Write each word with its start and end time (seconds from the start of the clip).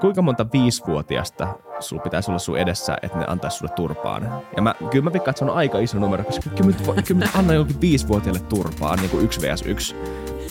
kuinka 0.00 0.22
monta 0.22 0.46
viisivuotiasta 0.52 1.48
sulla 1.80 2.02
pitäisi 2.02 2.30
olla 2.30 2.38
sun 2.38 2.58
edessä, 2.58 2.96
että 3.02 3.18
ne 3.18 3.24
antaisi 3.28 3.56
sulle 3.56 3.72
turpaan? 3.76 4.42
Ja 4.56 4.62
mä, 4.62 4.74
kyllä 4.90 5.04
mä 5.04 5.12
veikkaan, 5.12 5.30
että 5.30 5.38
se 5.38 5.44
on 5.44 5.56
aika 5.56 5.78
iso 5.78 5.98
numero, 5.98 6.24
koska 6.24 6.50
kyllä 6.50 6.70
mä, 6.94 7.02
kyllä 7.02 7.24
mä 7.24 7.30
annan 7.38 7.56
jokin 7.56 7.80
viisivuotiaille 7.80 8.40
turpaan, 8.40 8.98
niin 8.98 9.10
kuin 9.10 9.24
yksi 9.24 9.40
vs 9.40 9.62
yksi. 9.62 9.96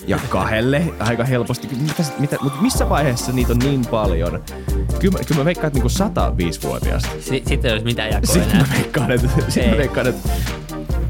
Ja 0.07 0.19
kahdelle 0.29 0.81
aika 0.99 1.23
helposti. 1.23 1.67
Mitä, 1.81 2.03
mitä, 2.19 2.37
mutta 2.41 2.61
missä 2.61 2.89
vaiheessa 2.89 3.31
niitä 3.31 3.51
on 3.53 3.59
niin 3.59 3.85
paljon? 3.85 4.43
Kyllä, 4.99 5.19
kyllä 5.27 5.41
mä 5.41 5.45
veikkaan, 5.45 5.67
että 5.67 5.79
niinku 5.79 6.63
105-vuotiaasta. 6.63 7.09
S- 7.19 7.25
sitten 7.25 7.65
ei 7.65 7.71
olisi 7.71 7.85
mitään 7.85 8.09
jakoa 8.09 8.33
Sitten 8.33 8.51
enää. 8.51 8.67
mä 8.67 8.73
veikkaan, 8.77 9.11
että, 9.11 9.27
sitten 9.47 9.65
mä 9.65 9.71
Ei. 9.71 9.77
veikkaan, 9.77 10.07
että 10.07 10.29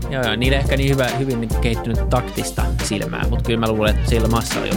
Joo, 0.09 0.23
joo, 0.23 0.35
niillä 0.35 0.57
ehkä 0.57 0.77
niin 0.77 0.89
hyvä, 0.93 1.07
hyvin 1.07 1.41
niin 1.41 1.49
kehittynyt 1.61 2.09
taktista 2.09 2.63
silmää, 2.83 3.25
mutta 3.29 3.43
kyllä 3.45 3.59
mä 3.59 3.67
luulen, 3.67 3.95
että 3.95 4.27
massa 4.27 4.59
on 4.59 4.67
jo. 4.67 4.73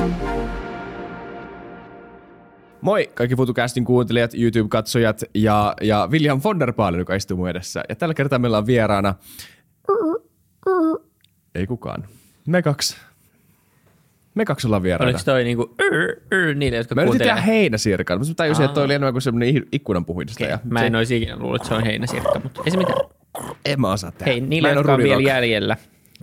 Moi 2.80 3.10
kaikki 3.14 3.36
FutuCastin 3.36 3.84
kuuntelijat, 3.84 4.34
YouTube-katsojat 4.34 5.22
ja, 5.34 5.74
ja 5.80 6.08
William 6.10 6.40
von 6.44 6.60
der 6.60 6.72
Baalen, 6.72 6.98
joka 6.98 7.14
istuu 7.14 7.36
mun 7.36 7.48
edessä. 7.48 7.82
Ja 7.88 7.96
tällä 7.96 8.14
kertaa 8.14 8.38
meillä 8.38 8.58
on 8.58 8.66
vieraana... 8.66 9.14
Ei 11.54 11.66
kukaan. 11.66 12.04
Me 12.46 12.62
kaksi. 12.62 12.96
Me 14.34 14.44
kaksi 14.44 14.66
ollaan 14.66 14.82
vieraana. 14.82 15.10
Oliko 15.10 15.24
toi 15.24 15.44
niinku 15.44 15.74
yr, 15.82 16.16
yr, 16.32 16.54
niille, 16.54 16.76
jotka 16.76 16.94
Mä 16.94 17.02
yritin 17.02 17.18
tehdä 17.18 17.36
heinäsirkan, 17.40 18.18
mutta 18.18 18.34
tajusin, 18.34 18.64
että 18.64 18.74
toi 18.74 18.82
Aa. 18.82 18.84
oli 18.84 18.94
enemmän 18.94 19.14
kuin 19.14 19.22
semmoinen 19.22 19.62
ikkunan 19.72 20.04
puhdistaja. 20.04 20.54
Okei, 20.54 20.70
Mä 20.70 20.84
en 20.84 20.96
olisi 20.96 21.16
ikinä 21.16 21.36
luullut, 21.36 21.56
että 21.56 21.68
se 21.68 21.74
on 21.74 21.84
heinäsirkka, 21.84 22.40
mutta 22.42 22.62
ei 22.64 22.70
se 22.70 22.78
mitään. 22.78 22.98
En 23.64 23.80
mä 23.80 23.92
osaa 23.92 24.12
tehdä. 24.12 24.32
Hei, 24.32 24.60
oo 24.64 24.72
jotka 24.72 24.94
on 24.94 25.02
vielä 25.02 25.22
jäljellä 25.22 25.76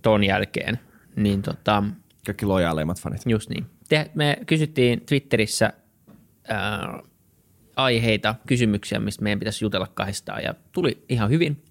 ton 0.03 0.23
jälkeen, 0.23 0.79
niin 1.15 1.41
tota, 1.41 1.83
Kaikki 2.25 2.45
lojaaleimmat 2.45 3.01
fanit. 3.01 3.21
just 3.25 3.49
niin. 3.49 3.65
Te, 3.89 4.11
me 4.15 4.37
kysyttiin 4.45 5.01
Twitterissä 5.05 5.73
ää, 6.47 6.99
aiheita, 7.75 8.35
kysymyksiä, 8.47 8.99
mistä 8.99 9.23
meidän 9.23 9.39
pitäisi 9.39 9.65
jutella 9.65 9.87
kahdestaan 9.93 10.43
ja 10.43 10.53
tuli 10.71 11.05
ihan 11.09 11.29
hyvin. 11.29 11.63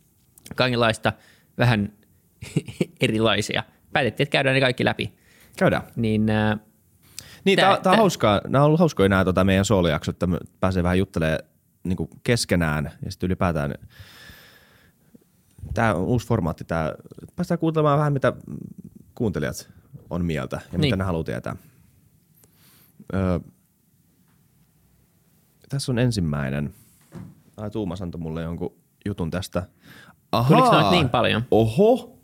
Kaikenlaista, 0.56 1.12
vähän 1.58 1.92
erilaisia. 3.00 3.62
Päätettiin, 3.92 4.24
että 4.24 4.32
käydään 4.32 4.54
ne 4.54 4.60
kaikki 4.60 4.84
läpi. 4.84 5.12
Käydään. 5.58 5.82
Niin 5.96 6.30
ää, 6.30 6.58
Niin, 7.44 7.58
tää, 7.58 7.80
tää 7.82 7.92
on 7.92 7.98
hauskaa. 7.98 8.40
Nämä 8.48 8.62
on 8.62 8.66
ollut 8.66 8.80
hauskoja 8.80 9.08
nämä 9.08 9.24
tota, 9.24 9.44
meidän 9.44 9.64
soolojaksot, 9.64 10.14
että 10.14 10.26
me 10.26 10.38
pääsee 10.60 10.82
vähän 10.82 10.98
juttelemaan 10.98 11.40
niin 11.84 12.08
keskenään 12.22 12.90
ja 13.04 13.10
sitten 13.10 13.26
ylipäätään 13.26 13.74
tämä 15.74 15.94
on 15.94 16.04
uusi 16.04 16.26
formaatti. 16.26 16.64
Tää, 16.64 16.94
päästään 17.36 17.58
kuuntelemaan 17.58 17.98
vähän, 17.98 18.12
mitä 18.12 18.32
kuuntelijat 19.14 19.68
on 20.10 20.24
mieltä 20.24 20.56
ja 20.56 20.78
niin. 20.78 20.80
mitä 20.80 20.96
ne 20.96 21.04
haluaa 21.04 21.24
tietää. 21.24 21.56
Öö, 23.14 23.38
tässä 25.68 25.92
on 25.92 25.98
ensimmäinen. 25.98 26.74
Ai, 27.56 27.70
Tuumas 27.70 28.02
antoi 28.02 28.20
mulle 28.20 28.42
jonkun 28.42 28.74
jutun 29.04 29.30
tästä. 29.30 29.66
Ahaa. 30.32 30.48
Tuliko 30.48 30.72
noita 30.72 30.90
niin 30.90 31.08
paljon? 31.08 31.42
Oho. 31.50 32.18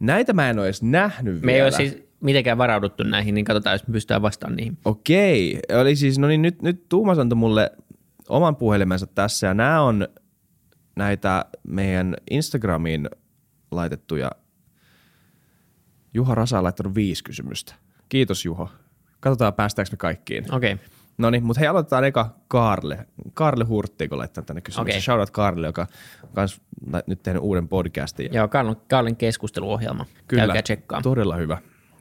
Näitä 0.00 0.32
mä 0.32 0.50
en 0.50 0.58
ole 0.58 0.66
edes 0.66 0.82
nähnyt 0.82 1.42
me 1.42 1.52
ei 1.52 1.56
vielä. 1.56 1.64
ole 1.64 1.72
siis 1.72 2.06
mitenkään 2.20 2.58
varauduttu 2.58 3.02
näihin, 3.02 3.34
niin 3.34 3.44
katsotaan, 3.44 3.74
jos 3.74 3.86
me 3.88 3.92
pystytään 3.92 4.22
vastaamaan 4.22 4.56
niihin. 4.56 4.78
Okei, 4.84 5.60
eli 5.68 5.96
siis, 5.96 6.18
no 6.18 6.28
niin 6.28 6.42
nyt, 6.42 6.62
nyt 6.62 6.88
Tuumas 6.88 7.18
antoi 7.18 7.36
mulle 7.36 7.70
oman 8.28 8.56
puhelimensa 8.56 9.06
tässä 9.06 9.46
ja 9.46 9.54
nämä 9.54 9.82
on 9.82 10.08
näitä 10.96 11.44
meidän 11.68 12.16
Instagramiin 12.30 13.08
laitettuja. 13.70 14.30
Juha 16.14 16.34
Rasa 16.34 16.58
on 16.58 16.64
laittanut 16.64 16.94
viisi 16.94 17.24
kysymystä. 17.24 17.74
Kiitos 18.08 18.44
Juho. 18.44 18.70
Katsotaan 19.20 19.54
päästäänkö 19.54 19.92
me 19.92 19.96
kaikkiin. 19.96 20.54
Okei, 20.54 20.72
okay. 20.72 20.86
No 21.18 21.30
niin, 21.30 21.44
mutta 21.44 21.60
hei 21.60 21.68
aloitetaan 21.68 22.04
eka 22.04 22.34
Kaarle. 22.48 23.06
Kaarle 23.34 23.64
Hurtti, 23.64 24.08
kun 24.08 24.18
laittaa 24.18 24.44
tänne 24.44 24.60
kysymyksen. 24.60 24.94
Okay. 24.94 25.00
Shoutout 25.00 25.30
Kaarle, 25.30 25.66
joka 25.66 25.82
on 26.22 26.28
kans 26.34 26.60
nyt 27.06 27.22
tehnyt 27.22 27.42
uuden 27.42 27.68
podcastin. 27.68 28.34
joo, 28.34 28.48
Karlin, 28.48 28.76
Karlin 28.88 29.16
keskusteluohjelma. 29.16 30.06
Käykää 30.28 30.62
tsekkaa. 30.62 31.02
Todella 31.02 31.36
hyvä. 31.36 31.58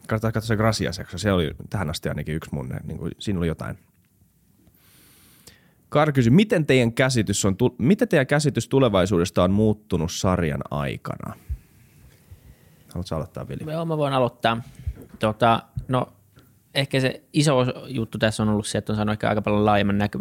Kannattaa 0.08 0.32
katsoa 0.32 0.48
se 0.48 0.56
Gracias 0.56 0.98
jakso. 0.98 1.18
Se 1.18 1.32
oli 1.32 1.56
tähän 1.70 1.90
asti 1.90 2.10
ainakin 2.10 2.36
yksi 2.36 2.50
mun, 2.54 2.70
niin 2.84 2.98
kuin, 2.98 3.12
siinä 3.20 3.40
oli 3.40 3.48
jotain. 3.48 3.78
Kar 5.90 6.12
kysyi, 6.12 6.32
miten 6.32 6.66
teidän, 6.66 6.94
käsitys 6.94 7.46
on, 7.46 7.56
miten 7.78 8.08
teidän 8.08 8.28
käsitys 8.28 8.68
tulevaisuudesta 8.68 9.44
on 9.44 9.52
muuttunut 9.52 10.12
sarjan 10.12 10.62
aikana? 10.72 11.36
Haluatko 12.94 13.16
aloittaa, 13.16 13.48
Vili? 13.48 13.72
Joo, 13.72 13.86
mä 13.86 13.98
voin 13.98 14.14
aloittaa. 14.14 14.62
Tota, 15.20 15.64
no, 15.88 16.14
ehkä 16.76 17.00
se 17.00 17.24
iso 17.34 17.66
juttu 17.88 18.18
tässä 18.18 18.44
on 18.44 18.50
ollut 18.50 18.68
se, 18.68 18.78
että 18.78 18.92
on 18.92 18.96
saanut 18.96 19.14
ehkä 19.14 19.30
aika 19.30 19.42
paljon 19.42 19.66
laajemman 19.66 19.98
näkö, 19.98 20.20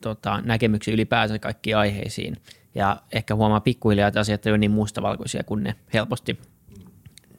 tota, 0.00 0.40
näkemyksen 0.40 0.94
ylipäänsä 0.94 1.38
kaikkiin 1.38 1.76
aiheisiin. 1.76 2.36
Ja 2.74 3.02
ehkä 3.12 3.34
huomaa 3.34 3.60
pikkuhiljaa, 3.60 4.08
että 4.08 4.20
asiat 4.20 4.46
ei 4.46 4.52
ole 4.52 4.58
niin 4.58 4.70
mustavalkoisia 4.70 5.44
kuin 5.44 5.64
ne 5.64 5.74
helposti 5.94 6.38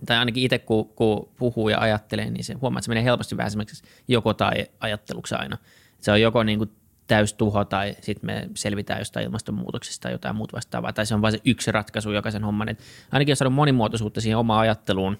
tai 0.05 0.17
ainakin 0.17 0.43
itse 0.43 0.59
kun, 0.59 0.89
kun 0.89 1.29
puhuu 1.37 1.69
ja 1.69 1.79
ajattelee, 1.79 2.29
niin 2.29 2.43
se 2.43 2.53
huomaa, 2.53 2.79
että 2.79 2.85
se 2.85 2.89
menee 2.89 3.03
helposti 3.03 3.37
vähän 3.37 3.51
semmoiseksi 3.51 3.83
joko 4.07 4.33
tai 4.33 4.65
ajatteluksi 4.79 5.35
aina. 5.35 5.57
Se 5.99 6.11
on 6.11 6.21
joko 6.21 6.43
niin 6.43 6.57
kuin 6.57 6.71
täys 7.07 7.33
tuho 7.33 7.65
tai 7.65 7.95
sitten 8.01 8.25
me 8.25 8.49
selvitään 8.55 8.99
jostain 8.99 9.25
ilmastonmuutoksesta 9.25 10.03
tai 10.03 10.11
jotain 10.11 10.35
muuta 10.35 10.55
vastaavaa, 10.55 10.93
tai 10.93 11.05
se 11.05 11.15
on 11.15 11.21
vain 11.21 11.31
se 11.31 11.39
yksi 11.45 11.71
ratkaisu 11.71 12.11
jokaisen 12.11 12.43
homman. 12.43 12.69
Et 12.69 12.79
ainakin 13.11 13.31
jos 13.31 13.39
saanut 13.39 13.53
monimuotoisuutta 13.53 14.21
siihen 14.21 14.37
omaan 14.37 14.59
ajatteluun 14.59 15.17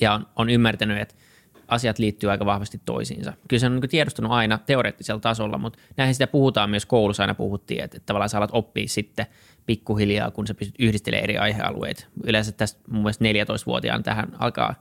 ja 0.00 0.12
on, 0.12 0.26
on 0.36 0.50
ymmärtänyt, 0.50 1.00
että 1.00 1.14
asiat 1.68 1.98
liittyy 1.98 2.30
aika 2.30 2.46
vahvasti 2.46 2.80
toisiinsa. 2.84 3.32
Kyllä 3.48 3.60
se 3.60 3.66
on 3.66 3.80
niin 3.80 3.90
tiedostanut 3.90 4.32
aina 4.32 4.58
teoreettisella 4.58 5.20
tasolla, 5.20 5.58
mutta 5.58 5.78
näinhän 5.96 6.14
sitä 6.14 6.26
puhutaan 6.26 6.70
myös 6.70 6.86
koulussa 6.86 7.22
aina 7.22 7.34
puhuttiin, 7.34 7.84
että, 7.84 7.96
että 7.96 8.06
tavallaan 8.06 8.28
sä 8.28 8.38
alat 8.38 8.50
oppia 8.52 8.88
sitten 8.88 9.26
pikkuhiljaa, 9.66 10.30
kun 10.30 10.46
sä 10.46 10.54
pystyt 10.54 10.74
yhdistelemään 10.78 11.24
eri 11.24 11.38
aihealueita. 11.38 12.04
Yleensä 12.24 12.52
tästä 12.52 12.80
mun 12.90 13.02
mielestä 13.02 13.24
14-vuotiaan 13.24 14.02
tähän 14.02 14.28
alkaa, 14.38 14.74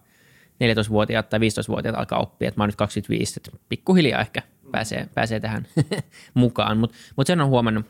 14-vuotiaat 0.64 1.30
tai 1.30 1.40
15-vuotiaat 1.40 1.98
alkaa 1.98 2.20
oppia, 2.20 2.48
että 2.48 2.60
mä 2.60 2.64
oon 2.64 2.70
nyt 2.70 2.76
25, 2.76 3.34
että 3.38 3.52
pikkuhiljaa 3.70 4.22
ehkä 4.22 4.42
pääsee, 4.72 5.10
pääsee 5.14 5.40
tähän 5.40 5.68
mukaan, 6.34 6.78
mutta 6.78 6.98
mut 7.16 7.28
sen 7.28 7.42
on 7.42 7.48
huomannut, 7.48 7.86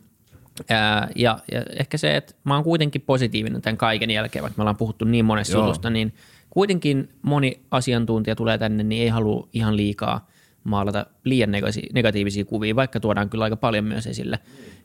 Ää, 0.69 1.07
ja, 1.15 1.39
ja 1.51 1.63
ehkä 1.79 1.97
se, 1.97 2.15
että 2.15 2.33
mä 2.43 2.55
oon 2.55 2.63
kuitenkin 2.63 3.01
positiivinen 3.01 3.61
tämän 3.61 3.77
kaiken 3.77 4.11
jälkeen, 4.11 4.43
vaikka 4.43 4.57
me 4.57 4.61
ollaan 4.61 4.77
puhuttu 4.77 5.05
niin 5.05 5.25
monesta 5.25 5.57
Joo. 5.57 5.65
jutusta, 5.65 5.89
niin 5.89 6.13
kuitenkin 6.51 7.09
moni 7.21 7.59
asiantuntija 7.71 8.35
tulee 8.35 8.57
tänne, 8.57 8.83
niin 8.83 9.01
ei 9.01 9.09
halua 9.09 9.47
ihan 9.53 9.77
liikaa 9.77 10.27
maalata 10.63 11.05
liian 11.23 11.51
negatiivisia 11.93 12.45
kuvia, 12.45 12.75
vaikka 12.75 12.99
tuodaan 12.99 13.29
kyllä 13.29 13.43
aika 13.43 13.55
paljon 13.57 13.85
myös 13.85 14.07
esille 14.07 14.39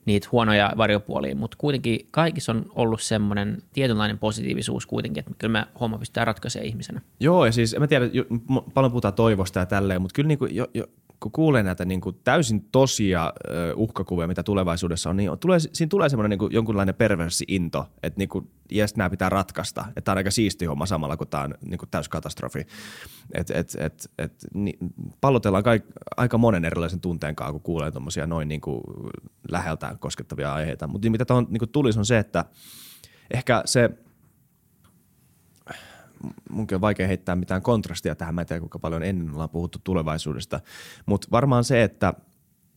niitä 0.07 0.29
huonoja 0.33 0.73
varjopuolia, 0.77 1.37
mutta 1.37 1.57
kuitenkin 1.61 2.07
kaikissa 2.11 2.53
on 2.53 2.67
ollut 2.75 3.01
semmoinen 3.01 3.63
tietynlainen 3.73 4.19
positiivisuus 4.19 4.87
kuitenkin, 4.87 5.21
että 5.21 5.33
kyllä 5.39 5.53
me 5.53 5.67
homma 5.81 5.99
pystytään 5.99 6.27
ratkaisemaan 6.27 6.67
ihmisenä. 6.67 7.01
Joo, 7.21 7.47
ja 7.47 7.53
siis 7.53 7.77
mä 7.79 7.87
tiedä, 7.87 8.05
ju- 8.13 8.27
m- 8.31 8.71
paljon 8.75 8.93
puhutaan 8.93 9.15
toivosta 9.15 9.61
ja 9.61 9.67
tälleen, 9.67 10.03
mutta 10.03 10.15
kyllä 10.15 10.29
niinku, 10.29 10.47
jo, 10.47 10.67
jo, 10.75 10.85
kun 11.21 11.33
kuulee 11.33 11.63
näitä 11.63 11.85
niinku 11.85 12.13
täysin 12.13 12.69
tosia 12.73 13.33
uhkakuvia, 13.77 14.27
mitä 14.27 14.43
tulevaisuudessa 14.43 15.11
on, 15.11 15.17
niin 15.17 15.31
on, 15.31 15.39
tulee, 15.39 15.59
siinä 15.59 15.89
tulee 15.89 16.09
semmoinen 16.09 16.31
niinku 16.31 16.49
jonkunlainen 16.53 16.95
perverssi 16.95 17.45
into, 17.49 17.87
että 18.03 18.19
niinku, 18.19 18.51
jes, 18.71 18.97
nämä 18.97 19.11
pitää 19.11 19.29
ratkaista. 19.29 19.85
Että 19.89 20.01
tämä 20.01 20.13
on 20.13 20.17
aika 20.17 20.31
siisti 20.31 20.65
homma 20.65 20.87
samalla, 20.87 21.17
kun 21.17 21.29
tämä 21.29 21.43
on 21.45 21.55
niinku 21.65 21.87
täys 21.87 22.09
katastrofi. 22.09 22.67
Et, 23.35 23.51
et, 23.51 23.77
et, 23.79 24.11
et, 24.19 24.33
niin, 24.55 24.79
pallotellaan 25.21 25.65
kaik, 25.65 25.85
aika 26.17 26.39
monen 26.39 26.65
erilaisen 26.65 27.01
tunteen 27.01 27.37
kanssa, 27.37 27.53
kun 27.53 27.61
kuulee 27.61 27.91
tuommoisia 27.91 28.27
noin 28.27 28.49
niinku 28.49 28.83
läheltä 29.51 29.97
koskettavia 30.01 30.55
aiheita. 30.55 30.87
Mutta 30.87 31.11
mitä 31.11 31.25
tuohon 31.25 31.47
niinku 31.51 31.67
tulisi 31.67 31.99
on 31.99 32.07
se, 32.07 32.19
että 32.19 32.45
ehkä 33.31 33.63
se– 33.65 33.91
munkin 36.51 36.75
on 36.75 36.81
vaikea 36.81 37.07
heittää 37.07 37.37
mitään 37.37 37.63
kontrastia 37.63 38.15
tähän. 38.15 38.35
Mä 38.35 38.41
en 38.41 38.47
tiedä, 38.47 38.61
kuinka 38.61 38.79
paljon 38.79 39.03
ennen 39.03 39.33
ollaan 39.35 39.51
puhuttu 39.51 39.79
tulevaisuudesta. 39.85 40.61
Mutta 41.07 41.29
varmaan 41.31 41.65
se, 41.65 41.83
että, 41.83 42.15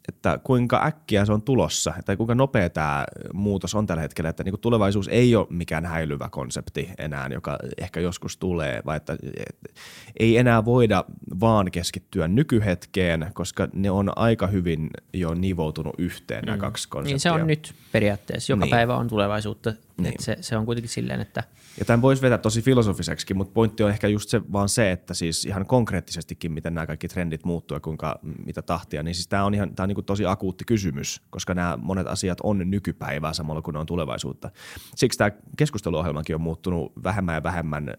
että 0.08 0.40
kuinka 0.44 0.86
äkkiä 0.86 1.26
se 1.26 1.34
on 1.34 1.42
tulossa, 1.42 1.94
tai 2.06 2.18
kuinka 2.18 2.36
nopea 2.36 2.70
tämä 2.70 3.06
muutos 3.34 3.76
on 3.76 3.86
tällä 3.86 4.02
hetkellä, 4.02 4.30
että 4.30 4.44
niinku 4.44 4.58
tulevaisuus 4.58 5.08
ei 5.08 5.36
ole 5.36 5.48
mikään 5.50 5.86
häilyvä 5.86 6.30
konsepti 6.32 6.90
enää, 6.98 7.30
joka 7.32 7.58
ehkä 7.78 8.00
joskus 8.00 8.38
tulee, 8.38 8.82
vai 8.86 8.98
että 8.98 9.14
et, 9.14 9.74
ei 10.20 10.38
enää 10.38 10.66
voida 10.66 11.06
vaan 11.40 11.72
keskittyä 11.72 12.28
nykyhetkeen, 12.28 13.32
koska 13.34 13.68
ne 13.74 13.92
on 13.92 14.12
aika 14.16 14.48
hyvin 14.48 14.90
jo 15.14 15.34
nivoutunut 15.34 15.96
yhteen 15.98 16.44
nämä 16.46 16.58
kaksi 16.58 16.90
konseptia. 16.90 17.14
Niin 17.14 17.20
se 17.20 17.32
on 17.32 17.48
nyt 17.48 17.74
periaatteessa. 17.92 18.52
Joka 18.54 18.60
Niin. 18.60 18.70
niin. 18.70 18.78
päivä 18.78 18.96
on 18.96 19.08
tulevaisuutta. 19.08 19.70
Niin. 19.70 20.04
Niin. 20.04 20.14
Se, 20.20 20.38
se 20.42 20.58
on 20.58 20.66
kuitenkin 20.66 20.90
silleen, 20.90 21.22
että 21.22 21.44
Ja 21.80 21.86
tämän 21.86 22.02
voisi 22.02 22.22
vetää 22.22 22.38
tosi 22.38 22.62
filosofiseksi, 22.62 23.34
mutta 23.34 23.54
pointti 23.54 23.84
on 23.84 23.90
ehkä 23.90 24.08
just 24.08 24.30
se, 24.30 24.42
vaan 24.52 24.70
se, 24.70 24.92
että 24.92 25.14
siis 25.14 25.46
ihan 25.46 25.66
konkreettisestikin, 25.66 26.52
miten 26.52 26.74
nämä 26.74 26.88
kaikki 26.88 27.08
trendit 27.08 27.46
muuttuu 27.46 27.76
ja 27.76 27.80
kuinka, 27.80 28.20
mitä 28.46 28.62
tahtia, 28.62 29.04
niin 29.04 29.16
siis 29.16 29.28
tämä 29.28 29.46
on 29.46 29.54
ihan 29.54 29.76
tämä 29.76 29.86
on 29.86 29.88
niin 29.90 30.06
tosi 30.06 30.26
akuutti 30.26 30.66
kysymys, 30.66 31.22
koska 31.30 31.54
nämä 31.54 31.78
monet 31.82 32.08
asiat 32.08 32.38
on 32.44 32.72
nykypäivää 32.72 33.34
samalla 33.34 33.62
kun 33.62 33.74
ne 33.74 33.80
on 33.80 33.86
tulevaisuutta. 33.86 34.50
Siksi 34.96 35.18
tämä 35.18 35.32
keskusteluohjelmakin 35.58 36.36
on 36.36 36.42
muuttunut 36.42 36.92
vähemmän 37.04 37.36
ja 37.36 37.44
vähemmän 37.44 37.94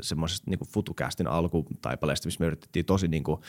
semmoisesta 0.00 0.50
niin 0.50 0.58
FutuCastin 0.68 1.26
alkutaipaleesta, 1.26 2.26
missä 2.26 2.40
me 2.40 2.46
yritettiin 2.46 2.84
tosi 2.84 3.08
niin 3.08 3.24
kuin 3.24 3.40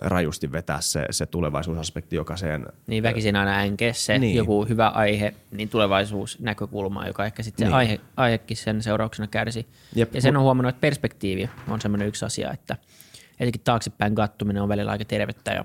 rajusti 0.00 0.52
vetää 0.52 0.80
se, 0.80 1.06
se 1.10 1.26
tulevaisuusaspekti 1.26 2.16
jokaiseen. 2.16 2.66
Niin 2.86 3.02
väkisin 3.02 3.36
aina 3.36 3.58
änke 3.58 3.92
se 3.92 4.18
niin. 4.18 4.36
joku 4.36 4.64
hyvä 4.64 4.88
aihe, 4.88 5.34
niin 5.50 5.68
tulevaisuusnäkökulma, 5.68 7.06
joka 7.06 7.24
ehkä 7.24 7.42
sitten 7.42 7.64
niin. 7.64 7.72
se 7.72 7.76
aihe, 7.76 8.00
aihekin 8.16 8.56
sen 8.56 8.82
seurauksena 8.82 9.26
kärsi. 9.26 9.66
Jep. 9.94 10.14
Ja 10.14 10.20
sen 10.20 10.36
on 10.36 10.42
huomannut, 10.42 10.70
että 10.70 10.80
perspektiivi 10.80 11.50
on 11.68 11.80
semmoinen 11.80 12.08
yksi 12.08 12.24
asia, 12.24 12.52
että 12.52 12.76
etenkin 13.40 13.60
taaksepäin 13.64 14.14
kattuminen 14.14 14.62
on 14.62 14.68
välillä 14.68 14.90
aika 14.90 15.04
tervettä 15.04 15.52
ja, 15.52 15.64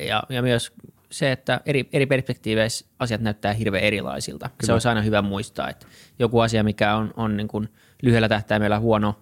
ja, 0.00 0.22
ja 0.28 0.42
myös 0.42 0.72
se, 1.12 1.32
että 1.32 1.60
eri, 1.66 1.88
eri 1.92 2.06
perspektiiveissä 2.06 2.86
asiat 2.98 3.20
näyttää 3.20 3.52
hirveän 3.52 3.84
erilaisilta. 3.84 4.48
Kyllä. 4.48 4.66
Se 4.66 4.72
olisi 4.72 4.88
aina 4.88 5.02
hyvä 5.02 5.22
muistaa, 5.22 5.68
että 5.70 5.86
joku 6.18 6.40
asia, 6.40 6.64
mikä 6.64 6.96
on, 6.96 7.14
on 7.16 7.36
niin 7.36 7.48
kuin 7.48 7.68
lyhyellä 8.02 8.28
tähtäimellä 8.28 8.78
huono, 8.78 9.18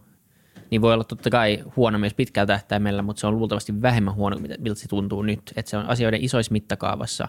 niin 0.71 0.83
voi 0.83 0.95
olla 0.95 1.05
totta 1.05 1.31
kai 1.31 1.65
huono 1.77 1.99
myös 1.99 2.15
pitkällä 2.15 2.47
tähtäimellä, 2.47 3.03
mutta 3.03 3.21
se 3.21 3.27
on 3.27 3.39
luultavasti 3.39 3.83
vähemmän 3.83 4.15
huono, 4.15 4.37
miltä 4.59 4.81
se 4.81 4.89
tuntuu 4.89 5.23
nyt. 5.23 5.53
Että 5.57 5.71
se 5.71 5.77
on 5.77 5.87
asioiden 5.87 6.25
isoissa 6.25 6.53
mittakaavassa, 6.53 7.29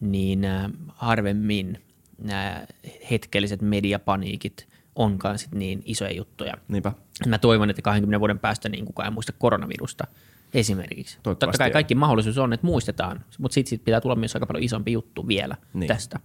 niin 0.00 0.46
harvemmin 0.88 1.82
nämä 2.18 2.66
hetkelliset 3.10 3.62
mediapaniikit 3.62 4.68
onkaan 4.94 5.38
sit 5.38 5.52
niin 5.54 5.82
isoja 5.84 6.12
juttuja. 6.12 6.54
Niinpä. 6.68 6.92
Mä 7.26 7.38
toivon, 7.38 7.70
että 7.70 7.82
20 7.82 8.20
vuoden 8.20 8.38
päästä 8.38 8.68
niin 8.68 8.84
kukaan 8.84 9.06
ei 9.06 9.12
muista 9.12 9.32
koronavirusta– 9.38 10.06
esimerkiksi. 10.54 11.18
Totta 11.22 11.46
kai 11.58 11.70
kaikki 11.70 11.94
mahdollisuus 11.94 12.38
on, 12.38 12.52
että 12.52 12.66
muistetaan, 12.66 13.24
mutta 13.38 13.54
sitten 13.54 13.70
sit 13.70 13.84
pitää 13.84 14.00
tulla 14.00 14.16
myös 14.16 14.34
aika 14.36 14.46
paljon 14.46 14.64
isompi 14.64 14.92
juttu 14.92 15.28
vielä 15.28 15.56
niin. 15.74 15.88
tästä. 15.88 16.20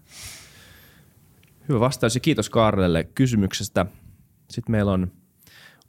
Hyvä 1.69 1.79
vastaus 1.79 2.15
ja 2.15 2.21
kiitos 2.21 2.49
Kaarlelle 2.49 3.03
kysymyksestä. 3.03 3.85
Sitten 4.49 4.71
meillä 4.71 4.91
on 4.91 5.11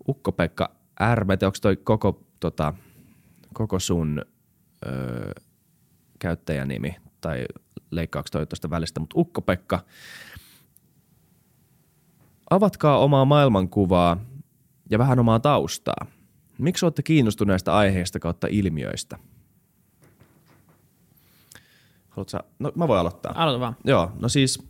Ukko-Pekka 0.09 0.71
R. 1.15 1.25
Mä 1.25 1.33
onko 1.33 1.59
toi 1.63 1.77
koko, 1.77 2.23
tota, 2.41 2.75
koko 3.55 3.79
sun 3.79 4.23
öö, 4.87 5.33
käyttäjänimi 6.19 6.97
tai 7.21 7.45
leikkaako 7.91 8.29
toi 8.33 8.47
tuosta 8.47 8.71
välistä, 8.71 9.01
mutta 9.01 9.19
Ukko-Pekka, 9.19 9.81
avatkaa 12.51 12.99
omaa 12.99 13.25
maailmankuvaa 13.25 14.17
ja 14.91 14.99
vähän 14.99 15.19
omaa 15.19 15.41
taustaa– 15.41 16.07
Miksi 16.61 16.85
olette 16.85 17.03
kiinnostuneista 17.03 17.77
aiheista 17.77 18.19
kautta 18.19 18.47
ilmiöistä? 18.51 19.19
Haluatko 22.09 22.39
No 22.59 22.73
mä 22.75 22.89
voin 22.89 23.01
aloittaa. 23.01 23.33
Aloita 23.37 23.61
vaan. 23.61 23.77
Joo, 23.85 24.13
no 24.21 24.29
siis 24.29 24.63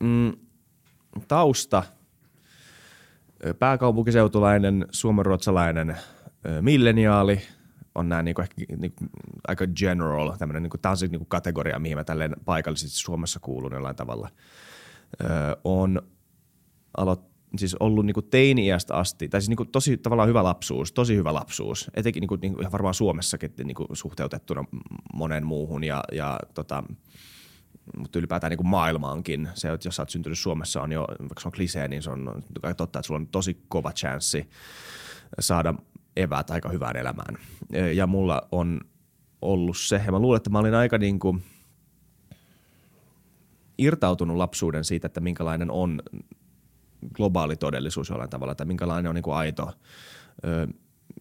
mm, 0.00 0.32
tausta, 1.28 1.82
pääkaupunkiseutulainen, 3.58 4.86
suomenruotsalainen 4.90 5.96
milleniaali, 6.60 7.40
on 7.94 8.08
nämä 8.08 8.22
niinku 8.22 8.42
ehkä 8.42 8.54
niinku, 8.76 9.04
aika 9.48 9.66
general, 9.66 10.30
tämmöinen, 10.38 10.62
niinku, 10.62 10.78
tämä 10.78 10.90
on 10.90 10.96
se 10.96 11.06
niinku 11.06 11.24
kategoria, 11.24 11.78
mihin 11.78 11.96
mä 11.96 12.04
tälleen 12.04 12.36
paikallisesti 12.44 12.96
Suomessa 12.96 13.40
kuulun 13.40 13.72
jollain 13.72 13.96
tavalla. 13.96 14.28
Öö, 15.20 15.56
on 15.64 16.02
aloittanut 16.96 17.35
siis 17.56 17.74
ollut 17.80 18.06
niinku 18.06 18.22
teini-iästä 18.22 18.94
asti, 18.94 19.28
tai 19.28 19.40
siis 19.40 19.48
niinku 19.48 19.64
tosi 19.64 19.96
tavallaan 19.96 20.28
hyvä 20.28 20.44
lapsuus, 20.44 20.92
tosi 20.92 21.16
hyvä 21.16 21.34
lapsuus, 21.34 21.90
etenkin 21.94 22.20
niinku, 22.20 22.36
niinku 22.36 22.60
ihan 22.60 22.72
varmaan 22.72 22.94
Suomessakin 22.94 23.52
niinku 23.64 23.86
suhteutettuna 23.92 24.64
moneen 25.14 25.46
muuhun 25.46 25.84
ja, 25.84 26.04
ja 26.12 26.40
tota, 26.54 26.82
mutta 27.98 28.18
ylipäätään 28.18 28.50
niin 28.50 28.58
kuin 28.58 28.68
maailmaankin. 28.68 29.48
Se, 29.54 29.72
että 29.72 29.86
jos 29.88 29.96
sä 29.96 30.02
oot 30.02 30.10
syntynyt 30.10 30.38
Suomessa, 30.38 30.82
on 30.82 30.92
jo, 30.92 31.06
vaikka 31.20 31.40
se 31.40 31.48
on 31.48 31.52
klisee, 31.52 31.88
niin 31.88 32.02
se 32.02 32.10
on 32.10 32.42
totta, 32.76 32.98
että 32.98 33.06
sulla 33.06 33.20
on 33.20 33.28
tosi 33.28 33.62
kova 33.68 33.92
chanssi 33.92 34.48
saada 35.40 35.74
eväät 36.16 36.50
aika 36.50 36.68
hyvään 36.68 36.96
elämään. 36.96 37.38
Ja 37.94 38.06
mulla 38.06 38.42
on 38.52 38.80
ollut 39.42 39.78
se, 39.78 40.02
ja 40.06 40.12
mä 40.12 40.18
luulen, 40.18 40.36
että 40.36 40.50
mä 40.50 40.58
olin 40.58 40.74
aika 40.74 40.98
niin 40.98 41.18
kuin 41.18 41.42
irtautunut 43.78 44.36
lapsuuden 44.36 44.84
siitä, 44.84 45.06
että 45.06 45.20
minkälainen 45.20 45.70
on 45.70 46.02
globaali 47.14 47.56
todellisuus 47.56 48.08
jollain 48.08 48.30
tavalla, 48.30 48.52
että 48.52 48.64
minkälainen 48.64 49.10
on 49.10 49.14
niin 49.14 49.22
kuin 49.22 49.36
aito 49.36 49.72
ö, 50.44 50.66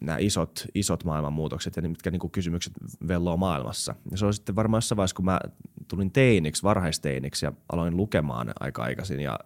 nämä 0.01 0.17
isot, 0.17 0.65
isot 0.75 1.03
maailmanmuutokset 1.03 1.75
ja 1.75 1.81
ne, 1.81 1.87
mitkä 1.87 2.11
niin 2.11 2.19
kuin 2.19 2.31
kysymykset 2.31 2.73
velloo 3.07 3.37
maailmassa. 3.37 3.95
Ja 4.11 4.17
se 4.17 4.25
on 4.25 4.33
sitten 4.33 4.55
varmaan 4.55 4.77
jossain 4.77 4.97
vaiheessa, 4.97 5.15
kun 5.15 5.25
mä 5.25 5.39
tulin 5.87 6.11
teiniksi, 6.11 6.63
varhaisteiniksi 6.63 7.45
ja 7.45 7.53
aloin 7.71 7.97
lukemaan 7.97 8.53
aika 8.59 8.83
aikaisin 8.83 9.19
ja 9.19 9.39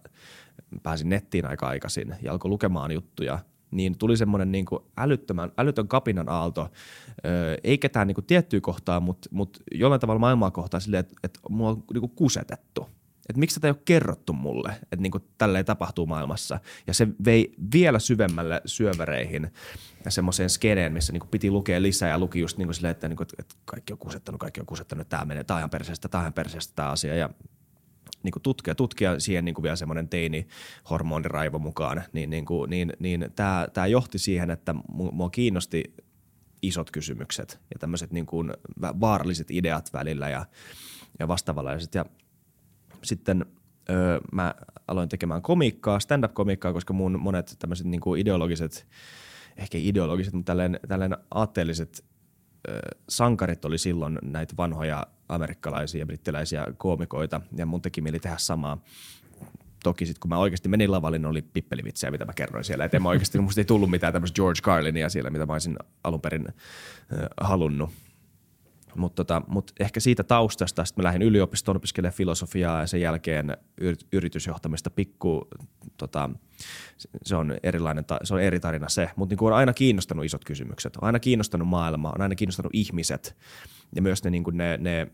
pääsin 0.82 1.08
nettiin 1.08 1.46
aika 1.46 1.68
aikaisin 1.68 2.14
ja 2.22 2.32
alkoi 2.32 2.48
lukemaan 2.48 2.92
juttuja, 2.92 3.38
niin 3.70 3.98
tuli 3.98 4.16
semmoinen 4.16 4.52
niin 4.52 4.66
älyttömän, 4.96 5.52
älytön 5.58 5.88
kapinan 5.88 6.28
aalto, 6.28 6.70
ei 7.64 7.78
ketään 7.78 8.06
niin 8.06 8.14
kuin 8.14 8.24
tiettyä 8.24 8.60
kohtaa, 8.60 9.00
mutta, 9.00 9.28
mutta 9.32 9.60
jollain 9.72 10.00
tavalla 10.00 10.20
maailmaa 10.20 10.50
kohtaa 10.50 10.80
silleen, 10.80 11.00
että, 11.00 11.14
että 11.24 11.40
mua 11.48 11.70
on 11.70 11.84
niin 11.92 12.00
kuin 12.00 12.12
kusetettu– 12.16 12.86
että 13.30 13.40
miksi 13.40 13.54
tätä 13.54 13.68
ei 13.68 13.70
ole 13.70 13.82
kerrottu 13.84 14.32
mulle, 14.32 14.70
että 14.82 14.96
niin 14.96 15.10
kuin 15.10 15.24
tälleen 15.38 15.64
tapahtuu 15.64 16.06
maailmassa. 16.06 16.60
Ja 16.86 16.94
se 16.94 17.08
vei 17.24 17.52
vielä 17.72 17.98
syvemmälle 17.98 18.62
syöväreihin 18.66 19.50
ja 20.04 20.10
semmoiseen 20.10 20.50
skeneen, 20.50 20.92
missä 20.92 21.12
niin 21.12 21.28
piti 21.30 21.50
lukea 21.50 21.82
lisää 21.82 22.08
ja 22.08 22.18
luki 22.18 22.40
just 22.40 22.58
niin 22.58 22.74
silleen, 22.74 22.92
että, 22.92 23.08
niin 23.08 23.16
kuin, 23.16 23.26
että 23.38 23.54
kaikki 23.64 23.92
on 23.92 23.98
kusettanut, 23.98 24.40
kaikki 24.40 24.60
on 24.60 24.66
kusettanut, 24.66 25.08
tämä 25.08 25.24
menee, 25.24 25.44
tämä 25.44 25.64
on 25.64 25.70
perseestä, 25.70 26.08
tämä 26.08 26.26
on 26.26 26.32
perseestä 26.32 26.72
tämä 26.76 26.90
asia. 26.90 27.14
Ja 27.14 27.30
niin 28.22 28.32
kuin 28.32 28.42
tutkia, 28.42 28.74
tutkia 28.74 29.20
siihen 29.20 29.44
niin 29.44 29.54
kuin 29.54 29.62
vielä 29.62 29.76
semmoinen 29.76 30.08
teini-hormoniraivo 30.08 31.58
mukaan, 31.58 32.02
niin, 32.12 32.30
niin, 32.30 32.44
kuin, 32.44 32.70
niin, 32.70 32.92
niin 32.98 33.26
tämä, 33.36 33.68
tämä 33.72 33.86
johti 33.86 34.18
siihen, 34.18 34.50
että 34.50 34.74
mua 34.88 35.30
kiinnosti 35.30 35.94
isot 36.62 36.90
kysymykset 36.90 37.60
ja 37.74 37.78
tämmöiset 37.78 38.12
niin 38.12 38.26
kuin 38.26 38.52
vaaralliset 38.80 39.50
ideat 39.50 39.92
välillä 39.92 40.28
ja, 40.28 40.46
ja 41.18 41.28
vastaavanlaiset. 41.28 41.94
Ja 41.94 42.04
sitten 43.02 43.46
öö, 43.90 44.20
mä 44.32 44.54
aloin 44.88 45.08
tekemään 45.08 45.42
komiikkaa, 45.42 46.00
stand-up-komiikkaa, 46.00 46.72
koska 46.72 46.92
mun 46.92 47.20
monet 47.20 47.56
tämmöiset 47.58 47.86
niin 47.86 48.00
kuin 48.00 48.20
ideologiset, 48.20 48.86
ehkä 49.56 49.78
ideologiset, 49.78 50.34
mutta 50.34 50.50
tälleen, 50.50 50.80
tälleen 50.88 51.16
aatteelliset 51.30 52.04
sankarit 53.08 53.64
oli 53.64 53.78
silloin 53.78 54.18
näitä 54.22 54.54
vanhoja 54.58 55.06
amerikkalaisia 55.28 55.98
ja 55.98 56.06
brittiläisiä 56.06 56.66
koomikoita, 56.76 57.40
ja 57.56 57.66
mun 57.66 57.82
teki 57.82 58.00
mieli 58.00 58.18
tehdä 58.18 58.36
samaa. 58.38 58.78
Toki 59.82 60.06
sitten 60.06 60.20
kun 60.20 60.28
mä 60.28 60.38
oikeasti 60.38 60.68
menin 60.68 60.92
lavalle, 60.92 61.18
niin 61.18 61.26
oli 61.26 61.42
pippelivitsejä, 61.42 62.10
mitä 62.10 62.24
mä 62.24 62.32
kerroin 62.32 62.64
siellä. 62.64 62.84
Et 62.84 62.94
en 62.94 63.02
mä 63.02 63.08
oikeasti, 63.08 63.38
musta 63.38 63.60
ei 63.60 63.64
tullut 63.64 63.90
mitään 63.90 64.12
tämmöistä 64.12 64.36
George 64.36 64.60
Carlinia 64.60 65.08
siellä, 65.08 65.30
mitä 65.30 65.46
mä 65.46 65.52
olisin 65.52 65.76
alun 66.04 66.20
perin 66.20 66.48
halunnut. 67.40 67.90
Mutta 68.96 69.24
tota, 69.24 69.42
mut 69.48 69.72
ehkä 69.80 70.00
siitä 70.00 70.24
taustasta 70.24 70.84
sitten 70.84 71.02
mä 71.02 71.06
lähdin 71.06 71.22
yliopistoon 71.22 71.76
opiskelemaan 71.76 72.16
filosofiaa 72.16 72.80
ja 72.80 72.86
sen 72.86 73.00
jälkeen 73.00 73.56
yritysjohtamista 74.12 74.90
pikku, 74.90 75.48
tota, 75.96 76.30
se 77.22 77.36
on 77.36 77.54
erilainen, 77.62 78.04
se 78.24 78.34
on 78.34 78.40
eri 78.40 78.60
tarina 78.60 78.88
se, 78.88 79.10
mutta 79.16 79.34
niin 79.34 79.52
on 79.52 79.56
aina 79.56 79.72
kiinnostanut 79.72 80.24
isot 80.24 80.44
kysymykset, 80.44 80.96
on 80.96 81.04
aina 81.04 81.18
kiinnostanut 81.18 81.68
maailma, 81.68 82.12
on 82.14 82.20
aina 82.20 82.34
kiinnostanut 82.34 82.74
ihmiset 82.74 83.36
ja 83.94 84.02
myös 84.02 84.24
ne, 84.24 84.30
niin 84.30 84.44
ne, 84.52 84.76
ne 84.76 85.10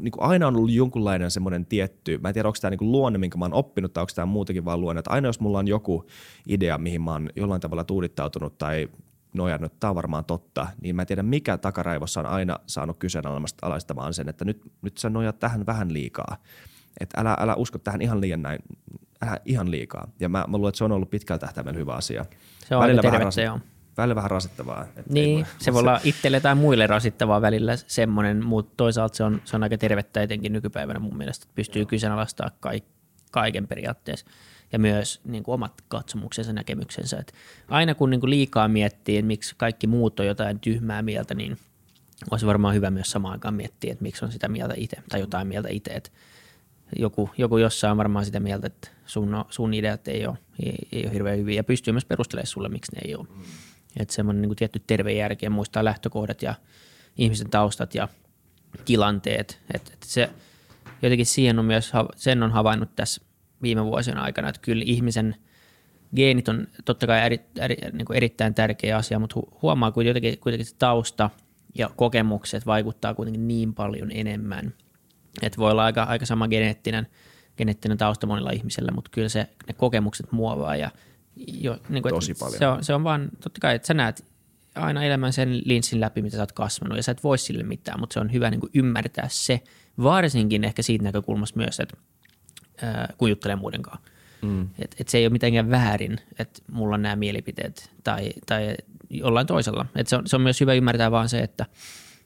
niin 0.00 0.12
aina 0.18 0.46
on 0.46 0.56
ollut 0.56 0.70
jonkunlainen 0.70 1.30
semmoinen 1.30 1.66
tietty, 1.66 2.18
mä 2.18 2.28
en 2.28 2.34
tiedä 2.34 2.48
onko 2.48 2.58
tämä 2.60 2.70
niin 2.70 2.92
luonne, 2.92 3.18
minkä 3.18 3.38
mä 3.38 3.44
oon 3.44 3.54
oppinut 3.54 3.92
tai 3.92 4.02
onko 4.02 4.12
tämä 4.14 4.26
muutenkin 4.26 4.64
vaan 4.64 4.80
luonne, 4.80 5.00
että 5.00 5.10
aina 5.10 5.28
jos 5.28 5.40
mulla 5.40 5.58
on 5.58 5.68
joku 5.68 6.06
idea, 6.48 6.78
mihin 6.78 7.02
mä 7.02 7.12
oon 7.12 7.30
jollain 7.36 7.60
tavalla 7.60 7.84
tuudittautunut 7.84 8.58
tai 8.58 8.88
nojannut, 9.32 9.72
että 9.72 9.80
tämä 9.80 9.88
on 9.90 9.96
varmaan 9.96 10.24
totta, 10.24 10.66
niin 10.80 10.96
mä 10.96 11.02
en 11.02 11.06
tiedä 11.06 11.22
mikä 11.22 11.58
takaraivossa 11.58 12.20
on 12.20 12.26
aina 12.26 12.58
saanut 12.66 12.98
kyseenalaistamaan 12.98 14.14
sen, 14.14 14.28
että 14.28 14.44
nyt, 14.44 14.72
nyt 14.82 14.98
sä 14.98 15.10
nojat 15.10 15.38
tähän 15.38 15.66
vähän 15.66 15.92
liikaa. 15.92 16.36
Että 17.00 17.20
älä, 17.20 17.36
älä 17.40 17.54
usko 17.54 17.78
tähän 17.78 18.02
ihan 18.02 18.20
liian 18.20 18.42
näin, 18.42 18.58
älä 19.22 19.38
ihan 19.44 19.70
liikaa. 19.70 20.08
Ja 20.20 20.28
mä, 20.28 20.44
mä 20.48 20.56
luulen, 20.56 20.68
että 20.68 20.78
se 20.78 20.84
on 20.84 20.92
ollut 20.92 21.10
pitkällä 21.10 21.38
tähtäimellä 21.38 21.78
hyvä 21.78 21.94
asia. 21.94 22.24
Se 22.68 22.76
on 22.76 22.82
välillä, 22.82 23.02
vähän, 23.02 23.20
rasit, 23.20 23.44
joo. 23.44 23.60
välillä 23.96 24.14
vähän 24.14 24.30
rasittavaa. 24.30 24.86
Niin, 25.08 25.36
voi, 25.36 25.54
se 25.58 25.72
voi 25.72 25.80
olla 25.80 26.00
itselle 26.04 26.40
tai 26.40 26.54
muille 26.54 26.86
rasittavaa 26.86 27.40
välillä 27.40 27.76
semmoinen, 27.76 28.44
mutta 28.44 28.72
toisaalta 28.76 29.16
se 29.16 29.24
on, 29.24 29.40
se 29.44 29.56
on 29.56 29.62
aika 29.62 29.78
tervettä 29.78 30.22
etenkin 30.22 30.52
nykypäivänä 30.52 30.98
mun 30.98 31.16
mielestä, 31.16 31.44
että 31.44 31.54
pystyy 31.54 31.86
kyseenalaistamaan 31.86 32.52
kaiken 33.30 33.68
periaatteessa 33.68 34.26
ja 34.72 34.78
myös 34.78 35.20
niin 35.24 35.42
kuin 35.42 35.54
omat 35.54 35.72
katsomuksensa, 35.88 36.52
näkemyksensä. 36.52 37.18
Et 37.18 37.32
aina 37.68 37.94
kun 37.94 38.10
niin 38.10 38.20
kuin 38.20 38.30
liikaa 38.30 38.68
miettii, 38.68 39.18
että 39.18 39.26
miksi 39.26 39.54
kaikki 39.58 39.86
muut 39.86 40.20
on 40.20 40.26
jotain 40.26 40.60
tyhmää 40.60 41.02
mieltä, 41.02 41.34
niin 41.34 41.58
olisi 42.30 42.46
varmaan 42.46 42.74
hyvä 42.74 42.90
myös 42.90 43.10
samaan 43.10 43.32
aikaan 43.32 43.54
miettiä, 43.54 43.92
että 43.92 44.02
miksi 44.02 44.24
on 44.24 44.32
sitä 44.32 44.48
mieltä 44.48 44.74
itse 44.76 44.96
tai 45.08 45.20
jotain 45.20 45.46
mieltä 45.46 45.68
itse. 45.70 45.90
Että 45.90 46.10
joku, 46.98 47.30
joku 47.38 47.58
jossain 47.58 47.90
on 47.90 47.96
varmaan 47.96 48.24
sitä 48.24 48.40
mieltä, 48.40 48.66
että 48.66 48.88
sun, 49.06 49.44
sun 49.50 49.74
ideat 49.74 50.08
ei 50.08 50.26
ole, 50.26 50.38
ei, 50.62 50.76
ei 50.92 51.04
ole 51.04 51.12
hirveän 51.12 51.38
hyviä 51.38 51.56
ja 51.56 51.64
pystyy 51.64 51.92
myös 51.92 52.04
perustelemaan 52.04 52.46
sulle, 52.46 52.68
miksi 52.68 52.92
ne 52.94 53.00
ei 53.04 53.14
ole. 53.14 53.26
Että 53.96 54.14
semmoinen 54.14 54.42
niin 54.42 54.56
tietty 54.56 54.82
terve 54.86 55.12
järki 55.12 55.46
ja 55.46 55.50
muistaa 55.50 55.84
lähtökohdat 55.84 56.42
ja 56.42 56.54
ihmisen 57.18 57.50
taustat 57.50 57.94
ja 57.94 58.08
tilanteet. 58.84 59.60
Että, 59.74 59.92
että 59.92 60.06
se, 60.06 60.30
jotenkin 61.02 61.26
siihen 61.26 61.58
on 61.58 61.64
myös, 61.64 61.92
sen 62.16 62.42
on 62.42 62.52
havainnut 62.52 62.96
tässä 62.96 63.22
viime 63.62 63.84
vuosien 63.84 64.18
aikana, 64.18 64.48
että 64.48 64.60
kyllä 64.60 64.82
ihmisen 64.86 65.36
geenit 66.16 66.48
on 66.48 66.66
totta 66.84 67.06
kai 67.06 67.26
eri, 67.26 67.40
eri, 67.58 67.76
niin 67.92 68.04
kuin 68.04 68.16
erittäin 68.16 68.54
tärkeä 68.54 68.96
asia, 68.96 69.18
mutta 69.18 69.40
hu- 69.40 69.58
huomaa 69.62 69.92
kuitenkin, 69.92 70.38
kuitenkin 70.38 70.66
se 70.66 70.76
tausta 70.78 71.30
ja 71.74 71.90
kokemukset 71.96 72.66
vaikuttaa 72.66 73.14
kuitenkin 73.14 73.48
niin 73.48 73.74
paljon 73.74 74.10
enemmän. 74.10 74.74
Että 75.42 75.58
voi 75.58 75.70
olla 75.70 75.84
aika, 75.84 76.02
aika 76.02 76.26
sama 76.26 76.48
geneettinen, 76.48 77.06
geneettinen 77.56 77.98
tausta 77.98 78.26
monilla 78.26 78.50
ihmisillä, 78.50 78.92
mutta 78.94 79.10
kyllä 79.14 79.28
se, 79.28 79.48
ne 79.68 79.74
kokemukset 79.74 80.32
muovaa 80.32 80.76
ja 80.76 80.90
jo, 81.36 81.78
niin 81.88 82.02
kuin, 82.02 82.14
Tosi 82.14 82.34
paljon. 82.34 82.58
Se 82.58 82.66
on, 82.66 82.84
se 82.84 82.94
on 82.94 83.04
vaan, 83.04 83.28
totta 83.42 83.60
kai, 83.60 83.74
että 83.74 83.86
sä 83.86 83.94
näet 83.94 84.24
aina 84.74 85.04
elämän 85.04 85.32
sen 85.32 85.60
linssin 85.64 86.00
läpi, 86.00 86.22
mitä 86.22 86.36
sä 86.36 86.42
oot 86.42 86.52
kasvanut, 86.52 86.96
ja 86.96 87.02
sä 87.02 87.12
et 87.12 87.24
voi 87.24 87.38
sille 87.38 87.62
mitään, 87.62 88.00
mutta 88.00 88.14
se 88.14 88.20
on 88.20 88.32
hyvä 88.32 88.50
niin 88.50 88.60
kuin 88.60 88.70
ymmärtää 88.74 89.26
se, 89.30 89.60
varsinkin 90.02 90.64
ehkä 90.64 90.82
siitä 90.82 91.04
näkökulmasta 91.04 91.58
myös, 91.58 91.80
että 91.80 91.96
ää, 92.82 93.14
kun 93.18 93.30
juttelee 93.30 93.56
muiden 93.56 93.82
kanssa. 93.82 94.12
Mm. 94.42 94.68
Et, 94.78 94.96
et 95.00 95.08
se 95.08 95.18
ei 95.18 95.24
ole 95.24 95.32
mitenkään 95.32 95.70
väärin, 95.70 96.18
että 96.38 96.62
mulla 96.72 96.94
on 96.94 97.02
nämä 97.02 97.16
mielipiteet 97.16 97.90
tai, 98.04 98.30
tai 98.46 98.76
jollain 99.10 99.46
toisella. 99.46 99.86
Et 99.96 100.06
se, 100.06 100.16
on, 100.16 100.26
se 100.26 100.36
on 100.36 100.42
myös 100.42 100.60
hyvä 100.60 100.74
ymmärtää 100.74 101.10
vaan 101.10 101.28
se, 101.28 101.38
että 101.38 101.66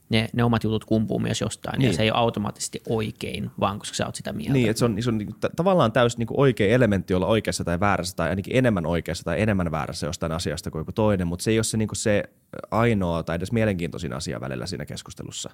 ne, 0.08 0.28
ne 0.32 0.44
omat 0.44 0.64
jutut 0.64 0.84
kumpuu 0.84 1.18
myös 1.18 1.40
jostain 1.40 1.78
niin. 1.78 1.86
ja 1.86 1.92
se 1.92 2.02
ei 2.02 2.10
ole 2.10 2.18
automaattisesti 2.18 2.82
oikein, 2.88 3.50
vaan 3.60 3.78
koska 3.78 3.96
sä 3.96 4.06
oot 4.06 4.14
sitä 4.14 4.32
mieltä. 4.32 4.52
Niin, 4.52 4.70
että 4.70 4.78
se 4.78 4.84
on, 4.84 5.02
se 5.02 5.10
on 5.10 5.18
niinku 5.18 5.34
t- 5.40 5.56
tavallaan 5.56 5.92
täysin 5.92 6.18
niinku 6.18 6.34
oikea 6.36 6.74
elementti 6.74 7.14
olla 7.14 7.26
oikeassa 7.26 7.64
tai 7.64 7.80
väärässä 7.80 8.16
tai 8.16 8.28
ainakin 8.28 8.56
enemmän 8.56 8.86
oikeassa 8.86 9.24
tai 9.24 9.42
enemmän 9.42 9.70
väärässä 9.70 10.06
jostain 10.06 10.32
asiasta 10.32 10.70
kuin 10.70 10.80
joku 10.80 10.92
toinen, 10.92 11.26
mutta 11.26 11.42
se 11.42 11.50
ei 11.50 11.58
ole 11.58 11.64
se, 11.64 11.76
niinku 11.76 11.94
se 11.94 12.24
ainoa 12.70 13.22
tai 13.22 13.36
edes 13.36 13.52
mielenkiintoisin 13.52 14.12
asia 14.12 14.40
välillä 14.40 14.66
siinä 14.66 14.86
keskustelussa. 14.86 15.50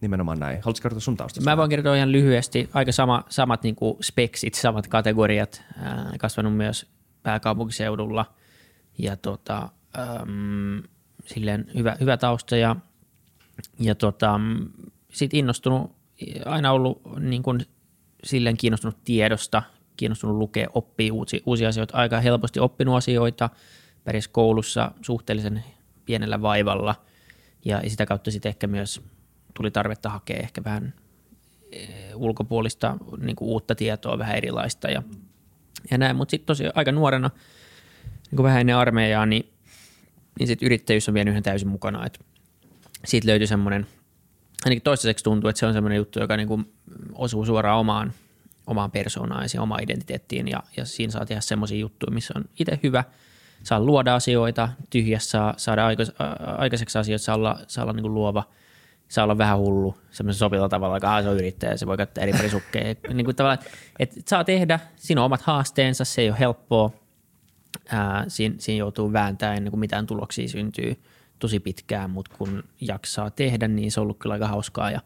Nimenomaan 0.00 0.38
näin. 0.38 0.58
Haluatko 0.62 0.82
kertoa 0.82 1.00
sun 1.00 1.16
taustasta? 1.16 1.50
Mä 1.50 1.56
voin 1.56 1.70
kertoa 1.70 1.96
ihan 1.96 2.12
lyhyesti, 2.12 2.70
aika 2.72 2.92
sama, 2.92 3.24
samat 3.28 3.62
niin 3.62 3.74
kuin 3.74 3.96
speksit, 4.02 4.54
samat 4.54 4.86
kategoriat, 4.86 5.62
ää, 5.78 6.12
kasvanut 6.18 6.56
myös 6.56 6.86
pääkaupunkiseudulla 7.22 8.34
ja 8.98 9.16
tota, 9.16 9.68
äm, 9.98 10.82
silleen 11.26 11.66
hyvä, 11.74 11.96
hyvä 12.00 12.16
tausta 12.16 12.56
ja, 12.56 12.76
ja 13.78 13.94
tota, 13.94 14.40
sitten 15.12 15.38
innostunut, 15.38 15.96
aina 16.44 16.72
ollut 16.72 17.02
niin 17.20 17.42
kuin 17.42 17.60
silleen 18.24 18.56
kiinnostunut 18.56 19.04
tiedosta, 19.04 19.62
kiinnostunut 19.96 20.36
lukea, 20.36 20.66
oppia 20.74 21.14
uusia, 21.14 21.40
uusia 21.46 21.68
asioita, 21.68 21.96
aika 21.96 22.20
helposti 22.20 22.60
oppinut 22.60 22.96
asioita, 22.96 23.50
pärjäs 24.04 24.28
koulussa 24.28 24.90
suhteellisen 25.02 25.64
pienellä 26.04 26.42
vaivalla. 26.42 26.94
Ja 27.64 27.82
sitä 27.86 28.06
kautta 28.06 28.30
sitten 28.30 28.48
ehkä 28.48 28.66
myös 28.66 29.02
tuli 29.54 29.70
tarvetta 29.70 30.08
hakea 30.08 30.36
ehkä 30.36 30.64
vähän 30.64 30.94
eh, 31.72 31.88
ulkopuolista 32.14 32.96
niin 33.18 33.36
kuin 33.36 33.48
uutta 33.48 33.74
tietoa, 33.74 34.18
vähän 34.18 34.36
erilaista 34.36 34.90
ja, 34.90 35.02
ja 35.90 35.98
näin, 35.98 36.16
mutta 36.16 36.30
sitten 36.30 36.46
tosiaan 36.46 36.72
aika 36.76 36.92
nuorena, 36.92 37.30
niin 38.30 38.36
kuin 38.36 38.44
vähän 38.44 38.60
ennen 38.60 38.76
armeijaa, 38.76 39.26
niin, 39.26 39.52
niin 40.38 40.46
sitten 40.46 40.66
yrittäjyys 40.66 41.08
on 41.08 41.14
vienyt 41.14 41.32
ihan 41.32 41.42
täysin 41.42 41.68
mukana, 41.68 42.06
että 42.06 42.18
siitä 43.06 43.26
löytyi 43.26 43.46
semmoinen, 43.46 43.86
ainakin 44.64 44.82
toistaiseksi 44.82 45.24
tuntuu, 45.24 45.50
että 45.50 45.60
se 45.60 45.66
on 45.66 45.72
semmoinen 45.72 45.96
juttu, 45.96 46.20
joka 46.20 46.36
niin 46.36 46.48
kuin 46.48 46.72
osuu 47.12 47.44
suoraan 47.46 47.78
omaan, 47.78 48.12
omaan 48.66 48.90
persoonaan 48.90 49.48
ja 49.54 49.62
omaan 49.62 49.82
identiteettiin. 49.82 50.48
Ja, 50.48 50.62
ja 50.76 50.84
siinä 50.84 51.10
saa 51.10 51.26
tehdä 51.26 51.40
semmoisia 51.40 51.78
juttuja, 51.78 52.14
missä 52.14 52.34
on 52.36 52.44
itse 52.58 52.80
hyvä, 52.82 53.04
saa 53.62 53.80
luoda 53.80 54.14
asioita, 54.14 54.68
tyhjässä 54.90 55.30
saa 55.30 55.54
saada 55.56 55.86
aikais, 55.86 56.12
a- 56.18 56.54
aikaiseksi 56.58 56.98
asioita, 56.98 57.24
saa 57.24 57.34
olla, 57.34 57.58
saa 57.66 57.84
olla 57.84 57.92
niin 57.92 58.02
kuin 58.02 58.14
luova, 58.14 58.44
saa 59.08 59.24
olla 59.24 59.38
vähän 59.38 59.58
hullu 59.58 59.98
semmoisen 60.10 60.38
sopivalla 60.38 60.68
tavalla, 60.68 60.96
että 60.96 61.22
se 61.22 61.28
on 61.28 61.36
yrittäjä, 61.36 61.76
se 61.76 61.86
voi 61.86 61.96
käyttää 61.96 62.22
eri 62.22 62.32
parisukkeja. 62.32 62.94
niin 63.12 63.24
kuin 63.24 63.36
tavallaan, 63.36 63.58
että 63.98 64.20
saa 64.28 64.44
tehdä, 64.44 64.80
siinä 64.96 65.20
on 65.20 65.24
omat 65.24 65.42
haasteensa, 65.42 66.04
se 66.04 66.22
ei 66.22 66.30
ole 66.30 66.38
helppoa, 66.38 66.90
ää, 67.88 68.24
siinä, 68.28 68.54
siinä 68.58 68.78
joutuu 68.78 69.12
vääntämään 69.12 69.56
ennen 69.56 69.70
kuin 69.70 69.80
mitään 69.80 70.06
tuloksia 70.06 70.48
syntyy 70.48 70.96
tosi 71.38 71.60
pitkään, 71.60 72.10
mutta 72.10 72.36
kun 72.38 72.64
jaksaa 72.80 73.30
tehdä, 73.30 73.68
niin 73.68 73.92
se 73.92 74.00
on 74.00 74.02
ollut 74.02 74.18
kyllä 74.18 74.32
aika 74.32 74.48
hauskaa 74.48 74.90
ja, 74.90 75.00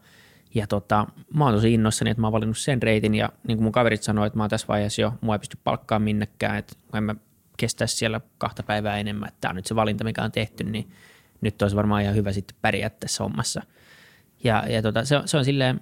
ja 0.53 0.67
tota, 0.67 1.07
mä 1.33 1.45
oon 1.45 1.53
tosi 1.53 1.73
innoissani, 1.73 2.11
että 2.11 2.21
mä 2.21 2.27
oon 2.27 2.33
valinnut 2.33 2.57
sen 2.57 2.83
reitin 2.83 3.15
ja 3.15 3.29
niin 3.47 3.57
kuin 3.57 3.63
mun 3.63 3.71
kaverit 3.71 4.03
sanoi, 4.03 4.27
että 4.27 4.37
mä 4.37 4.43
oon 4.43 4.49
tässä 4.49 4.67
vaiheessa 4.67 5.01
jo, 5.01 5.13
mua 5.21 5.35
ei 5.35 5.39
pysty 5.39 5.57
palkkaamaan 5.63 6.03
minnekään, 6.03 6.57
että 6.57 6.75
en 6.93 7.03
mä 7.03 7.15
kestäisi 7.57 7.95
siellä 7.95 8.21
kahta 8.37 8.63
päivää 8.63 8.97
enemmän, 8.97 9.29
että 9.29 9.37
tämä 9.41 9.49
on 9.49 9.55
nyt 9.55 9.65
se 9.65 9.75
valinta, 9.75 10.03
mikä 10.03 10.23
on 10.23 10.31
tehty, 10.31 10.63
niin 10.63 10.91
nyt 11.41 11.61
olisi 11.61 11.75
varmaan 11.75 12.01
ihan 12.01 12.15
hyvä 12.15 12.31
sitten 12.31 12.57
pärjää 12.61 12.89
tässä 12.89 13.23
hommassa. 13.23 13.61
Ja, 14.43 14.63
ja 14.69 14.81
tota, 14.81 15.05
se, 15.05 15.17
on, 15.17 15.27
se 15.27 15.37
on 15.37 15.45
silleen, 15.45 15.81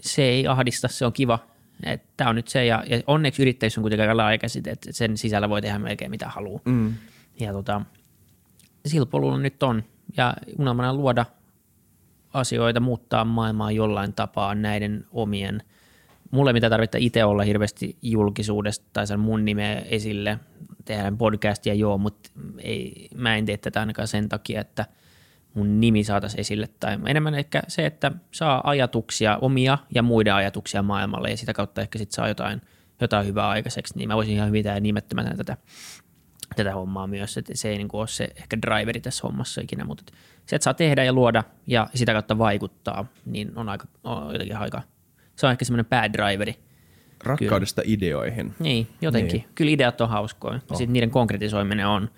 se 0.00 0.22
ei 0.22 0.46
ahdista, 0.46 0.88
se 0.88 1.06
on 1.06 1.12
kiva, 1.12 1.38
että 1.82 2.08
tämä 2.16 2.30
on 2.30 2.36
nyt 2.36 2.48
se 2.48 2.64
ja, 2.64 2.84
ja 2.86 3.00
onneksi 3.06 3.42
yrittäjyys 3.42 3.78
on 3.78 3.82
kuitenkin 3.82 4.02
aika 4.02 4.16
laaja 4.16 4.38
käsite, 4.38 4.70
että 4.70 4.92
sen 4.92 5.16
sisällä 5.16 5.48
voi 5.48 5.62
tehdä 5.62 5.78
melkein 5.78 6.10
mitä 6.10 6.28
haluaa. 6.28 6.60
Mm. 6.64 6.94
Ja 7.40 7.52
tota, 7.52 7.82
sillä 8.86 9.06
polulla 9.06 9.38
nyt 9.38 9.62
on. 9.62 9.84
Ja 10.16 10.34
unelmana 10.58 10.94
luoda 10.94 11.26
asioita, 12.34 12.80
muuttaa 12.80 13.24
maailmaa 13.24 13.72
jollain 13.72 14.12
tapaa 14.12 14.54
näiden 14.54 15.04
omien. 15.12 15.62
Mulle 16.30 16.50
ei 16.50 16.54
mitään 16.54 16.70
tarvitse 16.70 16.98
itse 17.00 17.24
olla 17.24 17.42
hirveästi 17.42 17.96
julkisuudesta 18.02 18.86
tai 18.92 19.06
sen 19.06 19.20
mun 19.20 19.44
nimeä 19.44 19.74
esille. 19.74 20.38
Tehdään 20.84 21.18
podcastia 21.18 21.74
joo, 21.74 21.98
mutta 21.98 22.30
ei, 22.58 23.08
mä 23.14 23.36
en 23.36 23.46
tee 23.46 23.56
tätä 23.56 23.80
ainakaan 23.80 24.08
sen 24.08 24.28
takia, 24.28 24.60
että 24.60 24.86
mun 25.54 25.80
nimi 25.80 26.04
saataisiin 26.04 26.40
esille. 26.40 26.68
Tai 26.80 26.98
enemmän 27.06 27.34
ehkä 27.34 27.62
se, 27.68 27.86
että 27.86 28.12
saa 28.30 28.60
ajatuksia, 28.64 29.38
omia 29.40 29.78
ja 29.94 30.02
muiden 30.02 30.34
ajatuksia 30.34 30.82
maailmalle 30.82 31.30
ja 31.30 31.36
sitä 31.36 31.52
kautta 31.52 31.80
ehkä 31.80 31.98
sit 31.98 32.12
saa 32.12 32.28
jotain, 32.28 32.62
jotain 33.00 33.26
hyvää 33.26 33.48
aikaiseksi. 33.48 33.98
Niin 33.98 34.08
mä 34.08 34.16
voisin 34.16 34.34
ihan 34.34 34.48
hyvin 34.48 34.64
tehdä 34.64 34.80
nimettömänä 34.80 35.34
tätä 35.36 35.56
tätä 36.56 36.74
hommaa 36.74 37.06
myös, 37.06 37.36
että 37.36 37.56
se 37.56 37.68
ei 37.68 37.78
niin 37.78 37.88
ole 37.92 38.08
se 38.08 38.28
ehkä 38.36 38.58
driveri 38.62 39.00
tässä 39.00 39.20
hommassa 39.22 39.60
ikinä, 39.60 39.84
mutta 39.84 40.12
se, 40.46 40.56
että 40.56 40.64
saa 40.64 40.74
tehdä 40.74 41.04
ja 41.04 41.12
luoda 41.12 41.44
ja 41.66 41.88
sitä 41.94 42.12
kautta 42.12 42.38
vaikuttaa, 42.38 43.04
niin 43.26 43.52
on 43.56 43.68
aika, 43.68 43.86
on 44.04 44.32
jotenkin 44.32 44.56
aika, 44.56 44.82
se 45.36 45.46
on 45.46 45.52
ehkä 45.52 45.64
semmoinen 45.64 45.86
päädriveri. 45.86 46.56
Rakkaudesta 47.24 47.82
ideoihin. 47.84 48.54
Niin, 48.58 48.88
jotenkin. 49.00 49.40
Niin. 49.40 49.48
Kyllä 49.54 49.70
ideat 49.70 50.00
on 50.00 50.08
hauskoja. 50.08 50.54
Oh. 50.54 50.76
Sitten 50.76 50.92
niiden 50.92 51.10
konkretisoiminen 51.10 51.86
on 51.86 52.10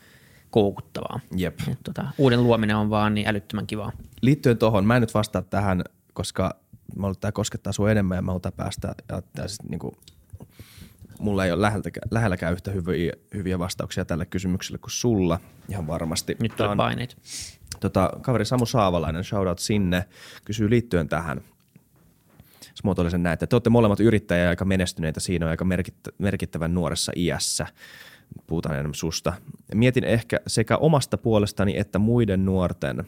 koukuttavaa. 0.50 1.20
Jep. 1.36 1.60
Et 1.72 1.78
tota, 1.84 2.04
uuden 2.18 2.42
luominen 2.42 2.76
on 2.76 2.90
vaan 2.90 3.14
niin 3.14 3.28
älyttömän 3.28 3.66
kivaa. 3.66 3.92
Liittyen 4.22 4.58
tuohon, 4.58 4.86
mä 4.86 4.96
en 4.96 5.02
nyt 5.02 5.14
vastaa 5.14 5.42
tähän, 5.42 5.84
koska 6.12 6.56
mä 6.96 7.12
tämä 7.20 7.32
koskettaa 7.32 7.72
sua 7.72 7.90
enemmän 7.90 8.16
ja 8.16 8.22
mä 8.22 8.32
haluan 8.32 8.52
päästä, 8.56 8.94
ja, 9.08 9.22
ja 9.36 9.48
sit 9.48 9.62
niinku, 9.68 9.96
mulla 11.18 11.44
ei 11.44 11.52
ole 11.52 11.62
lähelläkään, 11.62 12.08
lähelläkään 12.10 12.52
yhtä 12.52 12.70
hyviä, 12.70 13.12
hyviä 13.34 13.58
vastauksia 13.58 14.04
tälle 14.04 14.26
kysymykselle 14.26 14.78
kuin 14.78 14.90
sulla, 14.90 15.40
ihan 15.68 15.86
varmasti. 15.86 16.36
Nyt 16.40 16.56
Tää 16.56 16.68
on 16.68 16.76
paineet. 16.76 17.16
tota, 17.80 18.10
kaveri 18.22 18.44
Samu 18.44 18.66
Saavalainen, 18.66 19.24
shoutout 19.24 19.58
sinne, 19.58 20.04
kysyy 20.44 20.70
liittyen 20.70 21.08
tähän. 21.08 21.40
Sen 23.10 23.22
näin, 23.22 23.32
että 23.32 23.46
te 23.46 23.56
olette 23.56 23.70
molemmat 23.70 24.00
yrittäjiä 24.00 24.44
ja 24.44 24.50
aika 24.50 24.64
menestyneitä 24.64 25.20
siinä 25.20 25.46
on 25.46 25.50
aika 25.50 25.64
merkittä, 25.64 26.10
merkittävän 26.18 26.74
nuoressa 26.74 27.12
iässä. 27.16 27.66
Puhutaan 28.46 28.74
enemmän 28.74 28.94
susta. 28.94 29.32
Mietin 29.74 30.04
ehkä 30.04 30.40
sekä 30.46 30.76
omasta 30.76 31.18
puolestani 31.18 31.78
että 31.78 31.98
muiden 31.98 32.44
nuorten. 32.44 33.04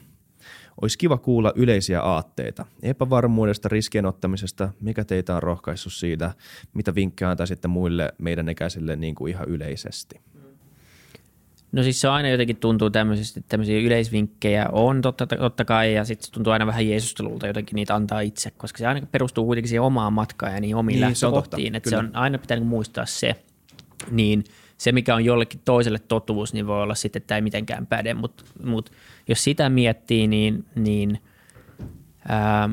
Olisi 0.83 0.99
kiva 0.99 1.19
kuulla 1.19 1.53
yleisiä 1.57 2.01
aatteita. 2.03 2.67
Epävarmuudesta, 2.83 3.69
riskien 3.69 4.07
ottamisesta, 4.07 4.69
mikä 4.81 5.05
teitä 5.05 5.37
on 5.37 5.43
rohkaissut 5.43 5.93
siitä, 5.93 6.35
mitä 6.75 6.95
vinkkejä 6.95 7.31
antaisitte 7.31 7.69
muille 7.69 8.15
meidän 8.19 8.49
ikäisille 8.49 8.97
niin 8.97 9.15
kuin 9.15 9.31
ihan 9.31 9.49
yleisesti. 9.49 10.21
No 11.73 11.83
siis 11.83 12.01
se 12.01 12.09
aina 12.09 12.29
jotenkin 12.29 12.57
tuntuu 12.57 12.91
tämmöisesti, 12.91 13.41
että 13.41 13.49
tämmöisiä 13.49 13.81
yleisvinkkejä 13.81 14.69
on 14.73 15.03
totta, 15.03 15.27
totta 15.27 15.65
kai 15.65 15.95
ja 15.95 16.05
sitten 16.05 16.27
se 16.27 16.33
tuntuu 16.33 16.53
aina 16.53 16.67
vähän 16.67 16.89
Jeesustelulta 16.89 17.47
jotenkin 17.47 17.77
niitä 17.77 17.95
antaa 17.95 18.21
itse, 18.21 18.51
koska 18.51 18.79
se 18.79 18.87
aina 18.87 19.07
perustuu 19.13 19.45
kuitenkin 19.45 19.69
siihen 19.69 19.83
omaan 19.83 20.13
matkaan 20.13 20.55
ja 20.55 20.61
niihin 20.61 20.77
omiin 20.77 20.95
Niin, 20.95 21.01
lähtökohtiin, 21.01 21.75
että 21.75 21.91
se 21.91 21.97
on 21.97 22.11
aina 22.13 22.39
pitää 22.39 22.57
niinku 22.57 22.69
muistaa 22.69 23.07
se, 23.07 23.37
niin 24.11 24.45
se 24.79 24.93
mikä 24.93 25.15
on 25.15 25.25
jollekin 25.25 25.61
toiselle 25.65 25.99
totuus, 25.99 26.53
niin 26.53 26.67
voi 26.67 26.83
olla 26.83 26.95
sitten, 26.95 27.21
että 27.21 27.27
tämä 27.27 27.37
ei 27.37 27.43
mitenkään 27.43 27.87
päde, 27.87 28.15
mutta 28.15 28.45
mut 28.65 28.91
jos 29.29 29.45
sitä 29.45 29.69
miettii, 29.69 30.27
niin, 30.27 30.65
niin 30.75 31.23
ää, 32.29 32.71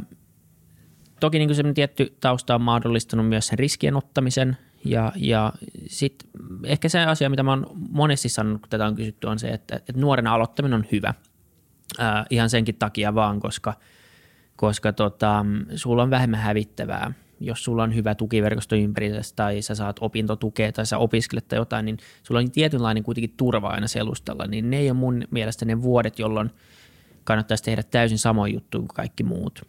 toki 1.20 1.40
niin 1.40 1.56
semmoinen 1.56 1.76
tietty 1.76 2.18
tausta 2.20 2.56
on 2.56 2.62
mahdollistanut 2.62 3.28
myös 3.28 3.48
sen 3.48 3.60
riskien 3.60 3.96
ottamisen 3.96 4.58
ja, 4.86 5.12
ja 5.16 5.54
sitten 5.88 6.30
ehkä 6.64 6.90
se 6.90 7.00
asia, 7.00 7.30
mitä 7.30 7.44
mä 7.44 7.52
oon 7.52 7.68
monesti 7.90 8.30
sanonut, 8.30 8.62
kun 8.62 8.70
tätä 8.70 8.86
on 8.86 8.96
kysytty, 8.96 9.28
on 9.28 9.40
se, 9.40 9.48
että, 9.48 9.76
että 9.76 9.94
nuorena 9.96 10.34
aloittaminen 10.34 10.80
on 10.80 10.86
hyvä. 10.92 11.14
Ää, 12.00 12.26
ihan 12.30 12.50
senkin 12.50 12.76
takia 12.76 13.16
vaan, 13.16 13.40
koska, 13.40 13.74
koska 14.56 14.94
tota, 14.94 15.46
sulla 15.76 16.04
on 16.04 16.10
vähemmän 16.10 16.40
hävittävää. 16.40 17.14
Jos 17.46 17.64
sulla 17.64 17.84
on 17.84 17.96
hyvä 17.96 18.16
tukiverkosto 18.16 18.76
ympäristössä 18.76 19.36
tai 19.36 19.62
sä 19.62 19.76
saat 19.76 19.96
opintotukea 20.02 20.72
tai 20.72 20.86
sä 20.86 20.98
opiskelet 20.98 21.48
tai 21.48 21.60
jotain, 21.60 21.86
niin 21.86 21.98
sulla 22.24 22.40
on 22.40 22.52
tietynlainen 22.52 23.04
kuitenkin 23.04 23.34
turva 23.38 23.68
aina 23.68 23.88
selustalla. 23.88 24.48
Niin 24.48 24.70
ne 24.70 24.78
ei 24.78 24.90
ole 24.90 24.98
mun 24.98 25.24
mielestä 25.32 25.66
ne 25.66 25.82
vuodet, 25.82 26.20
jolloin 26.20 26.50
kannattaisi 27.24 27.64
tehdä 27.64 27.84
täysin 27.84 28.20
samoin 28.20 28.54
juttu 28.54 28.80
kuin 28.80 28.88
kaikki 28.88 29.24
muut. 29.24 29.62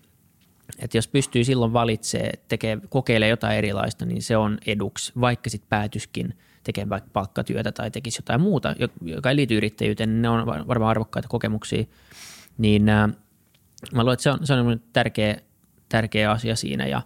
että 0.79 0.99
jos 0.99 1.09
pystyy 1.09 1.45
silloin 1.45 1.73
valitsemaan, 1.73 2.33
tekee, 2.49 2.79
kokeilee 2.89 3.29
jotain 3.29 3.59
erilaista, 3.59 4.07
niin 4.07 4.23
se 4.23 4.37
on 4.37 4.59
eduksi, 4.67 5.13
vaikka 5.21 5.51
sitten 5.51 5.69
päätyskin 5.69 6.35
tekemään 6.65 6.91
vaikka 6.91 7.11
palkkatyötä 7.13 7.73
tai 7.73 7.91
tekisi 7.91 8.19
jotain 8.19 8.41
muuta, 8.41 8.75
joka 9.01 9.31
ei 9.31 9.37
liity 9.37 9.57
yrittäjyyteen, 9.57 10.09
niin 10.09 10.23
ne 10.23 10.29
on 10.29 10.47
varmaan 10.47 10.91
arvokkaita 10.91 11.29
kokemuksia. 11.29 11.85
Niin 12.59 12.89
äh, 12.89 13.09
mä 13.93 14.03
luulen, 14.03 14.13
että 14.13 14.23
se 14.23 14.31
on, 14.31 14.39
se 14.43 14.55
on 14.55 14.81
tärkeä, 14.93 15.37
tärkeä 15.89 16.31
asia 16.31 16.57
siinä 16.57 16.87
ja 16.87 17.03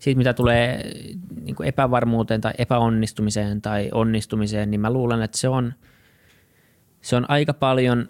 siitä 0.00 0.18
mitä 0.18 0.34
tulee 0.34 0.92
niin 1.40 1.56
kuin 1.56 1.68
epävarmuuteen 1.68 2.40
tai 2.40 2.52
epäonnistumiseen 2.58 3.62
tai 3.62 3.88
onnistumiseen, 3.92 4.70
niin 4.70 4.80
mä 4.80 4.92
luulen, 4.92 5.22
että 5.22 5.38
se 5.38 5.48
on, 5.48 5.74
se 7.00 7.16
on 7.16 7.30
aika 7.30 7.54
paljon 7.54 8.08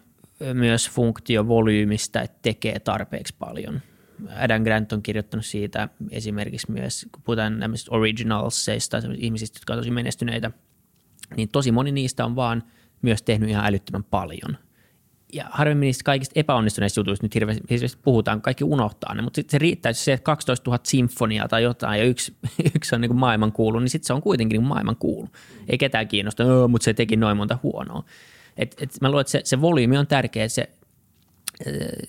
myös 0.53 0.91
funktio 0.91 1.49
volyymistä, 1.49 2.21
että 2.21 2.39
tekee 2.43 2.79
tarpeeksi 2.79 3.35
paljon. 3.39 3.81
Adam 4.37 4.63
Grant 4.63 4.93
on 4.93 5.03
kirjoittanut 5.03 5.47
siitä 5.47 5.89
esimerkiksi 6.11 6.73
myös, 6.73 7.07
kun 7.13 7.23
puhutaan 7.23 7.59
näistä 7.59 7.95
originalseista, 7.95 9.03
ihmisistä, 9.17 9.57
jotka 9.57 9.73
on 9.73 9.79
tosi 9.79 9.91
menestyneitä, 9.91 10.51
niin 11.37 11.49
tosi 11.49 11.73
moni 11.73 11.93
niistä 11.93 12.25
on 12.25 12.37
vaan 12.37 12.63
myös 13.03 13.23
tehnyt 13.23 13.51
ihan 13.51 13.67
älyttömän 13.67 14.05
paljon. 14.05 14.59
Ja 15.33 15.45
harvemmin 15.51 15.87
niistä 15.87 16.05
kaikista 16.05 16.33
epäonnistuneista 16.41 17.01
jutuista 17.01 17.27
nyt 17.27 17.35
hirveästi, 17.35 17.99
puhutaan, 18.03 18.43
kaikki 18.43 18.65
unohtaa 18.65 19.15
ne, 19.15 19.23
mutta 19.23 19.37
sitten 19.37 19.51
se 19.51 19.59
riittää, 19.59 19.91
että 19.91 20.03
se 20.03 20.19
12 20.19 20.71
000 20.71 20.81
sinfoniaa 20.85 21.49
tai 21.49 21.63
jotain 21.63 21.99
ja 22.01 22.05
yksi, 22.05 22.37
yksi 22.77 22.95
on 22.95 23.01
niin 23.01 23.17
maailman 23.17 23.53
kuulu, 23.53 23.79
niin 23.79 23.91
sitten 23.91 24.07
se 24.07 24.13
on 24.13 24.23
kuitenkin 24.23 24.61
niin 24.61 24.69
maailman 24.69 24.97
kuulu. 24.97 25.29
Ei 25.69 25.79
ketään 25.79 26.09
kiinnosta, 26.09 26.45
mutta 26.69 26.85
se 26.85 26.95
teki 26.95 27.17
noin 27.17 27.37
monta 27.37 27.59
huonoa. 27.63 28.05
Et, 28.57 28.77
et 28.81 28.91
mä 29.01 29.09
luulen, 29.09 29.21
että 29.21 29.31
se, 29.31 29.41
se 29.45 29.61
volyymi 29.61 29.99
on 29.99 30.07
tärkeä, 30.07 30.45
että 30.45 30.55
se 30.55 30.71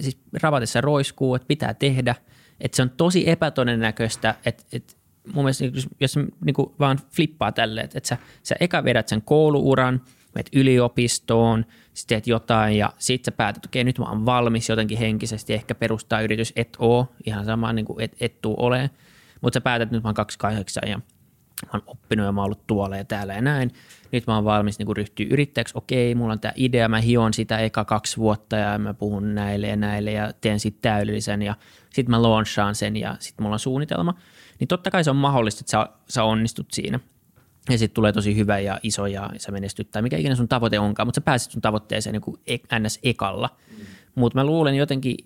siis 0.02 0.18
ravatessa 0.42 0.82
roiskuu, 0.82 1.36
että 1.36 1.48
pitää 1.48 1.74
tehdä, 1.74 2.16
että 2.60 2.76
se 2.76 2.82
on 2.82 2.90
tosi 2.90 3.30
epätodennäköistä, 3.30 4.36
että, 4.46 4.64
että 4.72 4.94
mun 5.34 5.44
mielestä 5.44 5.66
jos, 5.66 5.88
jos 6.00 6.16
niin 6.46 6.54
kuin 6.54 6.72
vaan 6.80 7.00
flippaa 7.12 7.52
tälle, 7.52 7.82
että, 7.82 7.98
että 7.98 8.08
sä, 8.08 8.18
sä 8.44 8.56
eka 8.60 8.84
vedät 8.84 9.08
sen 9.08 9.22
kouluuran, 9.22 10.02
menet 10.36 10.50
yliopistoon, 10.54 11.66
sitten 11.94 12.16
teet 12.16 12.28
jotain 12.28 12.78
ja 12.78 12.94
sitten 12.98 13.34
sä 13.34 13.38
päätät, 13.38 13.66
okei 13.66 13.84
nyt 13.84 14.00
mä 14.00 14.06
oon 14.06 14.26
valmis 14.26 14.70
jotenkin 14.70 14.98
henkisesti, 14.98 15.54
ehkä 15.54 15.76
perustaa 15.76 16.22
yritys, 16.22 16.54
et 16.56 16.78
oo, 16.80 17.08
ihan 17.26 17.46
sama 17.46 17.74
niin 17.74 17.86
kuin 17.86 18.04
et, 18.04 18.16
et 18.20 18.42
tuu 18.42 18.56
ole, 18.58 18.90
mutta 19.42 19.58
sä 19.58 19.62
päätät, 19.62 19.86
että 19.86 19.96
nyt 19.96 20.04
mä 20.04 20.08
oon 20.08 20.16
28 20.16 20.84
ja 20.90 20.98
mä 20.98 21.70
oon 21.74 21.84
oppinut 21.88 22.26
ja 22.26 22.32
mä 22.32 22.42
oon 22.42 22.46
ollut 22.46 22.68
tuolla 22.68 22.98
ja 22.98 23.06
täällä 23.06 23.34
ja 23.34 23.42
näin, 23.42 23.72
nyt 24.12 24.28
mä 24.28 24.36
oon 24.36 24.46
valmis 24.46 24.80
niin 24.80 24.98
ryhtyä 24.98 25.26
yrittäjäksi, 25.30 25.74
okei, 25.78 26.16
mulla 26.16 26.34
on 26.34 26.40
tämä 26.40 26.54
idea, 26.56 26.90
mä 26.90 27.00
hion 27.00 27.34
sitä 27.34 27.60
eka 27.60 27.86
kaksi 27.86 28.18
vuotta 28.18 28.56
ja 28.56 28.80
mä 28.80 28.94
puhun 28.94 29.36
näille 29.36 29.68
ja 29.68 29.76
näille 29.76 30.12
ja 30.12 30.34
teen 30.42 30.60
sitten 30.60 30.82
täydellisen 30.82 31.42
ja 31.42 31.56
sitten 31.90 32.12
mä 32.12 32.22
launchaan 32.22 32.76
sen 32.76 32.96
ja 32.96 33.16
sitten 33.20 33.44
mulla 33.44 33.56
on 33.56 33.60
suunnitelma, 33.60 34.14
niin 34.60 34.68
totta 34.68 34.92
kai 34.92 35.04
se 35.04 35.10
on 35.10 35.16
mahdollista, 35.16 35.62
että 35.62 35.72
sä, 35.72 35.90
sä 36.10 36.24
onnistut 36.24 36.68
siinä. 36.72 37.00
Ja 37.70 37.78
sitten 37.78 37.96
tulee 37.96 38.14
tosi 38.14 38.36
hyvä 38.36 38.60
ja 38.60 38.80
iso 38.84 39.08
ja 39.08 39.30
sä 39.38 39.52
menestyt 39.52 39.92
tai 39.92 40.02
mikä 40.02 40.18
ikinä 40.18 40.36
sun 40.36 40.48
tavoite 40.48 40.80
onkaan, 40.80 41.08
mutta 41.08 41.18
sä 41.18 41.26
pääset 41.26 41.52
sun 41.52 41.62
tavoitteeseen 41.62 42.14
niin 42.14 42.22
kuin 42.22 42.38
ns. 42.80 43.00
ekalla. 43.04 43.50
Mm. 43.72 43.86
Mutta 44.16 44.40
mä 44.40 44.46
luulen 44.46 44.76
jotenkin 44.76 45.18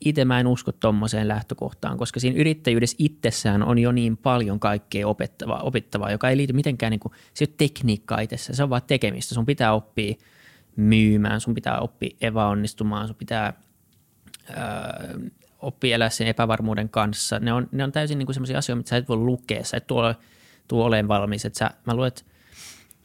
itse 0.00 0.24
mä 0.24 0.40
en 0.40 0.46
usko 0.46 0.72
tuommoiseen 0.72 1.28
lähtökohtaan, 1.28 1.98
koska 1.98 2.20
siinä 2.20 2.40
yrittäjyydessä 2.40 2.96
itsessään 2.98 3.62
on 3.62 3.78
jo 3.78 3.92
niin 3.92 4.16
paljon 4.16 4.60
kaikkea 4.60 5.08
opettavaa, 5.08 5.62
opettavaa 5.62 6.10
joka 6.10 6.28
ei 6.30 6.36
liity 6.36 6.52
mitenkään, 6.52 6.90
niin 6.90 7.00
kuin, 7.00 7.12
se 7.34 7.44
ei 7.44 7.48
ole 7.50 7.54
tekniikkaa 7.58 8.20
itsessään, 8.20 8.56
se 8.56 8.62
on 8.62 8.70
vaan 8.70 8.82
tekemistä. 8.86 9.34
Sun 9.34 9.46
pitää 9.46 9.72
oppia 9.72 10.14
myymään, 10.76 11.40
sun 11.40 11.54
pitää 11.54 11.80
oppia 11.80 12.16
epäonnistumaan, 12.20 13.06
sun 13.06 13.16
pitää 13.16 13.52
öö, 14.50 15.18
oppia 15.58 15.94
elää 15.94 16.10
sen 16.10 16.26
epävarmuuden 16.26 16.88
kanssa. 16.88 17.38
Ne 17.38 17.52
on, 17.52 17.68
ne 17.72 17.84
on 17.84 17.92
täysin 17.92 18.18
niin 18.18 18.34
sellaisia 18.34 18.58
asioita, 18.58 18.78
mitä 18.78 18.90
sä 18.90 18.96
et 18.96 19.08
voi 19.08 19.16
lukea, 19.16 19.64
sä 19.64 19.76
et 19.76 19.86
tuo, 19.86 20.14
tuo 20.68 20.84
olemaan 20.84 21.20
valmis. 21.20 21.44
Et 21.44 21.54
sä, 21.54 21.70
mä 21.84 21.94
luulen, 21.94 22.08
että 22.08 22.22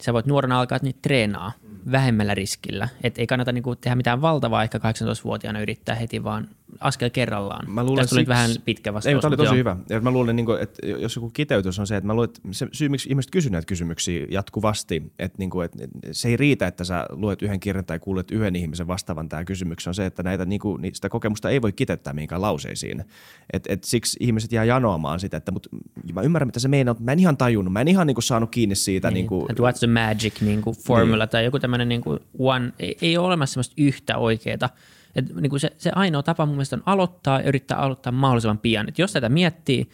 sä 0.02 0.12
voit 0.12 0.26
nuorena 0.26 0.60
alkaa 0.60 0.78
niitä 0.82 0.98
treenaa 1.02 1.52
vähemmällä 1.92 2.34
riskillä. 2.34 2.88
Et 3.02 3.18
ei 3.18 3.26
kannata 3.26 3.52
niinku 3.52 3.76
tehdä 3.76 3.94
mitään 3.94 4.22
valtavaa 4.22 4.62
ehkä 4.62 4.78
18-vuotiaana 4.78 5.60
yrittää 5.60 5.94
heti, 5.94 6.24
vaan 6.24 6.48
askel 6.80 7.10
kerrallaan. 7.10 7.70
Mä 7.70 7.84
luulen, 7.84 8.02
Tästä 8.02 8.10
tuli 8.10 8.20
siksi... 8.20 8.28
vähän 8.28 8.50
pitkä 8.64 8.94
vastaus. 8.94 9.08
Ei, 9.08 9.14
mutta 9.14 9.28
oli 9.28 9.36
tosi 9.36 9.46
joo. 9.46 9.56
hyvä. 9.56 9.76
Ja 9.88 10.00
mä 10.00 10.10
luulen, 10.10 10.36
niin 10.36 10.46
kuin, 10.46 10.60
että 10.60 10.86
jos 10.86 11.16
joku 11.16 11.30
kiteytys 11.30 11.78
on 11.78 11.86
se, 11.86 11.96
että 11.96 12.06
mä 12.06 12.14
luulen, 12.14 12.28
että 12.28 12.40
se 12.50 12.68
syy, 12.72 12.88
miksi 12.88 13.08
ihmiset 13.08 13.30
kysyvät 13.30 13.52
näitä 13.52 13.66
kysymyksiä 13.66 14.26
jatkuvasti, 14.30 15.12
että, 15.18 15.38
niin 15.38 15.50
kuin, 15.50 15.64
että 15.64 15.78
se 16.12 16.28
ei 16.28 16.36
riitä, 16.36 16.66
että 16.66 16.84
sä 16.84 17.06
luet 17.10 17.42
yhden 17.42 17.60
kirjan 17.60 17.84
tai 17.84 17.98
kuulet 17.98 18.30
yhden 18.30 18.56
ihmisen 18.56 18.86
vastaavan 18.86 19.28
tähän 19.28 19.44
kysymykseen, 19.44 19.90
on 19.90 19.94
se, 19.94 20.06
että 20.06 20.22
näitä, 20.22 20.44
niin 20.44 20.60
kuin, 20.60 20.90
sitä 20.94 21.08
kokemusta 21.08 21.50
ei 21.50 21.62
voi 21.62 21.72
kiteyttää 21.72 22.12
mihinkään 22.12 22.42
lauseisiin. 22.42 23.04
Et, 23.52 23.66
et 23.68 23.84
siksi 23.84 24.16
ihmiset 24.20 24.52
jää 24.52 24.64
janoamaan 24.64 25.20
sitä, 25.20 25.36
että 25.36 25.52
mutta 25.52 25.68
mä 26.12 26.22
ymmärrän, 26.22 26.48
mitä 26.48 26.60
se 26.60 26.68
meinaa, 26.68 26.94
mutta 26.94 27.04
mä 27.04 27.12
en 27.12 27.18
ihan 27.18 27.36
tajunnut, 27.36 27.72
mä 27.72 27.80
en 27.80 27.88
ihan 27.88 28.06
niin 28.06 28.14
kuin, 28.14 28.24
saanut 28.24 28.50
kiinni 28.50 28.74
siitä. 28.74 29.08
Niin, 29.08 29.14
niin 29.14 29.26
kuin, 29.26 29.46
what's 29.50 29.78
the 29.78 29.86
magic 29.86 30.40
niin 30.40 30.62
kuin 30.62 30.76
formula 30.76 31.24
niin. 31.24 31.30
tai 31.30 31.44
joku 31.44 31.58
tämmöinen 31.58 31.88
niin 31.88 32.00
kuin 32.00 32.20
one, 32.38 32.72
ei, 32.78 32.96
ei 33.02 33.16
ole 33.16 33.26
olemassa 33.26 33.52
sellaista 33.52 33.74
yhtä 33.76 34.18
oikeaa 34.18 34.68
et 35.16 35.34
niin 35.34 35.60
se, 35.60 35.70
se 35.78 35.90
ainoa 35.94 36.22
tapa 36.22 36.46
mun 36.46 36.54
mielestä 36.54 36.76
on 36.76 36.82
aloittaa 36.86 37.40
ja 37.40 37.48
yrittää 37.48 37.78
aloittaa 37.78 38.12
mahdollisimman 38.12 38.58
pian. 38.58 38.88
Et 38.88 38.98
jos 38.98 39.12
tätä 39.12 39.28
miettii, 39.28 39.90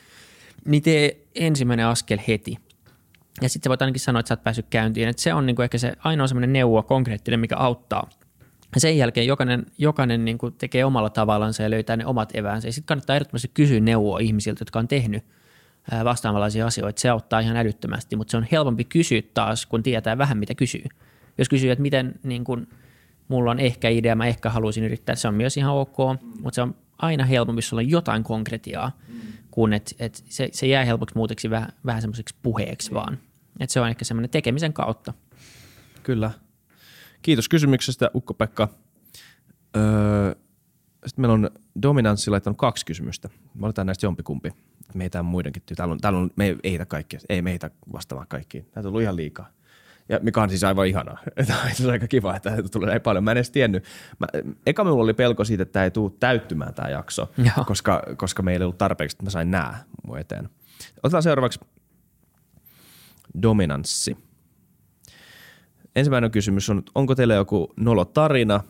niin 0.65 0.83
tee 0.83 1.17
ensimmäinen 1.35 1.87
askel 1.87 2.19
heti. 2.29 2.57
Ja 3.43 3.49
sitten 3.49 3.71
voit 3.71 3.83
ainakin 3.83 4.01
sanoa, 4.01 4.21
että 4.21 4.29
sä 4.29 4.35
oot 4.35 4.45
päässyt 4.45 4.67
käyntiin. 4.71 5.09
Et 5.09 5.19
se 5.19 5.35
on 5.35 5.47
niin 5.47 5.57
kuin 5.57 5.65
ehkä 5.65 5.79
se 5.79 5.93
ainoa 6.05 6.27
semmoinen 6.27 6.53
neuvo 6.53 6.83
konkreettinen, 6.83 7.41
mikä 7.41 7.57
auttaa. 7.57 8.09
Ja 8.75 8.81
sen 8.81 8.99
jälkeen 8.99 9.27
jokainen, 9.27 9.67
jokainen 9.79 10.25
niin 10.25 10.39
kuin 10.39 10.55
tekee 10.59 10.85
omalla 10.85 11.11
tavallaan 11.11 11.53
ja 11.59 11.71
löytää 11.71 11.97
ne 11.97 12.07
omat 12.07 12.37
eväänsä. 12.37 12.69
Ja 12.69 12.73
sitten 12.73 12.87
kannattaa 12.87 13.17
ehdottomasti 13.17 13.51
kysyä 13.55 13.81
neuvoa 13.81 14.19
ihmisiltä, 14.19 14.61
jotka 14.61 14.79
on 14.79 14.89
tehnyt 14.89 15.25
vastaavanlaisia 16.05 16.67
asioita. 16.67 17.01
Se 17.01 17.09
auttaa 17.09 17.41
ihan 17.41 17.57
älyttömästi, 17.57 18.17
mutta 18.17 18.31
se 18.31 18.37
on 18.37 18.47
helpompi 18.53 18.85
kysyä 18.85 19.23
taas, 19.35 19.67
kun 19.67 19.83
tietää 19.83 20.19
vähän 20.19 20.39
mitä 20.39 20.55
kysyy. 20.55 20.85
Jos 21.39 21.49
kysyy, 21.49 21.71
että 21.71 21.83
miten 21.83 22.15
niin 22.23 22.45
kuin– 22.45 22.69
mulla 23.29 23.51
on 23.51 23.59
ehkä 23.59 23.89
idea, 23.89 24.15
mä 24.15 24.27
ehkä 24.27 24.51
haluaisin 24.51 24.85
yrittää, 24.85 25.15
se 25.15 25.29
on 25.29 25.35
myös 25.35 25.57
ihan 25.57 25.75
ok, 25.75 25.97
mutta 26.41 26.55
se 26.55 26.63
on 26.63 26.75
aina 26.99 27.25
helpompi, 27.25 27.59
jos 27.59 27.69
sulla 27.69 27.81
on 27.81 27.91
jotain 27.91 28.25
konkretiaa, 28.25 28.93
kun 29.51 29.73
et, 29.73 29.95
et 29.99 30.25
se, 30.29 30.49
se 30.53 30.67
jää 30.67 30.85
helpoksi 30.85 31.15
muuteksi 31.17 31.51
vähän, 31.51 31.73
vähän 31.87 32.03
semmoiseksi 32.03 32.37
puheeksi 32.43 32.95
vaan. 32.95 33.19
Et 33.61 33.71
se 33.71 33.81
on 33.81 33.89
ehkä 33.89 34.05
semmoinen 34.05 34.31
tekemisen 34.31 34.73
kautta. 34.73 35.15
Kyllä. 36.03 36.31
Kiitos 37.23 37.49
kysymyksestä, 37.49 38.11
Ukko-Pekka. 38.15 38.69
Öö, 39.77 40.35
sitten 41.07 41.23
meillä 41.23 41.35
on 41.35 41.51
Dominanssi 41.83 42.31
laittanut 42.31 42.59
kaksi 42.59 42.87
kysymystä. 42.87 43.29
Mä 43.55 43.67
otetaan 43.67 43.87
näistä 43.87 44.07
jompikumpi. 44.07 44.51
Meitä 44.95 45.21
on 45.21 45.27
muidenkin. 45.27 45.63
Täällä 45.77 45.93
on, 45.93 46.01
täällä 46.01 46.19
on, 46.19 46.31
me 46.37 46.47
ei 46.47 46.57
heitä 46.65 46.87
kaikkia. 46.87 47.21
Ei 47.29 47.43
me 47.43 47.51
heitä 47.51 47.71
vastaamaan 47.93 48.29
kaikkiin. 48.29 48.65
Tämä 48.65 48.83
on 48.83 48.87
ollut 48.87 49.03
ihan 49.03 49.17
liikaa 49.17 49.58
ja 50.09 50.19
mikä 50.23 50.43
on 50.43 50.51
siis 50.51 50.65
aivan 50.65 50.87
ihanaa. 50.87 51.19
se 51.73 51.85
on 51.85 51.91
aika 51.91 52.09
kiva, 52.09 52.37
että 52.37 52.51
tulee 52.73 52.89
näin 52.89 53.01
paljon. 53.01 53.25
Mä 53.25 53.31
en 53.31 53.37
edes 53.37 53.51
tiennyt. 53.51 53.85
Mä, 54.19 54.27
eka 54.67 54.85
minulla 54.85 55.03
oli 55.03 55.15
pelko 55.15 55.45
siitä, 55.45 55.63
että 55.63 55.73
tämä 55.73 55.85
ei 55.85 55.91
tule 55.91 56.13
täyttymään 56.21 56.75
tämä 56.75 56.89
jakso, 56.89 57.33
koska, 57.67 58.03
koska 58.17 58.43
meillä 58.43 58.63
ei 58.63 58.65
ollut 58.65 58.79
tarpeeksi, 58.79 59.15
että 59.15 59.25
mä 59.25 59.31
sain 59.31 59.51
nää 59.51 59.85
mun 60.07 60.19
eteen. 60.19 60.49
Otetaan 61.03 61.23
seuraavaksi 61.23 61.61
dominanssi. 63.43 64.17
Ensimmäinen 65.97 66.31
kysymys 66.31 66.71
on, 66.71 66.83
onko 66.95 67.15
teillä 67.15 67.35
joku 67.35 67.73
nolotarina 67.77 68.61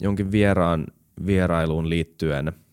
jonkin 0.00 0.32
vieraan 0.32 0.86
vierailuun 1.26 1.88
liittyen– 1.88 2.52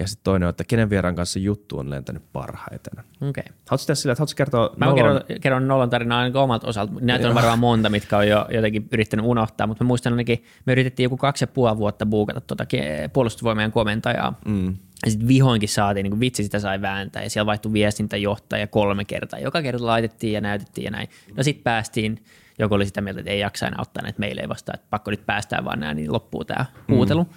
ja 0.00 0.08
sitten 0.08 0.24
toinen 0.24 0.46
on, 0.46 0.50
että 0.50 0.64
kenen 0.64 0.90
vieraan 0.90 1.14
kanssa 1.14 1.38
juttu 1.38 1.78
on 1.78 1.90
lentänyt 1.90 2.22
parhaiten. 2.32 2.92
Okei. 2.98 3.28
Okay. 3.28 3.44
Haluatko 3.68 3.94
sillä, 3.94 4.12
että 4.12 4.20
haluatko 4.20 4.36
kertoa 4.36 4.74
Mä 4.76 4.84
nolon... 4.84 4.96
kerron, 4.96 5.20
kerron 5.40 5.68
Nolon 5.68 5.90
tarinaa 5.90 6.18
ainakin 6.18 6.40
omalta 6.40 6.68
osalta. 6.68 6.92
Näitä 7.00 7.28
on 7.28 7.34
varmaan 7.34 7.58
monta, 7.58 7.88
mitkä 7.88 8.18
on 8.18 8.28
jo 8.28 8.46
jotenkin 8.50 8.88
yrittänyt 8.92 9.26
unohtaa, 9.26 9.66
mutta 9.66 9.84
mä 9.84 9.88
muistan 9.88 10.12
ainakin, 10.12 10.44
me 10.66 10.72
yritettiin 10.72 11.04
joku 11.04 11.16
kaksi 11.16 11.42
ja 11.42 11.46
puoli 11.46 11.76
vuotta 11.76 12.06
buukata 12.06 12.40
tuota 12.40 12.66
puolustusvoimien 13.12 13.72
komentajaa. 13.72 14.38
Mm. 14.46 14.76
Ja 15.04 15.10
sitten 15.10 15.28
vihoinkin 15.28 15.68
saatiin, 15.68 16.04
niin 16.04 16.10
kuin 16.10 16.20
vitsi 16.20 16.42
sitä 16.42 16.58
sai 16.58 16.82
vääntää 16.82 17.22
ja 17.22 17.30
siellä 17.30 17.46
vaihtui 17.46 17.72
viestintäjohtaja 17.72 18.66
kolme 18.66 19.04
kertaa. 19.04 19.38
Joka 19.38 19.62
kerta 19.62 19.86
laitettiin 19.86 20.32
ja 20.32 20.40
näytettiin 20.40 20.84
ja 20.84 20.90
näin. 20.90 21.08
No 21.36 21.42
sitten 21.42 21.64
päästiin, 21.64 22.24
joku 22.58 22.74
oli 22.74 22.86
sitä 22.86 23.00
mieltä, 23.00 23.20
että 23.20 23.30
ei 23.30 23.40
jaksa 23.40 23.66
enää 23.66 23.78
ottaa 23.82 24.02
näitä 24.02 24.20
meille 24.20 24.48
vastaan, 24.48 24.78
että 24.78 24.86
pakko 24.90 25.10
nyt 25.10 25.26
päästään 25.26 25.64
vaan 25.64 25.80
näin, 25.80 25.96
niin 25.96 26.12
loppuu 26.12 26.44
tämä 26.44 26.66
huutelu. 26.88 27.24
Mm. 27.24 27.30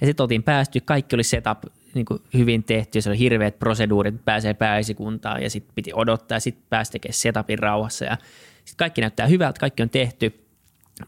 Ja 0.00 0.06
sitten 0.06 0.24
oltiin 0.24 0.42
päästy, 0.42 0.80
kaikki 0.80 1.16
oli 1.16 1.22
setup 1.22 1.58
niin 1.94 2.04
kuin 2.04 2.22
hyvin 2.34 2.64
tehty, 2.64 3.00
se 3.00 3.10
oli 3.10 3.18
hirveät 3.18 3.58
proseduurit, 3.58 4.24
pääsee 4.24 4.54
pääesikuntaan 4.54 5.42
ja 5.42 5.50
sitten 5.50 5.74
piti 5.74 5.90
odottaa 5.94 6.36
ja 6.36 6.40
sitten 6.40 6.64
pääsi 6.70 6.92
tekemään 6.92 7.14
setupin 7.14 7.58
rauhassa 7.58 8.04
ja 8.04 8.16
sitten 8.54 8.76
kaikki 8.76 9.00
näyttää 9.00 9.26
hyvältä, 9.26 9.60
kaikki 9.60 9.82
on 9.82 9.90
tehty. 9.90 10.43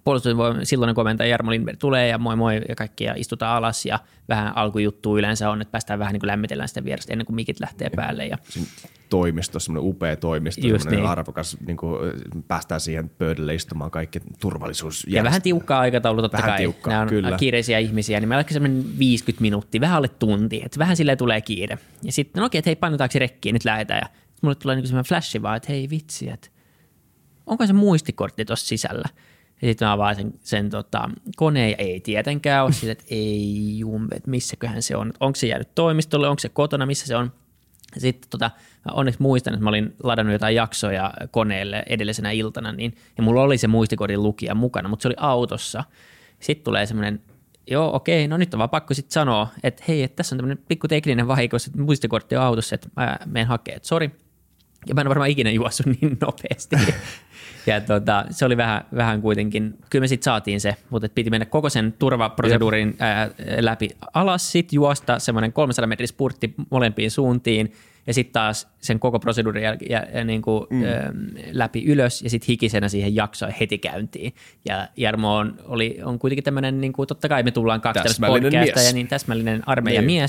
Puolustusvoimien 0.05 0.67
silloinen 0.67 0.95
komentaja 0.95 1.31
Jarmo 1.31 1.51
Lindberg 1.51 1.79
tulee 1.79 2.09
ja 2.09 2.19
moi 2.19 2.37
moi 2.37 2.61
ja 2.69 2.75
kaikki 2.75 3.05
ja 3.05 3.15
istutaan 3.17 3.57
alas 3.57 3.87
ja 3.87 3.99
vähän 4.29 4.57
alkujuttu 4.57 5.19
yleensä 5.19 5.51
on, 5.51 5.63
että 5.63 5.73
päästään 5.73 5.99
vähän 5.99 6.13
niin 6.13 6.21
kuin 6.21 6.29
lämmitellään 6.29 6.69
sitä 6.69 6.85
vierestä 6.85 7.13
ennen 7.13 7.27
kuin 7.27 7.37
mikit 7.37 7.61
lähtee 7.61 7.91
päälle 7.97 8.27
ja 8.27 8.39
toimisto, 9.09 9.61
semmoinen 9.61 9.91
upea 9.91 10.17
toimisto, 10.17 10.67
Just 10.67 10.83
semmoinen 10.83 11.03
niin. 11.03 11.11
arvokas, 11.11 11.57
niin 11.67 11.77
kuin, 11.77 12.13
päästään 12.49 12.81
siihen 12.81 13.09
pöydälle 13.09 13.55
istumaan 13.55 13.91
kaikki 13.91 14.21
turvallisuus. 14.41 15.07
Ja 15.09 15.25
vähän 15.25 15.43
tiukkaa 15.43 15.81
aikataulu 15.81 16.23
totta 16.23 16.37
Vähän 16.39 16.51
kai. 16.51 16.59
tiukkaa, 16.59 16.91
Nämä 16.91 17.03
on 17.03 17.09
kyllä. 17.09 17.37
kiireisiä 17.39 17.79
ihmisiä, 17.79 18.21
niin 18.21 18.29
meillä 18.29 18.45
on 18.49 18.53
semmoinen 18.53 18.99
50 18.99 19.43
minuuttia, 19.43 19.81
vähän 19.81 19.97
alle 19.97 20.09
tunti, 20.09 20.63
että 20.65 20.79
vähän 20.79 20.97
silleen 20.97 21.19
tulee 21.19 21.41
kiire. 21.41 21.79
Ja 22.03 22.13
sitten, 22.13 22.41
no 22.41 22.47
okei, 22.47 22.59
että 22.59 22.69
hei, 22.69 22.77
painetaanko 22.77 23.19
rekkiin, 23.19 23.53
nyt 23.53 23.65
lähdetään. 23.65 24.01
Ja 24.03 24.09
mulle 24.43 24.55
tulee 24.55 24.77
niinku 24.77 24.87
semmoinen 24.87 25.09
flashi 25.09 25.43
vaan, 25.43 25.57
että 25.57 25.73
hei 25.73 25.91
vitsi, 25.91 26.31
että 26.31 26.49
onko 27.47 27.67
se 27.67 27.73
muistikortti 27.73 28.45
tuossa 28.45 28.67
sisällä? 28.67 29.09
Ja 29.63 29.69
sitten 29.69 29.89
mä 29.89 29.93
avaan 29.93 30.17
sen, 30.17 30.33
sen 30.41 30.71
tota, 30.71 31.11
koneen 31.37 31.71
ja 31.71 31.77
ei 31.79 32.01
tietenkään 32.01 32.65
ole 32.65 32.73
sille, 32.73 32.93
että 32.93 33.05
ei 33.11 33.79
jumpe, 33.79 34.17
että 34.17 34.31
missäköhän 34.31 34.83
se 34.83 34.97
on. 34.97 35.13
Onko 35.21 35.37
se 35.37 35.47
jäänyt 35.47 35.75
toimistolle, 35.75 36.29
onko 36.29 36.41
se 36.41 36.49
kotona, 36.49 36.87
missä 36.87 37.07
se 37.07 37.17
on. 37.17 37.33
Sitten 37.99 38.31
tota, 38.31 38.51
onneksi 38.93 39.23
muistan, 39.23 39.55
että 39.55 39.65
mä 39.65 39.69
olin 39.69 39.95
ladannut 40.03 40.33
jotain 40.33 40.55
jaksoja 40.55 41.15
koneelle 41.31 41.83
edellisenä 41.87 42.31
iltana, 42.31 42.73
niin, 42.73 42.95
ja 43.17 43.23
mulla 43.23 43.43
oli 43.43 43.59
se 43.59 43.69
muistikodin 43.69 44.23
lukija 44.23 44.55
mukana, 44.55 44.89
mutta 44.89 45.03
se 45.03 45.09
oli 45.09 45.17
autossa. 45.19 45.85
Sitten 46.41 46.65
tulee 46.65 46.87
semmoinen, 46.87 47.23
joo 47.67 47.97
okei, 47.97 48.29
no 48.29 48.37
nyt 48.37 48.55
on 48.55 48.59
vaan 48.59 48.71
pakko 48.71 48.95
sitten 48.95 49.13
sanoa, 49.13 49.49
että 49.63 49.85
hei, 49.89 50.03
että 50.03 50.17
tässä 50.17 50.35
on 50.35 50.39
tämmöinen 50.39 50.65
pikku 50.69 50.89
tekninen 50.89 51.29
vahinko, 51.29 51.57
että 51.67 51.83
muistikortti 51.83 52.37
on 52.37 52.43
autossa, 52.43 52.75
että 52.75 52.89
mä 52.97 53.19
menen 53.27 53.47
hakemaan, 53.47 53.77
että 53.77 53.89
sori. 53.89 54.11
Ja 54.89 54.95
mä 54.95 55.01
en 55.01 55.09
varmaan 55.09 55.31
ikinä 55.31 55.51
juossut 55.51 55.87
niin 56.01 56.19
nopeasti. 56.21 56.77
ja 57.67 57.81
tota, 57.81 58.25
se 58.31 58.45
oli 58.45 58.57
vähän, 58.57 58.85
vähän 58.97 59.23
kuitenkin, 59.23 59.75
kyllä 59.91 60.03
me 60.03 60.09
sitten 60.09 60.25
saatiin 60.25 60.61
se, 60.61 60.77
mutta 60.91 61.09
piti 61.09 61.31
mennä 61.31 61.47
koko 61.47 61.69
sen 61.69 61.95
turvaproseduurin 61.99 62.97
ää, 62.99 63.31
läpi 63.61 63.89
alas, 64.15 64.53
sitten 64.53 64.77
juosta 64.77 65.19
semmoinen 65.19 65.53
300 65.53 65.87
metrin 65.87 66.09
spurtti 66.09 66.55
molempiin 66.71 67.11
suuntiin, 67.11 67.73
ja 68.07 68.15
sitten 68.15 68.33
taas 68.33 68.69
sen 68.81 69.01
koko 69.01 69.19
proseduurin 69.19 69.65
jäl- 69.65 69.87
ja, 69.91 70.07
ja 70.15 70.25
niin 70.25 70.43
kuin, 70.43 70.67
mm. 70.71 70.83
ö, 70.83 70.87
läpi 71.53 71.85
ylös, 71.85 72.23
ja 72.23 72.31
sitten 72.31 72.47
hikisenä 72.47 72.89
siihen 72.89 73.15
jaksoon 73.15 73.53
heti 73.61 73.79
käyntiin. 73.79 74.35
Ja 74.65 74.89
Jarmo 74.97 75.37
on, 75.37 75.59
oli, 75.65 75.99
on 76.05 76.19
kuitenkin 76.19 76.45
tämmöinen, 76.45 76.81
niin 76.81 76.93
kuin, 76.93 77.07
totta 77.07 77.29
kai 77.29 77.43
me 77.43 77.51
tullaan 77.51 77.81
kaksi 77.81 78.03
tämmöistä 78.03 78.27
podcastia, 78.27 78.83
mies. 78.83 78.95
niin 78.95 79.09
täsmällinen 79.09 79.63
armeijan 79.67 80.07
Niin. 80.07 80.29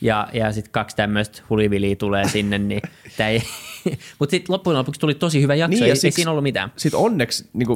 Ja, 0.00 0.28
ja 0.32 0.52
sitten 0.52 0.72
kaksi 0.72 0.96
tämmöistä 0.96 1.42
huliviliä 1.50 1.96
tulee 1.96 2.28
sinne, 2.28 2.58
niin 2.58 2.82
tää 3.16 3.28
ei, 3.28 3.42
mutta 4.18 4.30
sitten 4.30 4.52
loppujen 4.52 4.78
lopuksi 4.78 5.00
tuli 5.00 5.14
tosi 5.14 5.42
hyvä 5.42 5.54
jakso, 5.54 5.70
Niin, 5.70 5.80
ja 5.80 5.86
ei, 5.86 5.94
siksi- 5.96 6.06
ei 6.06 6.12
siinä 6.12 6.30
ollut 6.30 6.42
mitään. 6.42 6.72
Sitten 6.76 7.00
onneksi 7.00 7.48
niin 7.52 7.68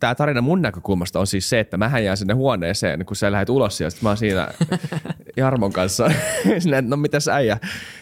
tämä 0.00 0.14
tarina 0.14 0.40
mun 0.40 0.62
näkökulmasta 0.62 1.20
on 1.20 1.26
siis 1.26 1.48
se, 1.48 1.60
että 1.60 1.76
mähän 1.76 2.04
jään 2.04 2.16
sinne 2.16 2.34
huoneeseen, 2.34 3.06
kun 3.06 3.16
sä 3.16 3.32
lähdet 3.32 3.48
ulos 3.48 3.80
ja 3.80 3.90
sitten 3.90 4.04
mä 4.04 4.10
oon 4.10 4.16
siinä 4.16 4.48
Jarmon 5.36 5.72
kanssa. 5.72 6.10
Sinne, 6.58 6.78
että 6.78 6.90
no 6.90 6.96
mitäs 6.96 7.28
äijä. 7.28 7.58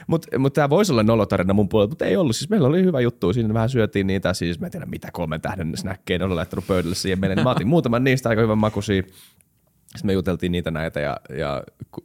Mutta 0.07 0.39
mut 0.39 0.53
tämä 0.53 0.71
voisi 0.71 0.93
olla 0.93 1.03
nolotarina 1.03 1.55
mun 1.55 1.69
puolelta, 1.69 1.91
mutta 1.91 2.05
ei 2.05 2.17
ollut. 2.17 2.37
Siis 2.37 2.51
meillä 2.51 2.69
oli 2.69 2.83
hyvä 2.83 3.01
juttu. 3.01 3.33
Siinä 3.33 3.55
vähän 3.55 3.69
syötiin 3.69 4.07
niitä, 4.07 4.35
siis 4.35 4.61
mä 4.61 4.67
en 4.67 4.73
tiedä 4.73 4.87
mitä 4.87 5.09
kolmen 5.13 5.41
tähden 5.41 5.77
snäkkejä 5.77 6.19
ne 6.19 6.25
oli 6.25 6.35
laittanut 6.35 6.67
pöydälle 6.67 6.95
siihen 6.95 7.21
meille. 7.21 7.37
Niin 7.37 7.45
Mä 7.45 7.51
otin 7.51 7.69
muutaman 7.69 8.05
niistä 8.05 8.29
aika 8.29 8.43
hyvän 8.43 8.59
makuisia. 8.59 9.03
Sitten 9.97 10.07
me 10.07 10.13
juteltiin 10.13 10.53
niitä 10.53 10.71
näitä 10.71 11.01
ja, 11.01 11.17
ja 11.39 11.63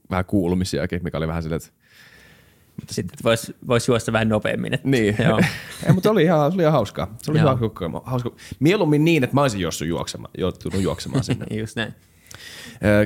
vähän 0.09 0.25
kuulumisiakin, 0.25 1.03
mikä 1.03 1.17
oli 1.17 1.27
vähän 1.27 1.43
silleen, 1.43 1.61
että 1.61 2.93
Sitten 2.93 3.17
voisi 3.23 3.55
vois 3.67 3.87
juosta 3.87 4.11
vähän 4.11 4.29
nopeammin. 4.29 4.73
Että, 4.73 4.87
niin. 4.87 5.15
Joo. 5.27 5.39
Ei, 5.87 5.93
mutta 5.93 6.11
oli 6.11 6.23
ihan, 6.23 6.51
se 6.51 6.55
oli 6.55 6.61
ihan 6.63 6.73
hauskaa. 6.73 7.15
Se 7.21 7.31
oli 7.31 7.39
Joo. 7.39 7.49
hyvä 7.49 7.59
kokemus. 7.59 8.01
hauska. 8.05 8.31
Mieluummin 8.59 9.05
niin, 9.05 9.23
että 9.23 9.33
mä 9.33 9.41
olisin 9.41 9.61
jossut 9.61 9.87
juoksemaan, 9.87 10.31
joutunut 10.37 10.81
juoksemaan 10.81 11.23
sinne. 11.33 11.45
Just 11.57 11.75
näin. 11.75 11.93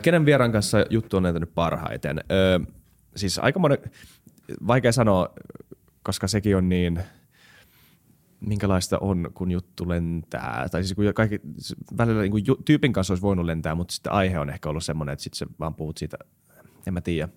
Kenen 0.01 0.25
vieraan 0.25 0.51
kanssa 0.51 0.85
juttu 0.89 1.17
on 1.17 1.23
lentänyt 1.23 1.55
parhaiten? 1.55 2.19
Ö, 2.31 2.59
Siis 3.15 3.39
aika 3.39 3.59
monen, 3.59 3.77
vaikea 4.67 4.91
sanoa, 4.91 5.33
koska 6.03 6.27
sekin 6.27 6.57
on 6.57 6.69
niin, 6.69 6.99
minkälaista 8.39 8.97
on, 9.01 9.31
kun 9.33 9.51
juttu 9.51 9.89
lentää. 9.89 10.67
Tai 10.71 10.83
siis 10.83 10.95
kun 10.95 11.13
kaikki, 11.13 11.41
välillä 11.97 12.21
niin 12.21 12.31
kuin 12.31 12.43
tyypin 12.65 12.93
kanssa 12.93 13.11
olisi 13.11 13.21
voinut 13.21 13.45
lentää, 13.45 13.75
mutta 13.75 13.93
sitten 13.93 14.13
aihe 14.13 14.39
on 14.39 14.49
ehkä 14.49 14.69
ollut 14.69 14.83
semmoinen, 14.83 15.13
että 15.13 15.23
sitten 15.23 15.47
vaan 15.59 15.75
puhut 15.75 15.97
siitä, 15.97 16.17
en 16.87 16.93
mä 16.93 17.01
tiedä. 17.01 17.29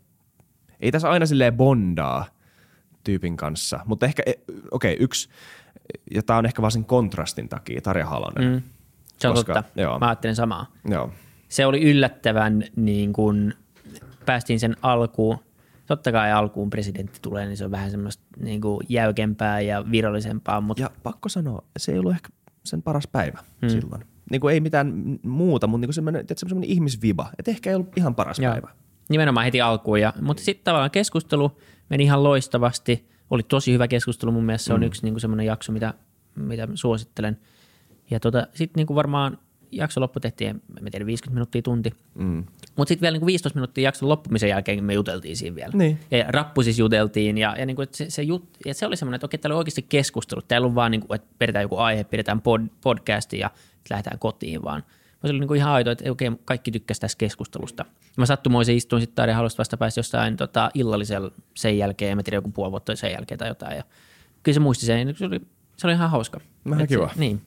Ei 0.80 0.92
tässä 0.92 1.10
aina 1.10 1.26
silleen 1.26 1.56
bondaa 1.56 2.26
tyypin 3.04 3.36
kanssa, 3.36 3.80
mutta 3.84 4.06
ehkä, 4.06 4.22
e, 4.26 4.32
okei, 4.70 4.94
okay, 4.94 5.04
yksi, 5.04 5.28
ja 6.14 6.22
tämä 6.22 6.38
on 6.38 6.46
ehkä 6.46 6.62
vaan 6.62 6.72
sen 6.72 6.84
kontrastin 6.84 7.48
takia, 7.48 7.80
Tarja 7.80 8.06
Halonen. 8.06 8.52
Mm. 8.52 8.62
Se 9.18 9.28
on 9.28 9.34
Koska- 9.34 9.54
totta. 9.54 9.80
joo. 9.80 9.98
Mä 9.98 10.08
ajattelen 10.08 10.36
samaa. 10.36 10.66
Joo. 10.88 11.12
Se 11.48 11.66
oli 11.66 11.82
yllättävän, 11.82 12.64
niin 12.76 13.12
kun 13.12 13.54
päästiin 14.26 14.60
sen 14.60 14.76
alkuun. 14.82 15.38
Totta 15.92 16.12
kai 16.12 16.32
alkuun 16.32 16.70
presidentti 16.70 17.18
tulee, 17.22 17.46
niin 17.46 17.56
se 17.56 17.64
on 17.64 17.70
vähän 17.70 17.90
semmoista 17.90 18.24
niin 18.40 18.60
kuin 18.60 18.80
jäykempää 18.88 19.60
ja 19.60 19.84
virallisempaa, 19.90 20.60
mutta 20.60 20.82
Ja 20.82 20.90
pakko 21.02 21.28
sanoa, 21.28 21.64
se 21.76 21.92
ei 21.92 21.98
ollut 21.98 22.12
ehkä 22.12 22.28
sen 22.64 22.82
paras 22.82 23.06
päivä 23.06 23.38
hmm. 23.60 23.68
silloin. 23.70 24.04
Niin 24.30 24.40
kuin 24.40 24.54
ei 24.54 24.60
mitään 24.60 25.18
muuta, 25.22 25.66
mutta 25.66 25.86
niin 25.86 25.94
semmoinen, 25.94 26.26
semmoinen 26.36 26.70
ihmisviba. 26.70 27.30
Että 27.38 27.50
ehkä 27.50 27.70
ei 27.70 27.76
ollut 27.76 27.98
ihan 27.98 28.14
paras 28.14 28.38
Joo. 28.38 28.52
päivä. 28.52 28.68
Nimenomaan 29.08 29.44
heti 29.44 29.60
alkuun. 29.60 30.00
Ja, 30.00 30.12
mutta 30.20 30.42
sitten 30.42 30.64
tavallaan 30.64 30.90
keskustelu 30.90 31.58
meni 31.88 32.04
ihan 32.04 32.22
loistavasti. 32.22 33.08
Oli 33.30 33.42
tosi 33.42 33.72
hyvä 33.72 33.88
keskustelu. 33.88 34.32
Mun 34.32 34.44
mielestä 34.44 34.66
se 34.66 34.74
on 34.74 34.80
mm. 34.80 34.86
yksi 34.86 35.02
niin 35.02 35.14
kuin 35.14 35.20
semmoinen 35.20 35.46
jakso, 35.46 35.72
mitä, 35.72 35.94
mitä 36.34 36.68
suosittelen. 36.74 37.38
Ja 38.10 38.20
tota, 38.20 38.46
sitten 38.54 38.80
niin 38.80 38.86
kuin 38.86 38.94
varmaan 38.94 39.38
jakso 39.72 40.00
loppu 40.00 40.20
tehtiin, 40.20 40.50
en 40.50 40.84
mä 40.84 40.90
tiedä, 40.90 41.06
50 41.06 41.34
minuuttia 41.34 41.62
tunti. 41.62 41.90
Mm. 42.14 42.44
Mutta 42.76 42.88
sitten 42.88 43.00
vielä 43.00 43.12
niin 43.12 43.20
kuin 43.20 43.26
15 43.26 43.56
minuuttia 43.56 43.84
jakson 43.84 44.08
loppumisen 44.08 44.48
jälkeen 44.48 44.84
me 44.84 44.94
juteltiin 44.94 45.36
siinä 45.36 45.56
vielä. 45.56 45.72
Niin. 45.74 46.00
Ja 46.10 46.24
rappusis 46.28 46.78
juteltiin 46.78 47.38
ja, 47.38 47.56
ja, 47.58 47.66
niin 47.66 47.76
kuin, 47.76 47.88
se, 47.92 48.10
se, 48.10 48.22
jut, 48.22 48.48
ja 48.66 48.74
se 48.74 48.86
oli 48.86 48.96
semmoinen, 48.96 49.16
että 49.16 49.24
okei, 49.24 49.38
täällä 49.38 49.54
oli 49.54 49.60
oikeasti 49.60 49.86
keskustelu. 49.88 50.42
Täällä 50.42 50.66
on 50.66 50.74
vaan, 50.74 50.90
niin 50.90 51.00
kuin, 51.00 51.14
että 51.14 51.28
pidetään 51.38 51.62
joku 51.62 51.76
aihe, 51.76 52.04
pidetään 52.04 52.40
pod, 52.40 52.60
podcasti 52.80 53.38
ja 53.38 53.50
lähdetään 53.90 54.18
kotiin 54.18 54.62
vaan. 54.62 54.82
Se 55.26 55.30
oli 55.32 55.38
niin 55.40 55.48
kuin 55.48 55.58
ihan 55.58 55.72
aito, 55.72 55.90
että 55.90 56.12
okei, 56.12 56.30
kaikki 56.44 56.70
tykkäsivät 56.70 57.00
tästä 57.00 57.18
keskustelusta. 57.18 57.84
Mä 58.16 58.26
sattumoisin 58.26 58.76
istuin 58.76 59.02
sitten 59.02 59.14
Taiden 59.16 59.34
halusta 59.34 59.58
vastapäässä 59.58 59.98
jossain 59.98 60.36
tota, 60.36 60.70
illallisella 60.74 61.30
sen 61.54 61.78
jälkeen, 61.78 62.10
en 62.10 62.18
mä 62.18 62.22
tiedä, 62.22 62.36
joku 62.36 62.50
puoli 62.50 62.70
vuotta 62.70 62.96
sen 62.96 63.12
jälkeen 63.12 63.38
tai 63.38 63.48
jotain. 63.48 63.76
Ja 63.76 63.84
kyllä 64.42 64.54
se 64.54 64.60
muisti 64.60 64.86
sen, 64.86 65.14
se 65.16 65.24
oli, 65.24 65.40
se 65.76 65.86
oli 65.86 65.94
ihan 65.94 66.10
hauska. 66.10 66.40
Vähän 66.70 66.80
Et 66.80 66.88
se- 66.88 66.94
kiva. 66.94 67.10
Niin. 67.16 67.42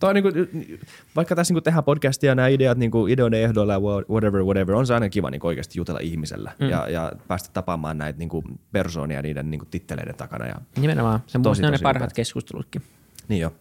Toi 0.00 0.10
on 0.10 0.14
niin 0.14 0.22
kuin, 0.22 0.78
vaikka 1.16 1.36
tässä 1.36 1.50
niin 1.50 1.56
kuin 1.56 1.64
tehdään 1.64 1.84
podcastia 1.84 2.30
ja 2.30 2.34
nämä 2.34 2.48
ideat 2.48 2.78
niin 2.78 2.90
kuin 2.90 3.12
ideoiden 3.12 3.40
ehdoilla 3.40 3.72
ja 3.72 3.80
whatever, 4.10 4.42
whatever, 4.42 4.74
on 4.74 4.86
se 4.86 4.94
aina 4.94 5.08
kiva 5.08 5.30
niin 5.30 5.46
oikeasti 5.46 5.78
jutella 5.78 6.00
ihmisellä 6.00 6.52
mm. 6.60 6.68
ja, 6.68 6.88
ja 6.88 7.12
päästä 7.28 7.48
tapaamaan 7.52 7.98
näitä 7.98 8.18
niin 8.18 8.28
kuin 8.28 8.44
persoonia 8.72 9.22
niiden 9.22 9.50
niin 9.50 9.58
kuin 9.58 9.68
titteleiden 9.70 10.14
takana. 10.14 10.46
Ja, 10.46 10.54
Nimenomaan. 10.76 11.20
Se 11.26 11.38
Tosi, 11.42 11.62
ne 11.62 11.68
on 11.68 11.72
ne 11.72 11.78
parhaat 11.82 12.10
hyvä. 12.10 12.16
keskustelutkin. 12.16 12.82
niin 13.28 13.40
jo. 13.40 13.54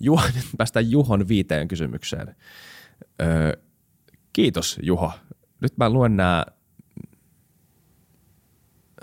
Juho, 0.00 0.22
nyt 0.34 0.44
päästään 0.56 0.90
Juhon 0.90 1.28
viiteen 1.28 1.68
kysymykseen. 1.68 2.36
Öö, 3.22 3.52
kiitos 4.32 4.78
Juho. 4.82 5.12
Nyt 5.60 5.76
mä 5.76 5.90
luen 5.90 6.16
nämä, 6.16 6.46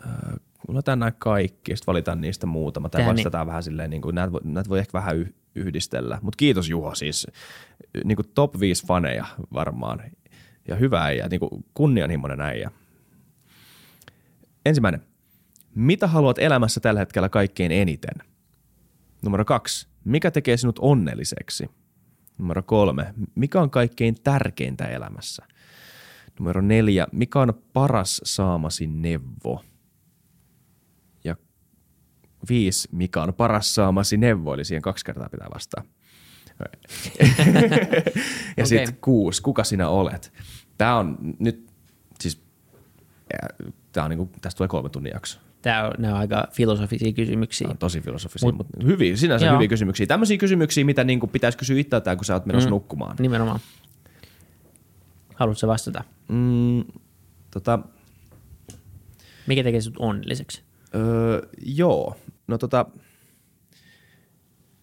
öö, 0.05 0.35
luetaan 0.73 0.99
nämä 0.99 1.11
kaikki, 1.11 1.75
sitten 1.75 1.91
valitaan 1.91 2.21
niistä 2.21 2.45
muutama. 2.45 2.89
Tai 2.89 3.05
vastataan 3.05 3.47
vähän 3.47 3.63
silleen, 3.63 3.89
niin 3.89 4.01
kuin, 4.01 4.15
näitä, 4.15 4.31
voi, 4.31 4.41
näitä 4.43 4.69
voi 4.69 4.79
ehkä 4.79 4.93
vähän 4.93 5.17
yh- 5.17 5.33
yhdistellä. 5.55 6.19
Mutta 6.21 6.37
kiitos 6.37 6.69
Juho 6.69 6.95
siis. 6.95 7.27
Niin 8.05 8.15
kuin 8.15 8.27
top 8.35 8.59
5 8.59 8.85
faneja 8.87 9.25
varmaan. 9.53 10.01
Ja 10.67 10.75
hyvä 10.75 11.03
äijä, 11.03 11.27
niin 11.27 11.39
kuin 11.39 11.65
kunnianhimoinen 11.73 12.41
äijä. 12.41 12.71
Ensimmäinen. 14.65 15.01
Mitä 15.75 16.07
haluat 16.07 16.39
elämässä 16.39 16.79
tällä 16.79 16.99
hetkellä 16.99 17.29
kaikkein 17.29 17.71
eniten? 17.71 18.27
Numero 19.21 19.45
kaksi. 19.45 19.87
Mikä 20.05 20.31
tekee 20.31 20.57
sinut 20.57 20.79
onnelliseksi? 20.79 21.69
Numero 22.37 22.63
kolme. 22.63 23.13
Mikä 23.35 23.61
on 23.61 23.69
kaikkein 23.69 24.15
tärkeintä 24.23 24.85
elämässä? 24.85 25.45
Numero 26.39 26.61
neljä. 26.61 27.07
Mikä 27.11 27.39
on 27.39 27.53
paras 27.73 28.21
saamasi 28.23 28.87
neuvo? 28.87 29.63
Ja 32.41 32.45
viisi. 32.49 32.89
Mikä 32.91 33.23
on 33.23 33.33
paras 33.33 33.75
saamasi 33.75 34.17
neuvo? 34.17 34.53
Eli 34.53 34.65
siihen 34.65 34.81
kaksi 34.81 35.05
kertaa 35.05 35.29
pitää 35.29 35.47
vastaa. 35.53 35.83
ja 38.57 38.65
sitten 38.65 38.89
Okei. 38.89 38.99
kuusi. 39.01 39.41
Kuka 39.41 39.63
sinä 39.63 39.89
olet? 39.89 40.33
Tämä 40.77 40.95
on 40.95 41.17
nyt, 41.39 41.69
siis, 42.19 42.41
tämä 43.91 44.03
on 44.05 44.09
niinku, 44.09 44.29
tästä 44.41 44.57
tulee 44.57 44.67
kolme 44.67 44.89
tunnin 44.89 45.11
jakso. 45.13 45.39
Tämä 45.61 45.83
on, 45.83 45.91
nämä 45.97 46.13
on 46.13 46.19
aika 46.19 46.47
filosofisia 46.51 47.13
kysymyksiä. 47.13 47.65
Tämä 47.65 47.71
on 47.71 47.77
tosi 47.77 48.01
filosofisia, 48.01 48.51
mutta 48.51 48.77
hyviä, 48.83 49.15
sinänsä 49.15 49.45
Joo. 49.45 49.55
hyviä 49.55 49.67
kysymyksiä. 49.67 50.07
Tämmöisiä 50.07 50.37
kysymyksiä, 50.37 50.85
mitä 50.85 51.03
niinku 51.03 51.27
pitäisi 51.27 51.57
kysyä 51.57 51.79
itseltään, 51.79 52.17
kun 52.17 52.25
sä 52.25 52.33
oot 52.33 52.45
menossa 52.45 52.69
mm. 52.69 52.71
nukkumaan. 52.71 53.15
Nimenomaan. 53.19 53.59
Haluatko 55.35 55.67
vastata? 55.67 56.03
Mm, 56.27 56.83
tota, 57.51 57.79
Mikä 59.47 59.63
tekee 59.63 59.81
sinut 59.81 59.97
onnelliseksi? 59.99 60.63
Öö, 60.95 61.49
joo, 61.65 62.15
no 62.47 62.57
tota, 62.57 62.85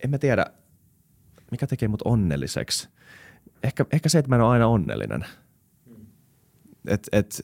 en 0.04 0.10
mä 0.10 0.18
tiedä, 0.18 0.46
mikä 1.50 1.66
tekee 1.66 1.88
mut 1.88 2.02
onnelliseksi. 2.04 2.88
Ehkä, 3.62 3.86
ehkä 3.92 4.08
se, 4.08 4.18
että 4.18 4.28
mä 4.28 4.36
en 4.36 4.42
ole 4.42 4.50
aina 4.50 4.66
onnellinen. 4.66 5.24
Et, 6.86 7.08
et, 7.12 7.42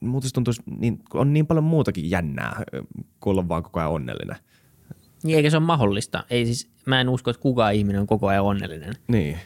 muuten 0.00 0.28
se 0.28 0.34
tuntuisi, 0.34 0.62
niin, 0.78 0.98
kun 1.10 1.20
on 1.20 1.32
niin 1.32 1.46
paljon 1.46 1.64
muutakin 1.64 2.10
jännää, 2.10 2.62
kuin 3.20 3.32
olla 3.32 3.48
vaan 3.48 3.62
koko 3.62 3.80
ajan 3.80 3.92
onnellinen. 3.92 4.36
Niin 5.22 5.36
eikä 5.36 5.50
se 5.50 5.56
ole 5.56 5.66
mahdollista. 5.66 6.24
Ei 6.30 6.46
siis, 6.46 6.70
mä 6.86 7.00
en 7.00 7.08
usko, 7.08 7.30
että 7.30 7.42
kukaan 7.42 7.74
ihminen 7.74 8.00
on 8.00 8.06
koko 8.06 8.28
ajan 8.28 8.44
onnellinen. 8.44 8.94
Niin. 9.08 9.38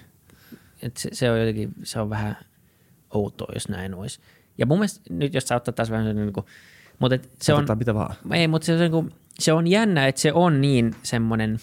Et 0.83 0.96
se, 0.96 1.09
se, 1.12 1.31
on 1.31 1.38
jotenkin, 1.38 1.74
se 1.83 2.00
on 2.00 2.11
vähän 2.11 2.37
outoa, 3.14 3.52
jos 3.54 3.68
näin 3.68 3.94
olisi. 3.94 4.20
Ja 4.59 4.66
mun 4.66 4.78
mielestä 4.78 5.14
nyt, 5.14 5.35
jos 5.35 5.44
sä 5.44 5.57
ottaa 5.57 5.72
taas 5.72 5.90
vähän 5.90 6.16
niin 6.16 6.33
kuin, 6.33 6.46
mutta 6.98 7.14
et 7.14 7.28
se 7.42 7.52
on, 7.52 7.58
Otetaan 7.58 7.78
mitä 7.78 7.94
vaan. 7.94 8.14
ei, 8.32 8.48
mutta 8.48 8.66
se 8.66 8.72
on, 8.72 8.80
niin 8.80 8.90
kuin, 8.90 9.11
se 9.38 9.52
on 9.52 9.66
jännä, 9.66 10.06
että 10.06 10.20
se 10.20 10.32
on 10.32 10.61
niin 10.61 10.94
semmoinen, 11.02 11.58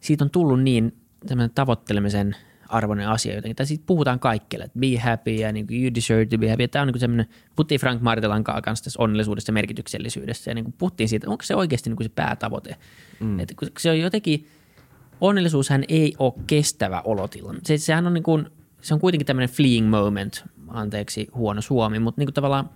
siitä 0.00 0.24
on 0.24 0.30
tullut 0.30 0.62
niin 0.62 0.96
semmoinen 1.26 1.50
tavoittelemisen 1.54 2.36
arvoinen 2.68 3.08
asia 3.08 3.34
jotenkin. 3.34 3.56
Tai 3.56 3.66
siitä 3.66 3.84
puhutaan 3.86 4.20
kaikille, 4.20 4.64
että 4.64 4.78
be 4.78 4.96
happy 4.96 5.30
ja 5.30 5.52
niin 5.52 5.66
kuin 5.66 5.82
you 5.82 5.94
deserve 5.94 6.26
to 6.26 6.38
be 6.38 6.50
happy. 6.50 6.62
Ja 6.62 6.68
tämä 6.68 6.82
on 6.82 6.88
niin 6.88 7.00
semmoinen, 7.00 7.26
puhuttiin 7.56 7.80
Frank 7.80 8.02
Martelan 8.02 8.44
kanssa 8.44 8.84
tässä 8.84 9.02
onnellisuudesta 9.02 9.50
ja 9.50 9.54
merkityksellisyydestä 9.54 10.50
ja 10.50 10.54
niin 10.54 10.64
kuin 10.64 10.74
puhuttiin 10.78 11.08
siitä, 11.08 11.30
onko 11.30 11.42
se 11.42 11.54
oikeasti 11.54 11.90
niin 11.90 11.96
kuin 11.96 12.04
se 12.04 12.12
päätavoite. 12.14 12.76
Mm. 13.20 13.40
Että 13.40 13.54
kun 13.58 13.68
se 13.78 13.90
on 13.90 14.00
jotenkin, 14.00 14.46
onnellisuushan 15.20 15.84
ei 15.88 16.14
ole 16.18 16.32
kestävä 16.46 17.02
olotila. 17.04 17.54
Se, 17.64 17.78
sehän 17.78 18.06
on 18.06 18.14
niin 18.14 18.24
kuin, 18.24 18.46
se 18.82 18.94
on 18.94 19.00
kuitenkin 19.00 19.26
tämmöinen 19.26 19.48
fleeing 19.48 19.88
moment, 19.88 20.44
anteeksi 20.68 21.28
huono 21.34 21.60
suomi, 21.60 21.98
mutta 21.98 22.20
niin 22.20 22.26
kuin 22.26 22.34
tavallaan, 22.34 22.70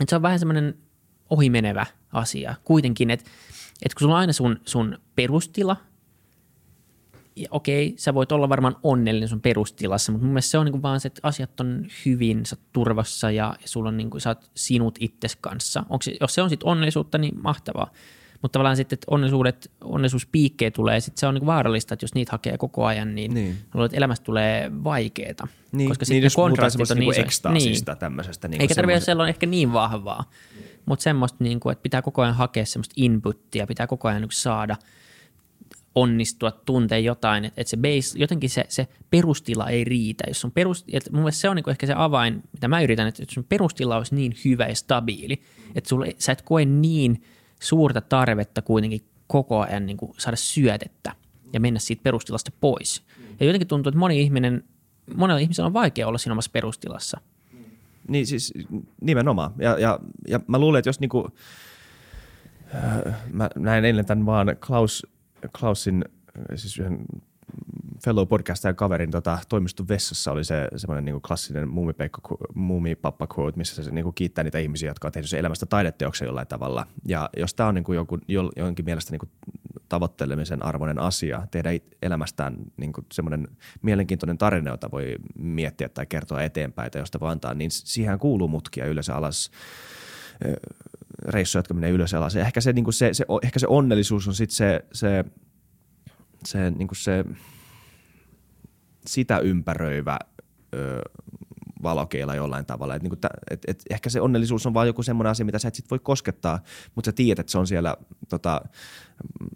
että 0.00 0.10
se 0.10 0.16
on 0.16 0.22
vähän 0.22 0.38
semmoinen 0.38 0.74
ohimenevä 1.32 1.86
asia. 2.12 2.54
Kuitenkin, 2.64 3.10
että, 3.10 3.30
että 3.82 3.94
kun 3.94 4.00
sulla 4.00 4.14
on 4.14 4.20
aina 4.20 4.32
sun, 4.32 4.60
sun 4.64 4.98
perustila– 5.14 5.76
ja 7.36 7.48
okei, 7.50 7.94
sä 7.96 8.14
voit 8.14 8.32
olla 8.32 8.48
varmaan 8.48 8.76
onnellinen 8.82 9.28
sun 9.28 9.40
perustilassa, 9.40 10.12
mutta 10.12 10.24
mun 10.24 10.32
mielestä 10.32 10.50
se 10.50 10.58
on 10.58 10.64
niinku 10.64 10.82
vaan 10.82 11.00
se, 11.00 11.06
että 11.06 11.20
asiat 11.22 11.60
on 11.60 11.86
hyvin, 12.06 12.46
sä 12.46 12.56
oot 12.56 12.72
turvassa 12.72 13.30
ja, 13.30 13.56
ja 13.62 13.68
sulla 13.68 13.88
on 13.88 13.96
niinku, 13.96 14.20
sä 14.20 14.30
oot 14.30 14.50
sinut 14.54 14.98
itses 15.00 15.36
kanssa. 15.36 15.80
Onko 15.88 16.02
se, 16.02 16.14
jos 16.20 16.34
se 16.34 16.42
on 16.42 16.50
sitten 16.50 16.68
onnellisuutta, 16.68 17.18
niin 17.18 17.42
mahtavaa. 17.42 17.90
Mutta 18.42 18.52
tavallaan 18.52 18.76
sitten, 18.76 18.96
että 18.96 19.06
onnellisuudet, 19.10 19.70
onnellisuuspiikkejä 19.80 20.70
tulee, 20.70 21.00
sitten 21.00 21.20
se 21.20 21.26
on 21.26 21.34
niinku 21.34 21.46
vaarallista, 21.46 21.94
että 21.94 22.04
jos 22.04 22.14
niitä 22.14 22.32
hakee 22.32 22.58
koko 22.58 22.84
ajan, 22.86 23.14
niin, 23.14 23.34
niin. 23.34 23.56
luulen, 23.74 23.86
että 23.86 23.96
elämästä 23.96 24.24
tulee 24.24 24.70
vaikeeta. 24.84 25.48
Niin, 25.72 25.88
koska 25.88 26.04
niin 26.08 26.22
jos 26.22 26.34
puhutaan 26.34 26.70
semmoista 26.70 26.94
on 26.94 26.98
niinku 26.98 27.10
niin, 27.10 27.24
ekstaasista 27.24 27.92
niin. 27.92 27.98
tämmöisestä. 27.98 28.48
Niinku 28.48 28.62
Eikä 28.62 28.74
tarvitse 28.74 29.12
olla 29.12 29.28
ehkä 29.28 29.46
niin 29.46 29.72
vahvaa, 29.72 30.30
mutta 30.86 31.02
semmoista, 31.02 31.44
niin 31.44 31.60
kuin, 31.60 31.72
että 31.72 31.82
pitää 31.82 32.02
koko 32.02 32.22
ajan 32.22 32.34
hakea 32.34 32.66
semmoista 32.66 32.94
inputtia, 32.96 33.66
pitää 33.66 33.86
koko 33.86 34.08
ajan 34.08 34.20
niin 34.20 34.28
kuin 34.28 34.36
saada 34.36 34.76
onnistua, 35.94 36.50
tuntea 36.50 36.98
jotain, 36.98 37.44
että, 37.44 37.64
se 37.64 37.76
base, 37.76 38.18
jotenkin 38.18 38.50
se, 38.50 38.64
se 38.68 38.88
perustila 39.10 39.68
ei 39.68 39.84
riitä. 39.84 40.24
Jos 40.28 40.44
on 40.44 40.52
perust, 40.52 40.88
että 40.92 41.10
mun 41.12 41.20
mielestä 41.20 41.40
se 41.40 41.48
on 41.48 41.56
niin 41.56 41.70
ehkä 41.70 41.86
se 41.86 41.94
avain, 41.96 42.42
mitä 42.52 42.68
mä 42.68 42.82
yritän, 42.82 43.08
että 43.08 43.22
sun 43.30 43.44
perustila 43.44 43.96
olisi 43.96 44.14
niin 44.14 44.34
hyvä 44.44 44.66
ja 44.66 44.74
stabiili, 44.74 45.42
että 45.74 45.88
sulla, 45.88 46.06
ei- 46.06 46.16
sä 46.18 46.32
et 46.32 46.42
koe 46.42 46.64
niin 46.64 47.22
suurta 47.60 48.00
tarvetta 48.00 48.62
kuitenkin 48.62 49.00
koko 49.26 49.60
ajan 49.60 49.86
niin 49.86 49.96
kuin 49.96 50.12
saada 50.18 50.36
syötettä 50.36 51.12
ja 51.52 51.60
mennä 51.60 51.80
siitä 51.80 52.02
perustilasta 52.02 52.50
pois. 52.60 53.02
Ja 53.40 53.46
jotenkin 53.46 53.68
tuntuu, 53.68 53.90
että 53.90 53.98
moni 53.98 54.20
ihminen, 54.20 54.64
monella 55.16 55.40
ihmisellä 55.40 55.66
on 55.66 55.72
vaikea 55.72 56.08
olla 56.08 56.18
siinä 56.18 56.32
omassa 56.32 56.50
perustilassa. 56.50 57.20
Niin 58.08 58.26
siis 58.26 58.54
nimenomaan. 59.00 59.52
Ja, 59.58 59.78
ja, 59.78 59.98
ja 60.28 60.40
mä 60.46 60.58
luulen, 60.58 60.78
että 60.78 60.88
jos 60.88 61.00
niinku, 61.00 61.28
äh, 62.74 63.14
mä 63.30 63.50
näin 63.56 63.84
eilen 63.84 64.06
tämän 64.06 64.26
vaan 64.26 64.56
Klaus, 64.66 65.06
Klausin, 65.58 66.04
äh, 66.38 66.44
siis 66.54 66.78
yhden 66.78 67.04
fellow 68.04 68.28
podcastajan 68.28 68.76
kaverin 68.76 69.10
tota, 69.10 69.38
toimiston 69.48 69.88
vessassa 69.88 70.32
oli 70.32 70.44
se 70.44 70.68
semmoinen 70.76 71.04
niinku 71.04 71.20
klassinen 71.20 71.68
muumipappa 72.54 73.28
quote, 73.38 73.56
missä 73.56 73.84
se 73.84 73.90
niinku 73.90 74.12
kiittää 74.12 74.44
niitä 74.44 74.58
ihmisiä, 74.58 74.90
jotka 74.90 75.08
on 75.08 75.12
tehnyt 75.12 75.30
sen 75.30 75.40
elämästä 75.40 75.66
taideteoksen 75.66 76.26
jollain 76.26 76.46
tavalla. 76.46 76.86
Ja 77.08 77.30
jos 77.36 77.54
tämä 77.54 77.68
on 77.68 77.74
niinku 77.74 77.92
joku, 77.92 78.18
jo, 78.28 78.50
jonkin 78.56 78.84
mielestä 78.84 79.12
niinku 79.12 79.26
tavoittelemisen 79.92 80.64
arvoinen 80.64 80.98
asia, 80.98 81.46
tehdä 81.50 81.70
elämästään 82.02 82.56
niinku 82.76 83.04
semmoinen 83.12 83.48
mielenkiintoinen 83.82 84.38
tarina, 84.38 84.70
jota 84.70 84.90
voi 84.90 85.16
miettiä 85.38 85.88
tai 85.88 86.06
kertoa 86.06 86.42
eteenpäin 86.42 86.90
tai 86.90 87.02
josta 87.02 87.20
voi 87.20 87.30
antaa, 87.30 87.54
niin 87.54 87.70
siihen 87.70 88.18
kuuluu 88.18 88.48
mutkia 88.48 88.86
ylös 88.86 89.10
alas 89.10 89.50
reissuja, 91.28 91.58
jotka 91.58 91.74
menee 91.74 91.90
ylös 91.90 92.14
alas. 92.14 92.36
Ehkä 92.36 92.60
se, 92.60 92.72
niinku 92.72 92.92
se, 92.92 93.14
se, 93.14 93.24
ehkä 93.42 93.58
se 93.58 93.66
onnellisuus 93.66 94.28
on 94.28 94.34
sitten 94.34 94.56
se, 94.56 94.84
se, 94.92 95.24
se, 96.44 96.70
niinku 96.70 96.94
se 96.94 97.24
sitä 99.06 99.38
ympäröivä 99.38 100.18
ö, 100.74 101.02
valokeila 101.82 102.34
jollain 102.34 102.66
tavalla. 102.66 102.94
Et, 102.94 103.02
niinku 103.02 103.16
tä, 103.16 103.28
et, 103.50 103.62
et 103.66 103.82
ehkä 103.90 104.10
se 104.10 104.20
onnellisuus 104.20 104.66
on 104.66 104.74
vaan 104.74 104.86
joku 104.86 105.02
semmoinen 105.02 105.30
asia, 105.30 105.46
mitä 105.46 105.58
sä 105.58 105.68
et 105.68 105.74
sit 105.74 105.90
voi 105.90 105.98
koskettaa, 105.98 106.62
mutta 106.94 107.08
sä 107.08 107.12
tiedät, 107.12 107.38
että 107.38 107.52
se 107.52 107.58
on 107.58 107.66
siellä 107.66 107.96
tota, 108.28 108.62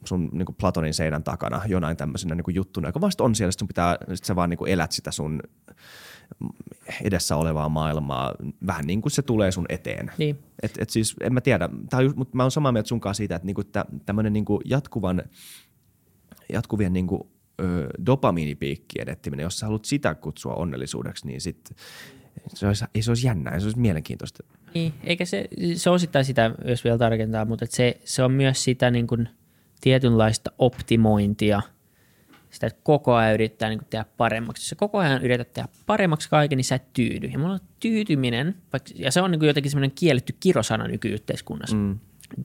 sun 0.07 0.29
niinku 0.33 0.53
Platonin 0.53 0.95
seinän 0.95 1.25
takana 1.25 1.63
jonain 1.67 1.97
tämmöisenä 1.97 2.35
niinku 2.35 2.51
juttuna, 2.51 2.89
joka 2.89 3.01
vasta 3.01 3.25
on 3.25 3.35
siellä, 3.35 3.53
sit 3.53 3.59
sun 3.59 3.69
pitää, 3.69 3.97
sit 4.15 4.25
sä 4.25 4.37
vaan 4.37 4.51
niinku 4.51 4.65
elät 4.65 4.93
sitä 4.93 5.11
sun 5.11 5.41
edessä 7.05 7.37
olevaa 7.37 7.69
maailmaa 7.69 8.35
vähän 8.67 8.85
niin 8.87 9.03
kuin 9.03 9.13
se 9.13 9.23
tulee 9.23 9.53
sun 9.53 9.67
eteen. 9.69 10.13
Niin. 10.19 10.39
Et, 10.63 10.73
et 10.79 10.91
siis 10.91 11.17
en 11.21 11.35
mä 11.35 11.41
tiedä, 11.41 11.69
tää 11.91 11.99
on 11.99 12.05
just, 12.05 12.17
mutta 12.17 12.37
mä 12.37 12.43
oon 12.43 12.51
samaa 12.51 12.73
mieltä 12.73 12.89
sunkaan 12.89 13.15
siitä, 13.15 13.37
että 13.37 13.47
niinku, 13.47 13.65
tä, 13.65 13.85
tämmöinen 14.07 14.33
niinku 14.33 14.61
jatkuvan, 14.65 15.23
jatkuvien 16.53 16.93
niinku, 16.93 17.31
ö, 17.61 17.89
dopamiinipiikkien 18.07 19.09
etsiminen, 19.09 19.45
jos 19.45 19.59
sä 19.59 19.67
haluat 19.67 19.85
sitä 19.85 20.15
kutsua 20.15 20.55
onnellisuudeksi, 20.55 21.27
niin 21.27 21.41
sit 21.41 21.77
se 22.55 22.67
olisi, 22.67 22.85
ei 22.95 23.03
se 23.03 23.11
olisi 23.11 23.27
jännää, 23.27 23.61
se 23.61 23.67
olisi 23.67 23.79
mielenkiintoista. 23.79 24.45
Niin, 24.75 24.95
eikä 25.05 25.25
se, 25.25 25.49
se 25.75 25.91
on 25.91 25.95
osittain 25.95 26.25
sitä, 26.25 26.51
jos 26.65 26.85
vielä 26.85 26.99
tarkentaa, 26.99 27.45
mutta 27.45 27.67
se, 27.69 28.01
se 28.05 28.23
on 28.23 28.33
myös 28.33 28.65
sitä 28.65 28.91
niin 28.91 29.07
kuin 29.07 29.29
tietynlaista 29.81 30.53
optimointia, 30.59 31.63
sitä, 32.51 32.67
että 32.67 32.81
koko 32.83 33.15
ajan 33.15 33.35
yrittää 33.35 33.69
niin 33.69 33.81
tehdä 33.91 34.05
paremmaksi. 34.17 34.61
Jos 34.61 34.69
sä 34.69 34.77
koko 34.77 34.99
ajan 34.99 35.23
yrität 35.23 35.53
tehdä 35.53 35.69
paremmaksi 35.87 36.31
kaiken, 36.31 36.57
niin 36.57 36.65
sä 36.65 36.75
et 36.75 36.93
tyydy. 36.93 37.27
Ja 37.27 37.39
mulla 37.39 37.53
on 37.53 37.61
tyytyminen, 37.81 38.57
vaikka, 38.73 38.91
ja 38.95 39.13
se 39.13 39.21
on 39.21 39.31
niin 39.31 39.45
jotenkin 39.45 39.71
semmoinen 39.71 39.93
kielletty 39.95 40.35
kirosana 40.41 40.89
nykyyhteiskunnassa. 40.89 41.77
Mm. 41.77 41.99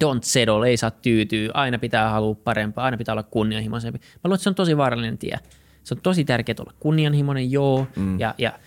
Don't 0.04 0.22
settle, 0.22 0.68
ei 0.68 0.78
saa 0.78 0.92
tyytyä, 0.92 1.52
aina 1.54 1.80
pitää 1.80 2.10
halua 2.10 2.36
parempaa, 2.36 2.86
aina 2.86 2.98
pitää 2.98 3.14
olla 3.14 3.24
kunnianhimoisempi. 3.24 4.00
Mä 4.00 4.06
luulen, 4.24 4.36
että 4.36 4.44
se 4.44 4.50
on 4.50 4.56
tosi 4.56 4.78
vaarallinen 4.78 5.18
tie. 5.18 5.40
Se 5.84 5.94
on 5.94 6.02
tosi 6.02 6.26
tärkeää 6.26 6.56
olla 6.60 6.74
kunnianhimoinen, 6.80 7.52
joo, 7.52 7.88
mm. 7.96 8.20
ja, 8.20 8.36
ja 8.38 8.60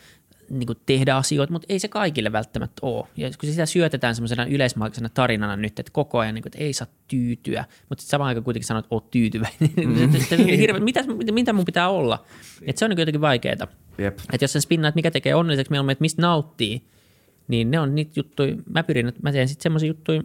niin 0.51 0.67
kuin 0.67 0.79
tehdä 0.87 1.17
asioita, 1.17 1.53
mutta 1.53 1.67
ei 1.69 1.79
se 1.79 1.89
kaikille 1.89 2.33
välttämättä 2.33 2.81
ole. 2.83 3.07
Ja 3.17 3.31
kun 3.41 3.49
sitä 3.49 3.67
syötetään 3.67 4.15
semmoisena 4.15 4.47
yleismaailmaisena 4.47 5.09
tarinana 5.09 5.57
nyt, 5.57 5.79
että 5.79 5.93
koko 5.93 6.19
ajan, 6.19 6.35
niin 6.35 6.43
kuin, 6.43 6.49
että 6.49 6.65
ei 6.65 6.73
saa 6.73 6.87
tyytyä, 7.09 7.65
mutta 7.89 8.03
sitten 8.03 8.11
samaan 8.11 8.29
aikaan 8.29 8.45
kuitenkin 8.45 8.67
sanoo, 8.67 8.79
että 8.79 8.95
oot 8.95 9.11
tyytyväinen. 9.11 9.71
Mm. 9.85 10.21
se, 10.29 10.35
on 10.35 10.47
hirveä, 10.47 10.81
mitä, 10.81 11.05
mitä 11.33 11.53
mun 11.53 11.65
pitää 11.65 11.89
olla? 11.89 12.25
Et 12.63 12.79
se 12.79 12.85
on 12.85 12.91
niin 12.91 12.99
jotenkin 12.99 13.21
vaikeaa. 13.21 13.69
Jep. 13.99 14.19
Että 14.33 14.45
jos 14.45 14.53
sä 14.53 14.61
spinnaat, 14.61 14.95
mikä 14.95 15.11
tekee 15.11 15.35
onnelliseksi 15.35 15.71
mieluummin, 15.71 15.93
että 15.93 16.03
mistä 16.03 16.23
nauttii, 16.23 16.83
niin 17.49 17.71
ne 17.71 17.81
on 17.81 17.95
niitä 17.95 18.13
juttuja, 18.17 18.57
mä 18.71 18.83
pyrin, 18.83 19.09
että 19.09 19.21
mä 19.23 19.33
teen 19.33 19.49
sitten 19.49 19.63
semmoisia 19.63 19.89
juttuja, 19.89 20.23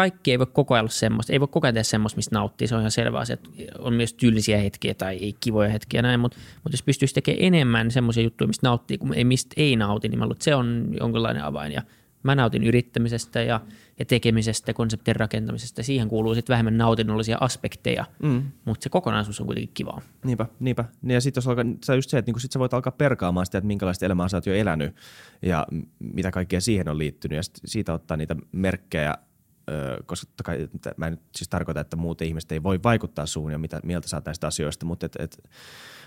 kaikki 0.00 0.30
ei 0.30 0.38
voi 0.38 0.46
koko 0.46 0.74
ajan 0.74 0.82
olla 0.82 0.90
semmoista, 0.90 1.32
ei 1.32 1.40
voi 1.40 1.48
koko 1.48 1.66
ajan 1.66 1.74
tehdä 1.74 1.84
semmoista, 1.84 2.16
mistä 2.16 2.34
nauttii, 2.34 2.68
se 2.68 2.74
on 2.74 2.80
ihan 2.80 2.90
selvä 2.90 3.18
asia, 3.18 3.34
että 3.34 3.48
on 3.78 3.94
myös 3.94 4.14
tyylisiä 4.14 4.58
hetkiä 4.58 4.94
tai 4.94 5.16
ei 5.16 5.36
kivoja 5.40 5.68
hetkiä 5.68 6.02
näin, 6.02 6.20
mutta, 6.20 6.38
mutta 6.54 6.74
jos 6.74 6.82
pystyisi 6.82 7.14
tekemään 7.14 7.44
enemmän 7.44 7.90
semmoisia 7.90 8.22
juttuja, 8.22 8.48
mistä 8.48 8.66
nauttii, 8.66 8.98
kuin 8.98 9.14
ei 9.14 9.24
mistä 9.24 9.54
ei 9.56 9.76
nauti, 9.76 10.08
niin 10.08 10.18
mä 10.18 10.24
luulen, 10.24 10.36
että 10.36 10.44
se 10.44 10.54
on 10.54 10.94
jonkinlainen 11.00 11.44
avain 11.44 11.72
ja 11.72 11.82
mä 12.22 12.34
nautin 12.34 12.64
yrittämisestä 12.64 13.42
ja, 13.42 13.60
ja 13.98 14.04
tekemisestä, 14.04 14.72
konseptin 14.72 15.16
rakentamisesta, 15.16 15.82
siihen 15.82 16.08
kuuluu 16.08 16.34
sitten 16.34 16.54
vähemmän 16.54 16.78
nautinnollisia 16.78 17.38
aspekteja, 17.40 18.04
mm. 18.22 18.42
mutta 18.64 18.82
se 18.82 18.88
kokonaisuus 18.88 19.40
on 19.40 19.46
kuitenkin 19.46 19.74
kivaa. 19.74 20.00
Niinpä, 20.24 20.46
niinpä. 20.60 20.84
Niin 21.02 21.14
Ja 21.14 21.20
sitten 21.20 21.38
jos 21.38 21.48
alkaa, 21.48 21.64
se 21.84 21.92
on 21.92 21.98
just 21.98 22.10
se, 22.10 22.18
että 22.18 22.28
niinku 22.28 22.40
sit 22.40 22.52
sä 22.52 22.58
voit 22.58 22.74
alkaa 22.74 22.92
perkaamaan 22.92 23.46
sitä, 23.46 23.58
että 23.58 23.66
minkälaista 23.66 24.06
elämää 24.06 24.28
sä 24.28 24.36
oot 24.36 24.46
jo 24.46 24.54
elänyt 24.54 24.96
ja 25.42 25.66
mitä 25.98 26.30
kaikkea 26.30 26.60
siihen 26.60 26.88
on 26.88 26.98
liittynyt 26.98 27.36
ja 27.36 27.42
sit 27.42 27.60
siitä 27.64 27.94
ottaa 27.94 28.16
niitä 28.16 28.36
merkkejä, 28.52 29.14
koska 30.06 30.26
totta 30.26 30.44
kai, 30.44 30.68
mä 30.96 31.06
en 31.06 31.12
nyt 31.12 31.20
siis 31.36 31.48
tarkoita, 31.48 31.80
että 31.80 31.96
muut 31.96 32.22
ihmiset 32.22 32.52
ei 32.52 32.62
voi 32.62 32.80
vaikuttaa 32.82 33.26
suun 33.26 33.52
ja 33.52 33.58
mitä 33.58 33.80
mieltä 33.84 34.16
oot 34.16 34.24
näistä 34.24 34.46
asioista, 34.46 34.86
mutta 34.86 35.06
et, 35.06 35.16
et 35.18 35.50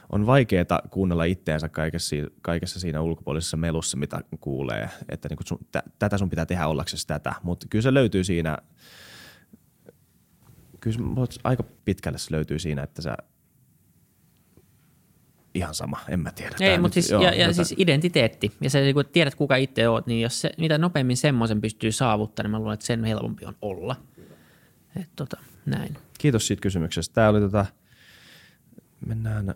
on 0.09 0.25
vaikeaa 0.25 0.81
kuunnella 0.89 1.23
itteensä 1.23 1.69
kaikessa, 1.69 2.15
kaikessa 2.41 2.79
siinä 2.79 3.01
ulkopuolisessa 3.01 3.57
melussa, 3.57 3.97
mitä 3.97 4.21
kuulee, 4.39 4.89
että 5.09 5.29
niinku 5.29 5.43
sun, 5.47 5.59
tä, 5.71 5.83
tätä 5.99 6.17
sun 6.17 6.29
pitää 6.29 6.45
tehdä 6.45 6.67
ollaksesi 6.67 7.07
tätä, 7.07 7.33
mutta 7.43 7.67
kyllä 7.69 7.83
se 7.83 7.93
löytyy 7.93 8.23
siinä, 8.23 8.57
kyllä 10.79 10.97
se, 11.29 11.39
aika 11.43 11.63
pitkälle 11.85 12.17
se 12.17 12.31
löytyy 12.31 12.59
siinä, 12.59 12.83
että 12.83 13.01
sä 13.01 13.17
ihan 15.53 15.75
sama, 15.75 15.99
en 16.09 16.19
mä 16.19 16.31
tiedä. 16.31 16.55
Ei, 16.59 16.79
mutta 16.79 16.93
siis, 16.93 17.09
joo, 17.09 17.21
ja, 17.21 17.33
ja 17.33 17.47
jota- 17.47 17.53
siis 17.53 17.75
identiteetti. 17.77 18.51
Ja 18.61 18.69
se, 18.69 18.93
kun 18.93 19.05
tiedät, 19.11 19.35
kuka 19.35 19.55
itse 19.55 19.89
oot, 19.89 20.07
niin 20.07 20.21
jos 20.21 20.41
se, 20.41 20.51
mitä 20.57 20.77
nopeammin 20.77 21.17
semmoisen 21.17 21.61
pystyy 21.61 21.91
saavuttamaan, 21.91 22.45
niin 22.45 22.51
mä 22.51 22.59
luulen, 22.59 22.73
että 22.73 22.85
sen 22.85 23.03
helpompi 23.03 23.45
on 23.45 23.55
olla. 23.61 23.95
Et 24.95 25.09
tota, 25.15 25.37
näin. 25.65 25.97
Kiitos 26.19 26.47
siitä 26.47 26.61
kysymyksestä. 26.61 27.13
Tämä 27.13 27.29
oli 27.29 27.39
tota, 27.39 27.65
mennään 29.05 29.55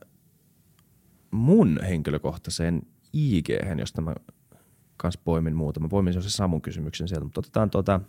mun 1.32 1.80
henkilökohtaiseen 1.88 2.82
ig 3.14 3.48
josta 3.80 4.02
mä 4.02 4.16
kans 4.98 5.18
poimin 5.18 5.56
muuta. 5.56 5.80
Mä 5.80 5.88
poimin 5.88 6.14
se 6.14 6.30
Samun 6.30 6.62
kysymyksen 6.62 7.08
sieltä, 7.08 7.24
mutta 7.24 7.40
otetaan 7.40 7.70
tuota, 7.70 8.02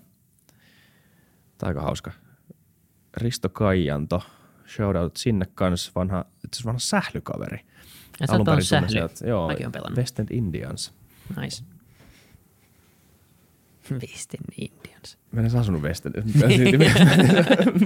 tää 1.59 1.66
on 1.66 1.68
aika 1.68 1.83
hauska. 1.83 2.12
Risto 3.16 3.48
Kaijanto, 3.48 4.22
shoutout 4.69 5.17
sinne 5.17 5.47
kans, 5.55 5.95
vanha, 5.95 6.25
itse 6.45 6.65
vanha 6.65 6.79
sählykaveri. 6.79 7.59
Ja 8.21 8.27
sä 8.27 8.33
oot 8.33 8.63
sähly. 8.63 8.89
sieltä, 8.89 9.27
Joo, 9.27 9.49
Mäkin 9.49 9.67
oon 9.67 9.73
pelannut. 9.73 9.99
West 9.99 10.21
End 10.21 10.29
Indians. 10.31 10.93
Nice. 11.41 11.65
West 13.93 14.35
End 14.35 14.53
Indians. 14.57 15.19
Mä 15.33 15.41
en 15.41 15.47
edes 15.47 15.55
asunut 15.55 15.83
West 15.83 16.07
End, 16.07 16.15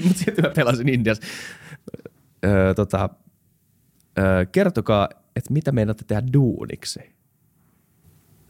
mutta 0.04 0.18
sitten 0.18 0.44
mä 0.44 0.50
pelasin 0.56 0.88
Indians. 0.88 1.20
Öö, 2.44 2.74
tota, 2.74 3.08
öö, 4.18 4.46
kertokaa, 4.46 5.08
että 5.36 5.52
mitä 5.52 5.72
meinaatte 5.72 6.04
tehdä 6.04 6.22
duuniksi? 6.32 7.00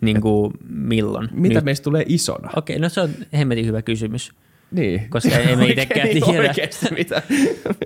Niin 0.00 0.20
kuin 0.20 0.52
milloin? 0.68 1.28
Mitä 1.32 1.54
Nyt? 1.54 1.64
meistä 1.64 1.84
tulee 1.84 2.04
isona? 2.08 2.50
Okei, 2.56 2.78
no 2.78 2.88
se 2.88 3.00
on 3.00 3.10
hemmetin 3.32 3.66
hyvä 3.66 3.82
kysymys. 3.82 4.32
Niin. 4.72 5.10
Koska 5.10 5.36
ei 5.36 5.56
me 5.56 5.62
Oikein, 5.64 5.88
tiedä. 6.24 6.40
Oikeasti 6.40 6.94
mitä, 6.94 7.22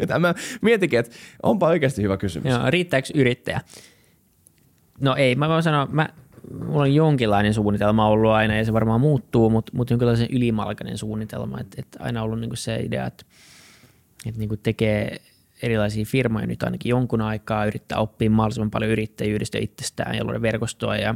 mitä. 0.01 0.19
Mä 0.19 0.35
mietinkin, 0.61 0.99
että 0.99 1.17
onpa 1.43 1.69
oikeasti 1.69 2.03
hyvä 2.03 2.17
kysymys. 2.17 2.53
Joo, 2.53 2.71
riittääkö 2.71 3.09
yrittäjä? 3.15 3.61
No 5.01 5.15
ei, 5.17 5.35
mä 5.35 5.49
voin 5.49 5.63
sanoa, 5.63 5.87
mä, 5.91 6.09
mulla 6.67 6.83
on 6.83 6.95
jonkinlainen 6.95 7.55
suunnitelma 7.55 8.09
ollut 8.09 8.31
aina 8.31 8.57
ja 8.57 8.65
se 8.65 8.73
varmaan 8.73 9.01
muuttuu, 9.01 9.51
mutta, 9.51 9.73
mutta 9.75 9.93
jonkinlainen 9.93 10.29
ylimalkainen 10.33 10.99
suunnitelma, 10.99 11.61
että, 11.61 11.77
että 11.79 11.99
aina 12.03 12.23
ollut 12.23 12.41
niin 12.41 12.57
se 12.57 12.77
idea, 12.77 13.07
että, 13.07 13.25
että 14.27 14.39
niin 14.41 14.59
tekee 14.63 15.21
erilaisia 15.63 16.05
firmoja 16.05 16.47
nyt 16.47 16.63
ainakin 16.63 16.91
jonkun 16.91 17.21
aikaa, 17.21 17.67
yrittää 17.67 17.99
oppia 17.99 18.31
mahdollisimman 18.31 18.71
paljon 18.71 18.91
yrittäjyydestä 18.91 19.59
itsestään 19.59 20.17
ja 20.17 20.25
luoda 20.25 20.43
verkostoa 20.43 20.97
ja 20.97 21.15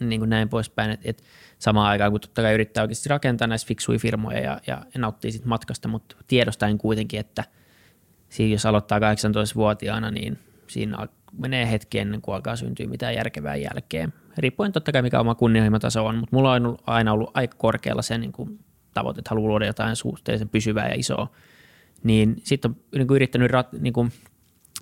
niin 0.00 0.20
kuin 0.20 0.30
näin 0.30 0.48
poispäin, 0.48 0.90
että, 0.90 1.10
että 1.10 1.22
samaan 1.58 1.90
aikaan 1.90 2.10
kun 2.10 2.20
totta 2.20 2.42
kai 2.42 2.54
yrittää 2.54 2.82
oikeasti 2.82 3.08
rakentaa 3.08 3.46
näissä 3.46 3.68
fiksuja 3.68 3.98
firmoja 3.98 4.38
ja, 4.40 4.60
ja 4.66 4.82
nauttii 4.98 5.32
siitä 5.32 5.48
matkasta, 5.48 5.88
mutta 5.88 6.16
tiedostaen 6.26 6.78
kuitenkin, 6.78 7.20
että 7.20 7.44
siinä 8.28 8.54
jos 8.54 8.66
aloittaa 8.66 8.98
18-vuotiaana, 8.98 10.10
niin 10.10 10.38
siinä 10.66 11.06
menee 11.38 11.70
hetki 11.70 11.98
ennen 11.98 12.22
kuin 12.22 12.34
alkaa 12.34 12.56
syntyä 12.56 12.86
mitään 12.86 13.14
järkevää 13.14 13.56
jälkeen. 13.56 14.12
Riippuen 14.38 14.72
totta 14.72 14.92
kai 14.92 15.02
mikä 15.02 15.20
oma 15.20 15.34
kunnianhimotaso 15.34 16.06
on, 16.06 16.16
mutta 16.16 16.36
mulla 16.36 16.52
on 16.52 16.78
aina 16.86 17.12
ollut 17.12 17.30
aika 17.34 17.56
korkealla 17.58 18.02
se 18.02 18.18
niin 18.18 18.32
kuin 18.32 18.58
tavoite, 18.94 19.18
että 19.18 19.30
haluaa 19.30 19.48
luoda 19.48 19.66
jotain 19.66 19.96
suhteellisen 19.96 20.48
pysyvää 20.48 20.88
ja 20.88 20.94
isoa. 20.94 21.30
Niin 22.02 22.36
sitten 22.44 22.70
on 22.70 22.76
niin 22.94 23.06
kuin 23.06 23.16
yrittänyt, 23.16 23.50
rat, 23.50 23.72
niin 23.72 23.92
kuin, 23.92 24.12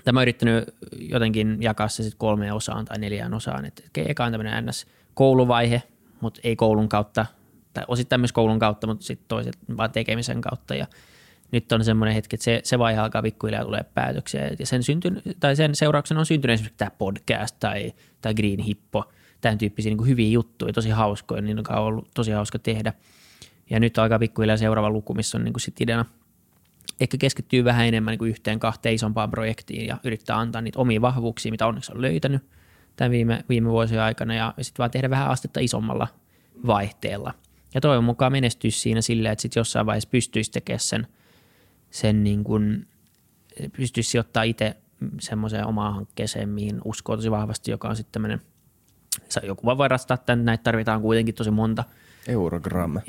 tai 0.04 0.12
mä 0.12 0.20
oon 0.20 0.24
yrittänyt 0.24 0.74
jotenkin 0.98 1.56
jakaa 1.60 1.88
se 1.88 2.02
sitten 2.02 2.18
kolmeen 2.18 2.54
osaan 2.54 2.84
tai 2.84 2.98
neljään 2.98 3.34
osaan. 3.34 3.64
Et 3.64 3.90
eka 3.96 4.24
on 4.24 4.32
tämmöinen 4.32 4.66
NS-kouluvaihe, 4.66 5.82
mutta 6.20 6.40
ei 6.44 6.56
koulun 6.56 6.88
kautta, 6.88 7.26
tai 7.72 7.84
osittain 7.88 8.20
myös 8.20 8.32
koulun 8.32 8.58
kautta, 8.58 8.86
mutta 8.86 9.04
sitten 9.04 9.28
toiset 9.28 9.58
vaan 9.76 9.90
tekemisen 9.90 10.40
kautta. 10.40 10.74
Ja 10.74 10.86
nyt 11.52 11.72
on 11.72 11.84
semmoinen 11.84 12.14
hetki, 12.14 12.36
että 12.36 12.44
se, 12.44 12.60
se 12.64 12.78
vaihe 12.78 13.00
alkaa 13.00 13.22
pikkuhiljaa 13.22 13.64
tulee 13.64 13.84
päätöksiä. 13.94 14.50
Ja 14.58 14.66
sen, 14.66 14.82
syntyn, 14.82 15.22
tai 15.40 15.56
sen 15.56 15.74
seurauksena 15.74 16.20
on 16.20 16.26
syntynyt 16.26 16.54
esimerkiksi 16.54 16.78
tämä 16.78 16.90
podcast 16.98 17.56
tai, 17.60 17.92
tai 18.20 18.34
Green 18.34 18.58
Hippo, 18.58 19.12
tämän 19.40 19.58
tyyppisiä 19.58 19.94
niin 19.94 20.06
hyviä 20.06 20.30
juttuja, 20.30 20.72
tosi 20.72 20.90
hauskoja, 20.90 21.42
niin 21.42 21.58
on 21.58 21.78
ollut 21.78 22.08
tosi 22.14 22.30
hauska 22.30 22.58
tehdä. 22.58 22.92
Ja 23.70 23.80
nyt 23.80 23.98
alkaa 23.98 24.18
pikkuhiljaa 24.18 24.56
seuraava 24.56 24.90
luku, 24.90 25.14
missä 25.14 25.38
on 25.38 25.44
niin 25.44 25.52
kuin 25.52 25.60
sit 25.60 25.80
ideana 25.80 26.04
ehkä 27.00 27.16
keskittyy 27.16 27.64
vähän 27.64 27.86
enemmän 27.86 28.12
niin 28.12 28.18
kuin 28.18 28.28
yhteen 28.28 28.60
kahteen 28.60 28.94
isompaan 28.94 29.30
projektiin 29.30 29.86
ja 29.86 29.96
yrittää 30.04 30.38
antaa 30.38 30.62
niitä 30.62 30.78
omia 30.78 31.00
vahvuuksia, 31.00 31.50
mitä 31.50 31.66
onneksi 31.66 31.92
on 31.92 32.02
löytänyt 32.02 32.42
tämän 32.96 33.10
viime, 33.10 33.44
viime 33.48 33.70
vuosien 33.70 34.00
aikana 34.00 34.34
ja 34.34 34.54
sitten 34.60 34.78
vaan 34.78 34.90
tehdä 34.90 35.10
vähän 35.10 35.28
astetta 35.28 35.60
isommalla 35.60 36.08
vaihteella. 36.66 37.34
Ja 37.74 37.80
toivon 37.80 38.04
mukaan 38.04 38.32
menestyisi 38.32 38.80
siinä 38.80 39.00
silleen, 39.00 39.32
että 39.32 39.42
sitten 39.42 39.60
jossain 39.60 39.86
vaiheessa 39.86 40.10
pystyisi 40.10 40.50
tekemään 40.50 40.80
sen, 40.80 41.06
sen 41.90 42.24
niin 42.24 42.44
kuin, 42.44 42.86
pystyisi 43.76 44.10
sijoittaa 44.10 44.42
itse 44.42 44.76
semmoiseen 45.20 45.66
omaan 45.66 45.94
hankkeeseen, 45.94 46.48
mihin 46.48 46.80
uskoo 46.84 47.16
tosi 47.16 47.30
vahvasti, 47.30 47.70
joka 47.70 47.88
on 47.88 47.96
sitten 47.96 48.12
tämmöinen, 48.12 48.40
joku 49.42 49.66
voi 49.66 49.88
rastaa 49.88 50.16
tämän, 50.16 50.44
näitä 50.44 50.62
tarvitaan 50.62 51.02
kuitenkin 51.02 51.34
tosi 51.34 51.50
monta. 51.50 51.84
Eurogram. 52.28 52.90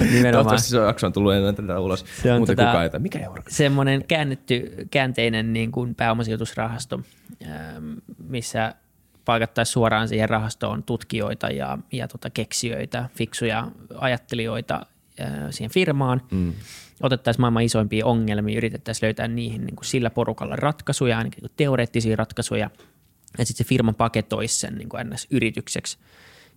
Nimenomaan. 0.00 0.22
Toivottavasti 0.22 0.68
se 0.68 0.78
jakso 0.78 1.06
on 1.06 1.12
tullut 1.12 1.34
ennen 1.34 1.54
tätä 1.54 1.80
ulos. 1.80 2.04
Se 2.22 2.32
on 2.32 2.38
Muuten 2.38 2.58
tota- 2.58 2.66
kukaan 2.66 2.84
ei, 2.84 2.90
mikä 2.98 3.18
Eurogram? 3.18 3.44
semmoinen 3.48 4.04
käännetty, 4.08 4.74
käänteinen 4.90 5.52
niin 5.52 5.72
kuin 5.72 5.94
pääomasijoitusrahasto, 5.94 7.00
ähm, 7.46 7.92
missä 8.28 8.74
palkattaisiin 9.24 9.72
suoraan 9.72 10.08
siihen 10.08 10.28
rahastoon 10.28 10.82
tutkijoita 10.82 11.46
ja, 11.48 11.78
ja 11.92 12.08
tota 12.08 12.30
keksijöitä, 12.30 13.08
fiksuja 13.14 13.68
ajattelijoita 13.98 14.86
äh, 15.20 15.26
siihen 15.50 15.70
firmaan. 15.70 16.22
Mm. 16.30 16.52
Otettaisiin 17.02 17.40
maailman 17.40 17.62
isoimpia 17.62 18.06
ongelmia, 18.06 18.58
yritettäisiin 18.58 19.06
löytää 19.06 19.28
niihin 19.28 19.66
niin 19.66 19.76
kuin 19.76 19.86
sillä 19.86 20.10
porukalla 20.10 20.56
ratkaisuja, 20.56 21.18
ainakin 21.18 21.42
niin 21.42 21.52
teoreettisia 21.56 22.16
ratkaisuja, 22.16 22.70
ja 23.38 23.46
sitten 23.46 23.64
se 23.64 23.68
firma 23.68 23.92
paketoisi 23.92 24.60
sen 24.60 24.74
niin 24.74 24.88
kuin 24.88 25.10
NS-yritykseksi. 25.10 25.98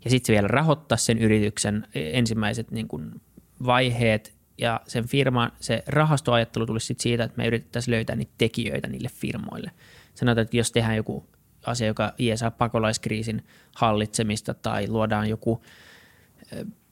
Ja 0.04 0.10
sitten 0.10 0.28
se 0.28 0.34
vielä 0.34 0.48
rahoittaa 0.48 0.98
sen 0.98 1.18
yrityksen 1.18 1.88
ensimmäiset 1.96 2.72
niin 2.72 2.88
kuin 2.88 3.22
vaiheet 3.66 4.36
ja 4.58 4.82
sen 4.88 5.08
firman, 5.08 5.52
se 5.60 5.84
rahastoajattelu 5.88 6.66
tulisi 6.66 6.86
sit 6.86 7.00
siitä, 7.00 7.24
että 7.24 7.38
me 7.38 7.48
yritettäisiin 7.48 7.92
löytää 7.92 8.16
niitä 8.16 8.34
tekijöitä 8.38 8.88
niille 8.88 9.10
firmoille. 9.14 9.72
Sanotaan, 10.14 10.44
että 10.44 10.58
jos 10.58 10.72
tehdään 10.72 10.96
joku 10.96 11.26
asia, 11.66 11.88
joka 11.88 12.14
jeesaa 12.18 12.52
pakolaiskriisin 12.52 13.44
hallitsemista 13.76 14.54
tai 14.54 14.88
luodaan 14.88 15.30
joku 15.30 15.62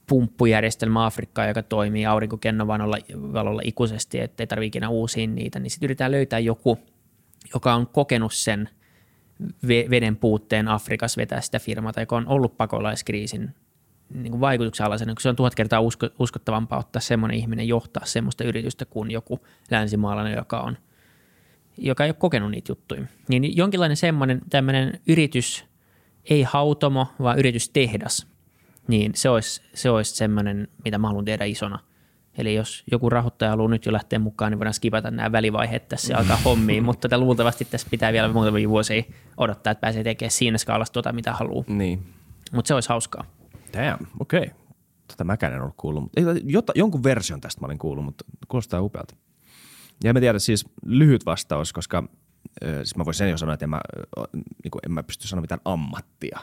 pumppujärjestelmä 0.06 1.06
Afrikkaan, 1.06 1.48
joka 1.48 1.62
toimii 1.62 2.06
aurinkokennovalolla 2.06 3.60
ikuisesti, 3.64 4.20
ettei 4.20 4.46
tarvitse 4.46 4.66
ikinä 4.66 4.88
uusia 4.88 5.26
niitä, 5.26 5.58
niin 5.58 5.70
sitten 5.70 5.86
yritetään 5.86 6.10
löytää 6.10 6.38
joku, 6.38 6.78
joka 7.54 7.74
on 7.74 7.86
kokenut 7.86 8.34
sen 8.34 8.68
veden 9.68 10.16
puutteen 10.16 10.68
Afrikassa 10.68 11.20
vetää 11.20 11.40
sitä 11.40 11.58
firmaa, 11.58 11.92
tai 11.92 12.02
joka 12.02 12.16
on 12.16 12.28
ollut 12.28 12.56
pakolaiskriisin 12.56 13.54
niin 14.14 14.30
kuin 14.30 14.40
vaikutuksen 14.40 14.86
alaisena, 14.86 15.14
kun 15.14 15.20
se 15.20 15.28
on 15.28 15.36
tuhat 15.36 15.54
kertaa 15.54 15.80
usko, 15.80 16.08
uskottavampaa 16.18 16.78
ottaa 16.78 17.00
semmoinen 17.00 17.38
ihminen 17.38 17.68
johtaa 17.68 18.04
semmoista 18.04 18.44
yritystä 18.44 18.84
kuin 18.84 19.10
joku 19.10 19.40
länsimaalainen, 19.70 20.36
joka 20.36 20.60
on 20.60 20.76
joka 21.78 22.04
ei 22.04 22.08
ole 22.08 22.16
kokenut 22.18 22.50
niitä 22.50 22.72
juttuja. 22.72 23.04
Niin 23.28 23.56
jonkinlainen 23.56 23.96
semmoinen 23.96 24.40
tämmöinen 24.50 25.00
yritys, 25.08 25.64
ei 26.30 26.42
hautomo, 26.42 27.06
vaan 27.22 27.38
yritystehdas, 27.38 28.26
niin 28.88 29.12
se 29.14 29.28
olisi, 29.28 29.62
se 29.74 29.90
olisi 29.90 30.16
semmoinen, 30.16 30.68
mitä 30.84 30.98
mä 30.98 31.06
haluan 31.06 31.24
tehdä 31.24 31.44
isona. 31.44 31.78
Eli 32.38 32.54
jos 32.54 32.84
joku 32.90 33.10
rahoittaja 33.10 33.50
haluaa 33.50 33.68
nyt 33.68 33.86
jo 33.86 33.92
lähteä 33.92 34.18
mukaan, 34.18 34.52
niin 34.52 34.58
voidaan 34.58 34.74
skipata 34.74 35.10
nämä 35.10 35.32
välivaiheet 35.32 35.88
tässä 35.88 36.12
ja 36.12 36.18
alkaa 36.18 36.36
hommiin, 36.44 36.84
mutta 36.86 37.08
tätä 37.08 37.18
luultavasti 37.18 37.64
tässä 37.64 37.88
pitää 37.90 38.12
vielä 38.12 38.32
muutamia 38.32 38.68
vuosia 38.68 39.02
odottaa, 39.36 39.70
että 39.70 39.80
pääsee 39.80 40.04
tekemään 40.04 40.30
siinä 40.30 40.58
skaalassa 40.58 40.92
tuota, 40.92 41.12
mitä 41.12 41.32
haluaa. 41.32 41.64
Niin. 41.68 42.06
Mutta 42.52 42.68
se 42.68 42.74
olisi 42.74 42.88
hauskaa. 42.88 43.24
Damn, 43.72 44.06
okei. 44.20 44.40
Okay. 44.40 44.54
Tätä 45.08 45.24
mäkään 45.24 45.52
en 45.52 45.60
ollut 45.60 45.74
kuullut. 45.76 46.02
Mutta, 46.02 46.20
ei, 46.20 46.26
jota, 46.44 46.72
jonkun 46.76 47.02
version 47.02 47.40
tästä 47.40 47.60
mä 47.60 47.66
olin 47.66 47.78
kuullut, 47.78 48.04
mutta 48.04 48.24
kuulostaa 48.48 48.80
upealta. 48.80 49.14
Ja 50.04 50.12
mä 50.12 50.20
tiedä, 50.20 50.38
siis 50.38 50.66
lyhyt 50.86 51.26
vastaus, 51.26 51.72
koska 51.72 51.98
äh, 52.64 52.74
siis 52.74 52.96
mä 52.96 53.04
voisin 53.04 53.18
sen 53.18 53.30
jo 53.30 53.38
sanoa, 53.38 53.54
että 53.54 53.64
en 53.64 53.70
mä, 53.70 53.80
äh, 54.18 54.24
niin 54.34 54.70
kuin, 54.70 54.80
en 54.86 54.92
mä 54.92 55.02
pysty 55.02 55.28
sanoa 55.28 55.40
mitään 55.40 55.60
ammattia. 55.64 56.38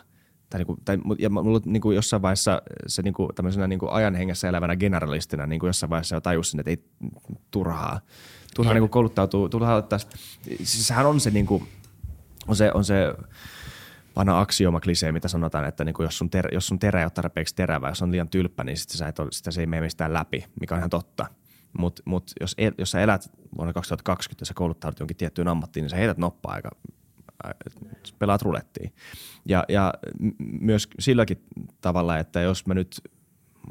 Tai, 0.51 0.59
niin 0.59 0.67
kuin, 0.67 0.79
tai 0.85 0.97
ja 1.19 1.29
mulla 1.29 1.59
niin 1.65 1.81
kuin 1.81 1.95
jossain 1.95 2.21
vaiheessa 2.21 2.61
se 2.87 3.01
niin 3.01 3.13
kuin, 3.13 3.29
tämmöisenä 3.35 3.67
niin 3.67 3.79
kuin 3.79 3.91
ajan 3.91 4.15
hengessä 4.15 4.49
elävänä 4.49 4.75
generalistina 4.75 5.45
niin 5.45 5.59
kuin 5.59 5.67
jossain 5.67 5.89
vaiheessa 5.89 6.15
jo 6.15 6.21
tajusin, 6.21 6.59
että 6.59 6.69
ei 6.69 6.83
turhaa. 7.51 7.99
Turhaa 8.55 8.73
niin 8.73 8.81
kuin 8.81 8.89
kouluttautuu. 8.89 9.49
Turhaa 9.49 9.81
tästä. 9.81 10.17
Siis 10.63 10.87
sehän 10.87 11.05
on 11.05 11.19
se, 11.19 11.29
niin 11.29 11.45
kuin, 11.45 11.67
on 12.47 12.55
se, 12.55 12.71
on 12.73 12.85
se 12.85 13.13
vanha 14.15 14.39
aksioma 14.39 14.79
klisee, 14.79 15.11
mitä 15.11 15.27
sanotaan, 15.27 15.65
että 15.65 15.85
niin 15.85 15.93
kuin 15.93 16.05
jos, 16.05 16.17
sun 16.17 16.29
ter, 16.29 16.53
jos 16.53 16.67
sun 16.67 16.79
terä 16.79 16.99
ei 16.99 17.05
ole 17.05 17.11
tarpeeksi 17.11 17.55
terävä, 17.55 17.89
jos 17.89 18.01
on 18.01 18.11
liian 18.11 18.29
tylppä, 18.29 18.63
niin 18.63 18.77
sit 18.77 18.89
sä 18.89 19.07
et 19.07 19.19
ole, 19.19 19.31
sitä 19.31 19.51
se 19.51 19.61
ei 19.61 19.67
mene 19.67 19.81
mistään 19.81 20.13
läpi, 20.13 20.45
mikä 20.59 20.75
on 20.75 20.79
ihan 20.79 20.89
totta. 20.89 21.25
Mutta 21.77 22.01
mut 22.05 22.31
jos, 22.41 22.55
el, 22.57 22.71
jos 22.77 22.91
sä 22.91 23.01
elät 23.01 23.31
vuonna 23.57 23.73
2020 23.73 24.41
ja 24.41 24.45
sä 24.45 24.53
kouluttaudut 24.53 24.99
jonkin 24.99 25.17
tiettyyn 25.17 25.47
ammattiin, 25.47 25.81
niin 25.81 25.89
sä 25.89 25.95
heität 25.95 26.17
noppaa 26.17 26.53
aika, 26.53 26.69
pelaat 28.19 28.41
rulettiin. 28.41 28.93
Ja, 29.45 29.65
ja 29.69 29.93
myös 30.59 30.87
silläkin 30.99 31.43
tavalla, 31.81 32.17
että 32.17 32.41
jos 32.41 32.67
mä 32.67 32.73
nyt 32.73 33.01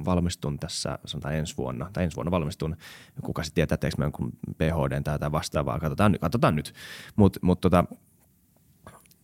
valmistun 0.04 0.58
tässä, 0.58 0.98
sanotaan 1.04 1.34
ensi 1.34 1.56
vuonna, 1.56 1.90
tai 1.92 2.04
ensi 2.04 2.16
vuonna 2.16 2.30
valmistun, 2.30 2.76
kuka 3.22 3.42
sitten 3.42 3.54
tietää, 3.54 3.78
teekö 3.78 3.96
mä 3.98 4.04
jonkun 4.04 4.32
PhD 4.58 5.02
tai 5.02 5.14
jotain 5.14 5.32
vastaavaa, 5.32 5.78
katsotaan, 5.78 6.16
katsotaan 6.20 6.56
nyt. 6.56 6.74
Mutta 7.16 7.40
mut 7.42 7.60
tota, 7.60 7.84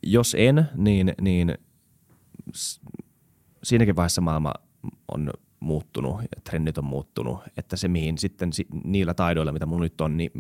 jos 0.02 0.36
en, 0.38 0.68
niin, 0.76 1.14
niin 1.20 1.58
siinäkin 3.62 3.96
vaiheessa 3.96 4.20
maailma 4.20 4.54
on 5.14 5.30
muuttunut 5.60 6.20
ja 6.20 6.40
trendit 6.44 6.78
on 6.78 6.84
muuttunut, 6.84 7.40
että 7.56 7.76
se 7.76 7.88
mihin 7.88 8.18
sitten 8.18 8.50
niillä 8.84 9.14
taidoilla, 9.14 9.52
mitä 9.52 9.66
mulla 9.66 9.82
nyt 9.82 10.00
on, 10.00 10.16
niin 10.16 10.30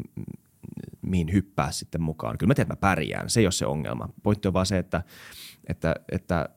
mihin 1.02 1.32
hyppää 1.32 1.70
sitten 1.70 2.02
mukaan. 2.02 2.38
Kyllä 2.38 2.50
mä 2.50 2.54
tiedän, 2.54 2.72
että 2.72 2.86
mä 2.86 2.90
pärjään, 2.90 3.30
se 3.30 3.40
ei 3.40 3.46
ole 3.46 3.52
se 3.52 3.66
ongelma. 3.66 4.08
Pointti 4.22 4.48
on 4.48 4.54
vaan 4.54 4.66
se, 4.66 4.78
että, 4.78 5.02
että, 5.68 5.94
että 6.12 6.48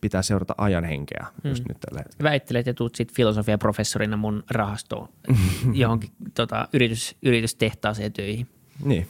pitää 0.00 0.22
seurata 0.22 0.54
ajan 0.58 0.84
henkeä 0.84 1.26
mm. 1.44 1.48
just 1.50 1.64
nyt 1.68 1.80
tällä 1.80 1.98
hetkellä. 1.98 2.30
Väittelet 2.30 2.66
ja 2.66 2.74
tuut 2.74 2.94
sitten 2.94 3.16
filosofiaprofessorina 3.16 4.16
mun 4.16 4.44
rahastoon 4.50 5.08
johonkin 5.72 6.10
tota, 6.34 6.68
yritys, 6.72 7.16
yritystehtaaseen 7.22 8.12
töihin. 8.12 8.48
Niin, 8.84 9.08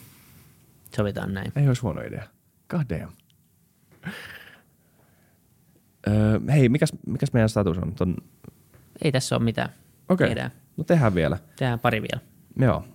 Sovitaan 0.95 1.33
näin. 1.33 1.51
ei 1.55 1.67
olisi 1.67 1.81
huono 1.81 2.01
idea. 2.01 2.27
God 2.69 2.81
damn. 2.89 3.11
Öö, 6.07 6.39
hei, 6.51 6.69
mikäs, 6.69 6.93
mikäs 7.07 7.33
meidän 7.33 7.49
status 7.49 7.77
on? 7.77 7.93
Ton... 7.93 8.15
Ei 9.01 9.11
tässä 9.11 9.35
ole 9.35 9.43
mitään. 9.43 9.69
Okei, 10.09 10.27
Tehdään, 10.27 10.51
no 10.77 10.83
tehdään 10.83 11.15
vielä. 11.15 11.37
tehdään 11.55 11.79
pari 11.79 12.01
vielä. 12.01 12.21
Joo, 12.59 12.85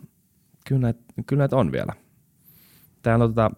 kyllä 0.68 0.80
näitä, 0.80 1.00
kyllä 1.26 1.40
näitä 1.40 1.56
on 1.56 1.72
vielä. 1.72 1.92
Täällä 3.02 3.24
on 3.24 3.34
tota, 3.34 3.50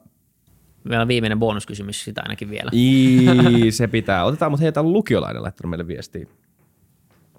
Meillä 0.84 1.02
on 1.02 1.08
viimeinen 1.08 1.38
bonuskysymys 1.38 2.04
sitä 2.04 2.22
ainakin 2.22 2.50
vielä. 2.50 2.70
Ii, 2.74 3.72
se 3.72 3.86
pitää. 3.86 4.24
Otetaan, 4.24 4.52
mutta 4.52 4.62
hei, 4.62 4.72
täällä 4.72 4.88
on 4.88 4.92
lukiolainen 4.92 5.42
laittanut 5.42 5.70
meille 5.70 5.86
viestiä, 5.86 6.26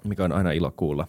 mikä 0.04 0.24
on 0.24 0.32
aina 0.32 0.52
ilo 0.52 0.70
kuulla. 0.76 1.08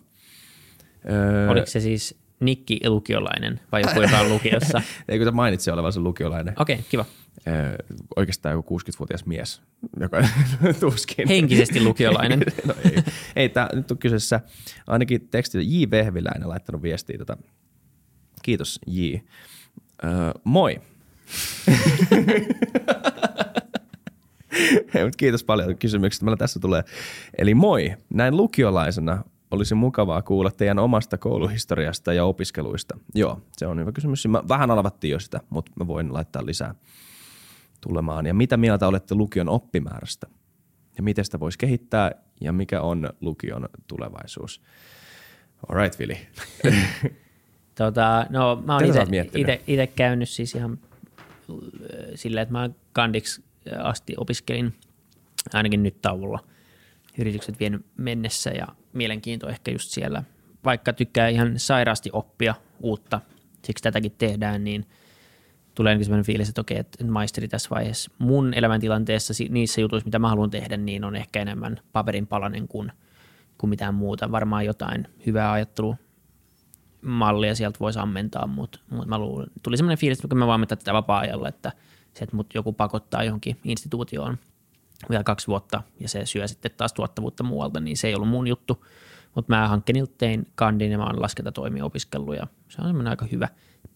Öö, 1.09 1.49
Oliko 1.49 1.65
se 1.65 1.79
siis 1.79 2.21
Nikki 2.39 2.79
lukiolainen 2.87 3.59
vai 3.71 3.81
joku, 3.81 4.01
joka 4.01 4.19
on 4.19 4.29
lukiossa? 4.29 4.81
Ei 5.09 5.19
kun 5.19 5.35
mainitsi 5.35 5.71
olevansa 5.71 6.01
lukiolainen. 6.01 6.53
Okei, 6.59 6.73
okay, 6.73 6.85
kiva. 6.89 7.05
Öö, 7.47 7.75
oikeastaan 8.15 8.53
joku 8.53 8.79
60-vuotias 8.79 9.25
mies, 9.25 9.61
joka 9.99 10.27
tuskin. 10.79 11.27
Henkisesti 11.27 11.83
lukiolainen. 11.83 12.39
no 12.67 12.73
ei, 12.85 13.03
ei 13.35 13.49
tää, 13.49 13.69
nyt 13.73 13.91
on 13.91 13.97
kyseessä 13.97 14.39
ainakin 14.87 15.27
teksti 15.27 15.81
J. 15.81 15.83
Vehviläinen 15.91 16.49
laittanut 16.49 16.81
viestiä. 16.81 17.17
Tota. 17.17 17.37
Kiitos 18.43 18.79
J. 18.87 19.15
Öö, 20.03 20.31
moi. 20.43 20.81
Hei, 24.93 25.03
mutta 25.03 25.17
kiitos 25.17 25.43
paljon 25.43 25.77
kysymyksistä. 25.77 26.25
Meillä 26.25 26.37
tässä 26.37 26.59
tulee. 26.59 26.83
Eli 27.37 27.53
moi, 27.53 27.95
näin 28.09 28.37
lukiolaisena 28.37 29.23
olisi 29.51 29.75
mukavaa 29.75 30.21
kuulla 30.21 30.51
teidän 30.51 30.79
omasta 30.79 31.17
kouluhistoriasta 31.17 32.13
ja 32.13 32.25
opiskeluista. 32.25 32.97
Joo, 33.15 33.41
se 33.57 33.67
on 33.67 33.79
hyvä 33.79 33.91
kysymys. 33.91 34.27
Mä 34.27 34.43
vähän 34.47 34.71
alavattiin 34.71 35.11
jo 35.11 35.19
sitä, 35.19 35.39
mutta 35.49 35.71
mä 35.75 35.87
voin 35.87 36.13
laittaa 36.13 36.45
lisää 36.45 36.75
tulemaan. 37.81 38.25
Ja 38.25 38.33
mitä 38.33 38.57
mieltä 38.57 38.87
olette 38.87 39.15
lukion 39.15 39.49
oppimäärästä? 39.49 40.27
Ja 40.97 41.03
miten 41.03 41.25
sitä 41.25 41.39
voisi 41.39 41.57
kehittää 41.57 42.11
ja 42.41 42.53
mikä 42.53 42.81
on 42.81 43.09
lukion 43.21 43.69
tulevaisuus? 43.87 44.61
All 45.69 45.79
right, 45.79 45.99
Vili. 45.99 46.17
Tota, 47.85 48.25
no, 48.29 48.63
mä 48.65 48.73
oon 48.73 48.83
ite 49.67 49.87
käynyt 49.87 50.29
siis 50.29 50.55
ihan 50.55 50.79
äh, 51.49 51.57
silleen, 52.15 52.41
että 52.43 52.51
mä 52.51 52.69
kandiksi 52.93 53.43
asti 53.77 54.13
opiskelin 54.17 54.73
ainakin 55.53 55.83
nyt 55.83 56.01
tauolla 56.01 56.39
yritykset 57.17 57.59
vienyt 57.59 57.85
mennessä 57.97 58.49
ja 58.49 58.67
mielenkiinto 58.93 59.49
ehkä 59.49 59.71
just 59.71 59.89
siellä. 59.89 60.23
Vaikka 60.65 60.93
tykkää 60.93 61.27
ihan 61.27 61.59
sairaasti 61.59 62.09
oppia 62.13 62.55
uutta, 62.79 63.21
siksi 63.63 63.83
tätäkin 63.83 64.11
tehdään, 64.17 64.63
niin 64.63 64.85
tulee 65.75 65.89
ainakin 65.89 66.05
sellainen 66.05 66.25
fiilis, 66.25 66.49
että 66.49 66.61
okei, 66.61 66.77
että 66.77 67.03
maisteri 67.03 67.47
tässä 67.47 67.69
vaiheessa 67.69 68.11
mun 68.17 68.53
elämäntilanteessa 68.53 69.33
niissä 69.49 69.81
jutuissa, 69.81 70.05
mitä 70.05 70.19
mä 70.19 70.29
haluan 70.29 70.49
tehdä, 70.49 70.77
niin 70.77 71.03
on 71.03 71.15
ehkä 71.15 71.41
enemmän 71.41 71.79
paperin 71.91 72.27
palanen 72.27 72.67
kuin, 72.67 72.91
kuin 73.57 73.69
mitään 73.69 73.93
muuta. 73.93 74.31
Varmaan 74.31 74.65
jotain 74.65 75.07
hyvää 75.25 75.51
ajattelua 75.51 75.95
mallia 77.01 77.55
sieltä 77.55 77.79
voisi 77.79 77.99
ammentaa, 77.99 78.47
mutta 78.47 78.79
mut 78.89 79.07
mä 79.07 79.19
luulen, 79.19 79.47
tuli 79.63 79.77
semmoinen 79.77 79.97
fiilis, 79.97 80.17
että 80.17 80.27
kun 80.27 80.37
mä 80.37 80.47
vaan 80.47 80.67
tätä 80.67 80.93
vapaa-ajalla, 80.93 81.49
että 81.49 81.71
se, 82.13 82.23
että 82.23 82.35
mut 82.35 82.53
joku 82.53 82.73
pakottaa 82.73 83.23
johonkin 83.23 83.57
instituutioon 83.63 84.37
vielä 85.09 85.23
kaksi 85.23 85.47
vuotta 85.47 85.83
ja 85.99 86.09
se 86.09 86.25
syö 86.25 86.47
sitten 86.47 86.71
taas 86.77 86.93
tuottavuutta 86.93 87.43
muualta, 87.43 87.79
niin 87.79 87.97
se 87.97 88.07
ei 88.07 88.15
ollut 88.15 88.29
mun 88.29 88.47
juttu. 88.47 88.85
Mutta 89.35 89.55
mä 89.55 89.67
hankkenilta 89.67 90.13
tein 90.17 90.47
kandin 90.55 90.91
ja 90.91 90.97
mä 90.97 91.05
oon 91.05 91.21
laskentatoimia 91.21 91.85
opiskellut 91.85 92.35
ja 92.35 92.47
se 92.69 92.81
on 92.81 92.87
semmoinen 92.87 93.09
aika 93.09 93.25
hyvä 93.31 93.47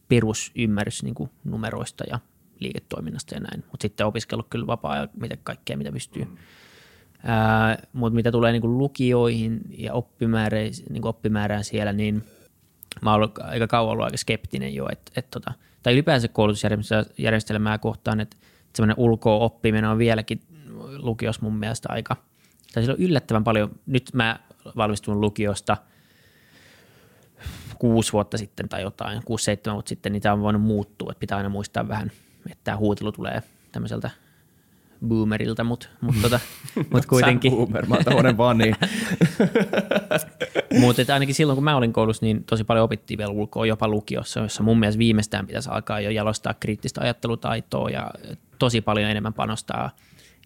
perusymmärrys 0.07 1.03
niin 1.03 1.15
kuin 1.15 1.29
numeroista 1.43 2.03
ja 2.09 2.19
liiketoiminnasta 2.59 3.35
ja 3.35 3.39
näin. 3.39 3.63
Mutta 3.71 3.81
sitten 3.81 4.05
opiskellut 4.05 4.47
kyllä 4.49 4.67
vapaa-ajalla 4.67 5.11
mitä 5.19 5.37
kaikkea, 5.43 5.77
mitä 5.77 5.91
pystyy. 5.91 6.27
Mutta 7.93 8.15
mitä 8.15 8.31
tulee 8.31 8.51
niin 8.51 8.61
kuin 8.61 8.77
lukioihin 8.77 9.61
ja 9.77 9.93
oppimäärään, 9.93 10.71
niin 10.89 11.01
kuin 11.01 11.09
oppimäärään 11.09 11.63
siellä, 11.63 11.93
niin 11.93 12.23
mä 13.01 13.13
ollut 13.13 13.39
aika 13.39 13.67
kauan 13.67 13.91
ollut 13.91 14.05
aika 14.05 14.17
skeptinen 14.17 14.75
jo, 14.75 14.87
että, 14.91 15.11
että 15.15 15.39
tota, 15.39 15.53
tai 15.83 15.93
ylipäänsä 15.93 16.27
koulutusjärjestelmää 16.27 17.77
kohtaan, 17.77 18.19
että 18.19 18.37
semmoinen 18.75 18.99
ulko-oppiminen 18.99 19.89
on 19.89 19.97
vieläkin 19.97 20.41
lukiossa 20.97 21.41
mun 21.41 21.57
mielestä 21.57 21.89
aika, 21.91 22.15
tai 22.73 22.83
sillä 22.83 22.93
on 22.93 23.03
yllättävän 23.03 23.43
paljon, 23.43 23.79
nyt 23.85 24.09
mä 24.13 24.39
valmistun 24.75 25.21
lukiosta 25.21 25.77
kuusi 27.79 28.13
vuotta 28.13 28.37
sitten 28.37 28.69
tai 28.69 28.81
jotain, 28.81 29.21
kuusi, 29.25 29.43
seitsemän 29.43 29.75
vuotta 29.75 29.89
sitten, 29.89 30.11
niin 30.11 30.21
tämä 30.21 30.33
on 30.33 30.41
voinut 30.41 30.61
muuttua, 30.61 31.11
että 31.11 31.19
pitää 31.19 31.37
aina 31.37 31.49
muistaa 31.49 31.87
vähän, 31.87 32.11
että 32.45 32.63
tämä 32.63 32.77
huutelu 32.77 33.11
tulee 33.11 33.43
tämmöiseltä 33.71 34.09
boomerilta, 35.07 35.63
mutta 35.63 35.87
mut 36.01 36.15
tota, 36.21 36.39
mut 36.93 37.05
kuitenkin. 37.05 37.51
Sä 37.51 37.57
boomer, 37.57 37.85
mä 37.85 37.97
oon 38.15 38.37
vaan 38.37 38.57
niin. 38.57 38.75
Mutta 40.79 41.13
ainakin 41.13 41.35
silloin, 41.35 41.57
kun 41.57 41.63
mä 41.63 41.75
olin 41.75 41.93
koulussa, 41.93 42.25
niin 42.25 42.43
tosi 42.43 42.63
paljon 42.63 42.85
opittiin 42.85 43.17
vielä 43.17 43.31
ulkoa, 43.31 43.65
jopa 43.65 43.87
lukiossa, 43.87 44.39
jossa 44.39 44.63
mun 44.63 44.79
mielestä 44.79 44.99
viimeistään 44.99 45.47
pitäisi 45.47 45.69
alkaa 45.69 45.99
jo 45.99 46.09
jalostaa 46.09 46.53
kriittistä 46.53 47.01
ajattelutaitoa 47.01 47.89
ja 47.89 48.11
tosi 48.59 48.81
paljon 48.81 49.11
enemmän 49.11 49.33
panostaa 49.33 49.91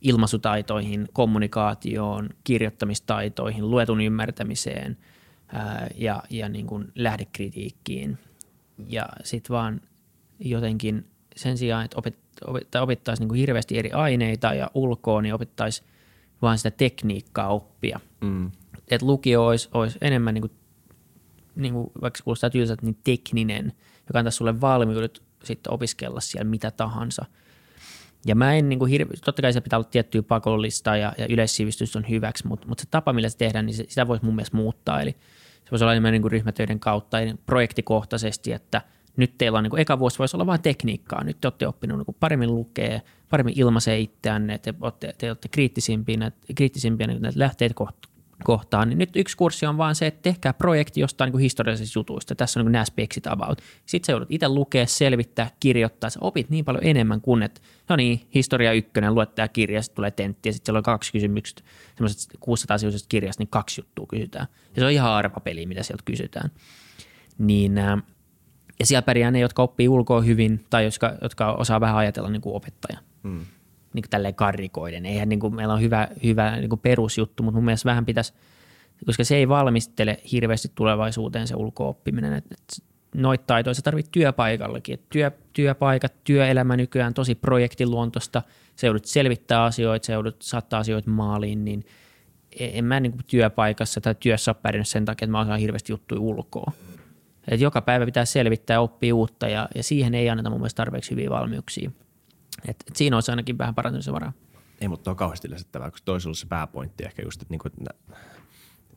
ilmaisutaitoihin, 0.02 1.10
kommunikaatioon, 1.14 2.30
kirjoittamistaitoihin, 2.44 3.72
luetun 3.72 4.02
ymmärtämiseen 4.02 4.98
ää, 5.48 5.88
ja, 5.96 6.24
ja 6.30 6.50
niin 6.50 6.68
kuin 6.68 6.92
lähdekritiikkiin. 6.96 8.18
Ja 8.88 9.10
sitten 9.24 9.54
vaan 9.54 9.82
jotenkin 10.40 11.06
sen 11.36 11.58
sijaan, 11.58 11.86
että 11.86 11.98
opet, 11.98 12.18
opet, 12.48 12.76
opittaisiin 12.76 13.24
niin 13.24 13.30
kuin 13.30 13.40
hirveästi 13.40 13.78
eri 13.78 13.92
aineita 13.92 14.54
ja 14.54 14.72
ulkoa, 14.74 15.22
niin 15.22 15.34
opittaisiin 15.34 15.88
vaan 16.42 16.58
sitä 16.58 16.72
tekniikkaa 16.72 17.48
oppia. 17.48 18.00
Mm. 18.22 18.52
Että 18.92 19.06
lukio 19.06 19.46
olisi, 19.46 19.70
olisi 19.74 19.98
enemmän, 20.02 20.34
niin 20.34 20.42
kuin, 20.42 20.52
niin 21.56 21.74
kuin, 21.74 21.92
vaikka 22.02 22.24
kuulostaa 22.24 22.50
tylsältä, 22.50 22.86
niin 22.86 22.98
tekninen, 23.04 23.74
joka 24.08 24.20
antaisi 24.20 24.36
sulle 24.36 24.62
valmiudet 24.62 25.24
sitten 25.44 25.74
opiskella 25.74 26.20
siellä 26.20 26.50
mitä 26.50 26.72
tahansa. 26.72 27.26
Ja 28.26 28.36
mä 28.36 28.54
en 28.54 28.70
niin 28.70 28.80
kuin 28.80 28.92
hirve, 28.92 29.14
totta 29.26 29.42
kai 29.42 29.54
se 29.54 29.62
pitää 29.62 29.80
olla 29.80 29.90
tiettyä 29.92 30.24
pakollista 30.24 30.98
ja, 30.98 31.14
ja 31.18 31.26
yleissivistys 31.30 31.96
on 31.96 32.10
hyväksi, 32.10 32.48
mutta, 32.48 32.68
mutta 32.68 32.82
se 32.82 32.88
tapa, 32.92 33.14
millä 33.14 33.30
se 33.30 33.38
tehdään, 33.38 33.66
niin 33.66 33.74
se, 33.74 33.86
sitä 33.88 34.08
voisi 34.08 34.26
mun 34.26 34.36
mielestä 34.36 34.58
muuttaa. 34.58 35.02
Eli 35.02 35.12
se 35.66 35.72
voisi 35.72 35.84
olla 35.84 35.94
enemmän 35.94 36.12
niin 36.12 36.22
kuin 36.22 36.32
ryhmätöiden 36.32 36.80
kautta, 36.80 37.18
projektikohtaisesti, 37.46 38.54
että 38.54 38.82
nyt 39.20 39.38
teillä 39.38 39.58
on 39.58 39.64
niin 39.64 39.72
kuin, 39.72 39.82
eka 39.82 40.00
vuosi 40.00 40.20
voisi 40.20 40.38
olla 40.38 40.46
vain 40.46 40.62
tekniikkaa. 40.62 41.24
Nyt 41.24 41.38
te 41.42 41.48
olette 41.48 41.68
oppinut 41.68 41.98
niin 41.98 42.06
kuin 42.06 42.18
paremmin 42.20 42.56
lukea, 42.56 43.00
paremmin 43.30 43.60
ilmaisee 43.60 44.00
itseänne, 44.00 44.58
te 44.58 44.74
olette, 44.82 45.16
te 45.18 45.30
olette 45.30 45.48
kriittisimpiä, 45.48 46.18
näitä, 46.18 46.38
kriittisimpiä 46.56 47.08
niin 47.08 47.22
näitä 47.22 47.40
lähteitä 47.40 47.76
kohtaan, 48.44 48.90
niin 48.90 48.98
nyt 48.98 49.16
yksi 49.16 49.38
kurssi 49.38 49.66
on 49.66 49.78
vaan 49.78 49.96
se, 49.96 50.08
että 50.08 50.22
tehkää 50.22 50.54
projekti 50.54 51.00
jostain 51.00 51.32
niin 51.32 51.40
historiallisista 51.40 52.00
jutuista. 52.00 52.36
Tässä 52.36 52.60
on 52.60 52.66
niin 52.66 52.72
nämä 52.72 52.86
speksit 52.86 53.28
about. 53.28 53.62
Sitten 53.86 54.06
sä 54.06 54.12
joudut 54.12 54.32
itse 54.32 54.50
lukea, 54.50 54.88
selvittää, 54.88 55.52
kirjoittaa. 55.60 56.10
Sä 56.10 56.20
opit 56.22 56.50
niin 56.50 56.66
paljon 56.66 56.84
enemmän 56.84 57.22
kuin, 57.22 57.44
että 57.44 57.62
no 57.90 57.96
niin, 57.96 58.22
historia 58.36 58.74
ykkönen, 58.74 59.16
luet 59.16 59.36
tämä 59.36 59.48
kirja, 59.48 59.82
sitten 59.82 59.96
tulee 59.96 60.12
tentti 60.12 60.50
ja 60.50 60.54
sitten 60.54 60.66
siellä 60.66 60.78
on 60.78 60.84
kaksi 60.84 61.12
kysymystä, 61.12 61.62
semmoiset 61.96 62.38
600 62.40 62.78
sivuisesta 62.78 63.10
kirjasta, 63.10 63.42
niin 63.42 63.50
kaksi 63.50 63.82
juttua 63.82 64.06
kysytään. 64.10 64.48
Ja 64.76 64.80
se 64.80 64.86
on 64.86 64.92
ihan 64.92 65.12
arvapeli, 65.12 65.66
mitä 65.66 65.84
sieltä 65.84 66.04
kysytään. 66.06 66.52
Niin, 67.38 67.76
ja 68.80 68.86
siellä 68.86 69.02
pärjää 69.02 69.32
ne, 69.32 69.40
jotka 69.40 69.64
oppii 69.64 69.90
ulkoa 69.90 70.22
hyvin 70.22 70.66
tai 70.70 70.86
jotka, 70.86 71.14
jotka 71.22 71.54
osaa 71.54 71.80
vähän 71.80 71.98
ajatella 71.98 72.30
niin 72.30 72.42
kuin 72.42 72.56
opettaja. 72.56 73.00
Hmm 73.24 73.46
niin 73.94 74.04
kuin 74.04 74.10
tälleen 74.10 74.36
karrikoiden. 74.36 75.06
Eihän 75.06 75.30
niin 75.30 75.40
kuin, 75.40 75.56
meillä 75.56 75.74
on 75.74 75.82
hyvä, 75.82 76.08
hyvä 76.24 76.56
niin 76.56 76.70
kuin 76.70 76.80
perusjuttu, 76.80 77.44
mutta 77.44 77.56
mun 77.56 77.66
mielestä 77.66 77.90
vähän 77.90 78.06
pitäisi, 78.06 78.34
koska 79.06 79.24
se 79.24 79.36
ei 79.36 79.50
valmistele 79.50 80.18
hirveästi 80.32 80.72
tulevaisuuteen 80.76 81.48
se 81.48 81.56
ulkooppiminen. 81.56 82.34
Et, 82.34 82.46
et 82.52 82.84
noita 83.16 83.44
taitoja 83.48 83.74
sä 83.74 83.82
tarvit 83.82 84.12
työpaikallakin. 84.12 84.94
Et 84.94 85.10
työ, 85.10 85.32
työpaikat, 85.54 86.14
työelämä 86.24 86.78
nykyään 86.78 87.14
tosi 87.14 87.36
projektiluontosta. 87.36 88.42
Se 88.76 88.88
joudut 88.88 89.06
selvittää 89.06 89.64
asioita, 89.64 90.06
se 90.06 90.14
joudut 90.14 90.42
saattaa 90.42 90.80
asioita 90.80 91.10
maaliin, 91.10 91.66
niin 91.66 91.86
en 92.60 92.86
mä 92.86 93.00
niin 93.00 93.12
kuin 93.12 93.26
työpaikassa 93.28 94.02
tai 94.02 94.16
työssä 94.20 94.52
ole 94.52 94.58
pärjännyt 94.62 94.88
sen 94.88 95.06
takia, 95.06 95.26
että 95.26 95.32
mä 95.32 95.40
osaan 95.40 95.60
hirveästi 95.60 95.92
juttuja 95.92 96.22
ulkoa. 96.22 96.72
Et 97.50 97.62
joka 97.62 97.82
päivä 97.82 98.06
pitää 98.06 98.26
selvittää 98.26 98.76
ja 98.76 98.82
oppia 98.82 99.16
uutta 99.16 99.48
ja, 99.48 99.70
ja 99.76 99.84
siihen 99.84 100.16
ei 100.16 100.30
anneta 100.30 100.50
mun 100.50 100.60
mielestä 100.60 100.78
tarpeeksi 100.78 101.12
hyviä 101.12 101.30
valmiuksia. 101.30 101.92
Et, 102.68 102.84
et 102.88 102.96
siinä 102.96 103.18
olisi 103.18 103.32
ainakin 103.32 103.58
vähän 103.58 103.76
parantumisen 103.76 104.14
varaa. 104.14 104.34
Ei, 104.82 104.88
mutta 104.88 105.12
on 105.12 105.18
kauheasti 105.18 105.50
lisättävää, 105.50 105.92
koska 105.92 106.06
toisella 106.06 106.36
se 106.36 106.48
pääpointti 106.48 107.04
ehkä 107.04 107.22
just, 107.22 107.42
että, 107.42 107.52
niinku, 107.52 107.68
että 107.68 107.94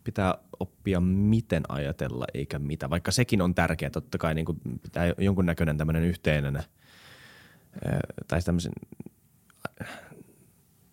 pitää 0.04 0.34
oppia 0.60 1.00
miten 1.00 1.62
ajatella 1.68 2.24
eikä 2.34 2.58
mitä, 2.58 2.90
vaikka 2.90 3.10
sekin 3.10 3.42
on 3.42 3.54
tärkeää. 3.54 3.90
Totta 3.90 4.18
kai 4.18 4.34
niin 4.34 4.46
pitää 4.82 5.12
jonkunnäköinen 5.18 5.78
tämmöinen 5.78 6.02
yhteinen 6.02 6.62
tai 8.28 8.42
tämmöisen 8.42 8.72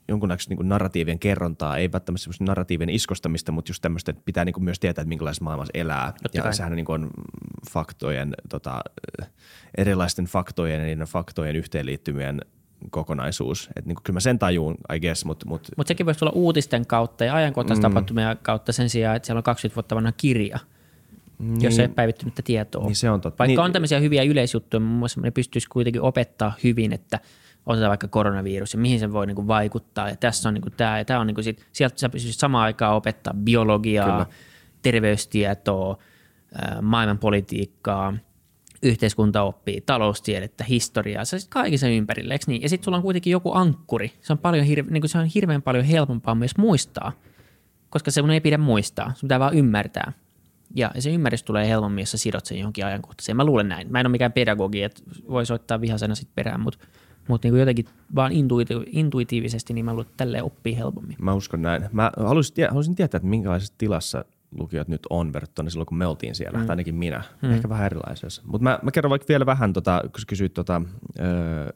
jonkunlaista 0.09 0.55
niin 0.55 0.69
narratiivien 0.69 1.19
kerrontaa, 1.19 1.77
ei 1.77 1.91
välttämättä 1.91 2.23
semmoista 2.23 2.43
narratiivien 2.43 2.89
iskostamista, 2.89 3.51
mutta 3.51 3.69
just 3.69 3.81
tämmöistä, 3.81 4.11
että 4.11 4.21
pitää 4.25 4.45
niin 4.45 4.53
kuin 4.53 4.63
myös 4.63 4.79
tietää, 4.79 5.01
että 5.01 5.09
minkälaisessa 5.09 5.43
maailmassa 5.43 5.71
elää. 5.73 6.13
Totta 6.23 6.37
ja 6.37 6.43
kai. 6.43 6.53
sehän 6.53 6.75
niin 6.75 6.85
on 6.91 7.09
faktojen, 7.71 8.33
tota, 8.49 8.81
erilaisten 9.77 10.25
faktojen 10.25 10.79
ja 10.79 10.85
niiden 10.85 11.07
faktojen 11.07 11.55
yhteenliittymien 11.55 12.41
kokonaisuus. 12.89 13.67
Että 13.67 13.87
niin 13.87 13.95
kuin, 13.95 14.03
kyllä 14.03 14.15
mä 14.15 14.19
sen 14.19 14.39
tajuun, 14.39 14.77
I 14.95 14.99
guess, 14.99 15.25
mutta 15.25 15.45
mut, 15.45 15.67
Mutta 15.77 15.87
sekin 15.87 16.05
voisi 16.05 16.19
tulla 16.19 16.31
uutisten 16.35 16.85
kautta 16.85 17.25
ja 17.25 17.35
ajankohtaistapahtumien 17.35 18.37
mm. 18.37 18.39
kautta 18.41 18.71
sen 18.71 18.89
sijaan, 18.89 19.15
että 19.15 19.25
siellä 19.25 19.39
on 19.39 19.43
20 19.43 19.75
vuotta 19.75 19.95
vanha 19.95 20.11
kirja, 20.11 20.59
niin. 21.39 21.61
jos 21.61 21.79
ei 21.79 21.85
ole 21.85 21.93
päivittynyttä 21.95 22.41
tietoa. 22.41 22.85
Niin 22.85 22.95
se 22.95 23.09
on 23.09 23.21
totta. 23.21 23.37
Vaikka 23.37 23.51
Niin- 23.51 23.59
on 23.59 23.73
tämmöisiä 23.73 23.99
hyviä 23.99 24.23
yleisjuttuja, 24.23 24.81
muun 24.81 24.99
muassa 24.99 25.21
ne 25.21 25.31
pystyisi 25.31 25.67
kuitenkin 25.69 26.01
opettaa 26.01 26.53
hyvin, 26.63 26.93
että 26.93 27.19
otetaan 27.65 27.89
vaikka 27.89 28.07
koronavirus 28.07 28.73
ja 28.73 28.79
mihin 28.79 28.99
se 28.99 29.11
voi 29.11 29.27
niinku 29.27 29.47
vaikuttaa. 29.47 30.09
Ja 30.09 30.15
tässä 30.15 30.49
on 30.49 30.53
niinku 30.53 30.69
tämä 30.69 30.97
ja 30.97 31.05
tämä 31.05 31.19
on 31.19 31.27
niinku 31.27 31.43
sit, 31.43 31.65
sieltä 31.71 31.99
sä 31.99 32.09
pystyisit 32.09 32.39
samaan 32.39 32.63
aikaan 32.63 32.95
opettaa 32.95 33.33
biologiaa, 33.33 34.11
Kyllä. 34.11 34.25
terveystietoa, 34.81 35.97
maailmanpolitiikkaa, 36.81 38.13
yhteiskuntaoppia, 38.83 39.81
taloustiedettä, 39.85 40.63
historiaa, 40.63 41.25
se 41.25 41.35
on 41.35 41.39
sit 41.39 41.49
kaiken 41.49 41.79
sen 41.79 41.91
ympärillä, 41.91 42.33
eikö 42.33 42.45
niin? 42.47 42.61
Ja 42.61 42.69
sitten 42.69 42.85
sulla 42.85 42.97
on 42.97 43.03
kuitenkin 43.03 43.31
joku 43.31 43.51
ankkuri. 43.53 44.13
Se 44.21 44.33
on, 44.33 44.39
paljon 44.39 44.65
hirve, 44.65 44.91
niin 44.91 45.09
se 45.09 45.17
on 45.17 45.25
hirveän 45.25 45.61
paljon 45.61 45.85
helpompaa 45.85 46.35
myös 46.35 46.57
muistaa, 46.57 47.11
koska 47.89 48.11
se 48.11 48.21
ei 48.33 48.41
pidä 48.41 48.57
muistaa. 48.57 49.13
Sun 49.15 49.27
pitää 49.27 49.39
vaan 49.39 49.53
ymmärtää. 49.53 50.13
Ja 50.75 50.91
se 50.99 51.09
ymmärrys 51.09 51.43
tulee 51.43 51.67
helpommin, 51.67 52.01
jos 52.01 52.11
sä 52.11 52.17
sidot 52.17 52.45
sen 52.45 52.57
johonkin 52.57 52.85
ajankohtaiseen. 52.85 53.35
Mä 53.35 53.43
luulen 53.43 53.69
näin. 53.69 53.91
Mä 53.91 53.99
en 53.99 54.05
ole 54.05 54.11
mikään 54.11 54.33
pedagogi, 54.33 54.83
että 54.83 55.01
voi 55.29 55.45
soittaa 55.45 55.81
vihasena 55.81 56.15
sit 56.15 56.29
perään, 56.35 56.61
mutta 56.61 56.79
mutta 57.29 57.47
niin 57.47 57.59
jotenkin 57.59 57.85
vaan 58.15 58.31
intuiti- 58.31 58.89
intuitiivisesti, 58.91 59.73
niin 59.73 59.85
mä 59.85 59.91
luulen, 59.91 60.07
että 60.07 60.17
tälleen 60.17 60.43
oppii 60.43 60.77
helpommin. 60.77 61.17
Mä 61.21 61.33
uskon 61.33 61.61
näin. 61.61 61.85
Mä 61.91 62.11
haluaisin, 62.17 62.53
tie- 62.53 62.67
haluaisin 62.67 62.95
tietää, 62.95 63.17
että 63.17 63.29
minkälaisessa 63.29 63.73
tilassa 63.77 64.25
lukiot 64.57 64.87
nyt 64.87 65.07
on 65.09 65.33
verrattuna 65.33 65.69
silloin, 65.69 65.85
kun 65.85 65.97
me 65.97 66.07
oltiin 66.07 66.35
siellä, 66.35 66.59
mm. 66.59 66.65
tai 66.65 66.73
ainakin 66.73 66.95
minä. 66.95 67.23
Mm. 67.41 67.51
Ehkä 67.51 67.69
vähän 67.69 67.85
erilaisessa. 67.85 68.41
Mutta 68.45 68.63
mä, 68.63 68.79
mä 68.83 68.91
kerron 68.91 69.09
vaikka 69.09 69.25
vielä 69.29 69.45
vähän, 69.45 69.73
tota, 69.73 70.01
kun 70.03 70.23
kysyit 70.27 70.53
tota, 70.53 70.81
öö, 71.19 71.69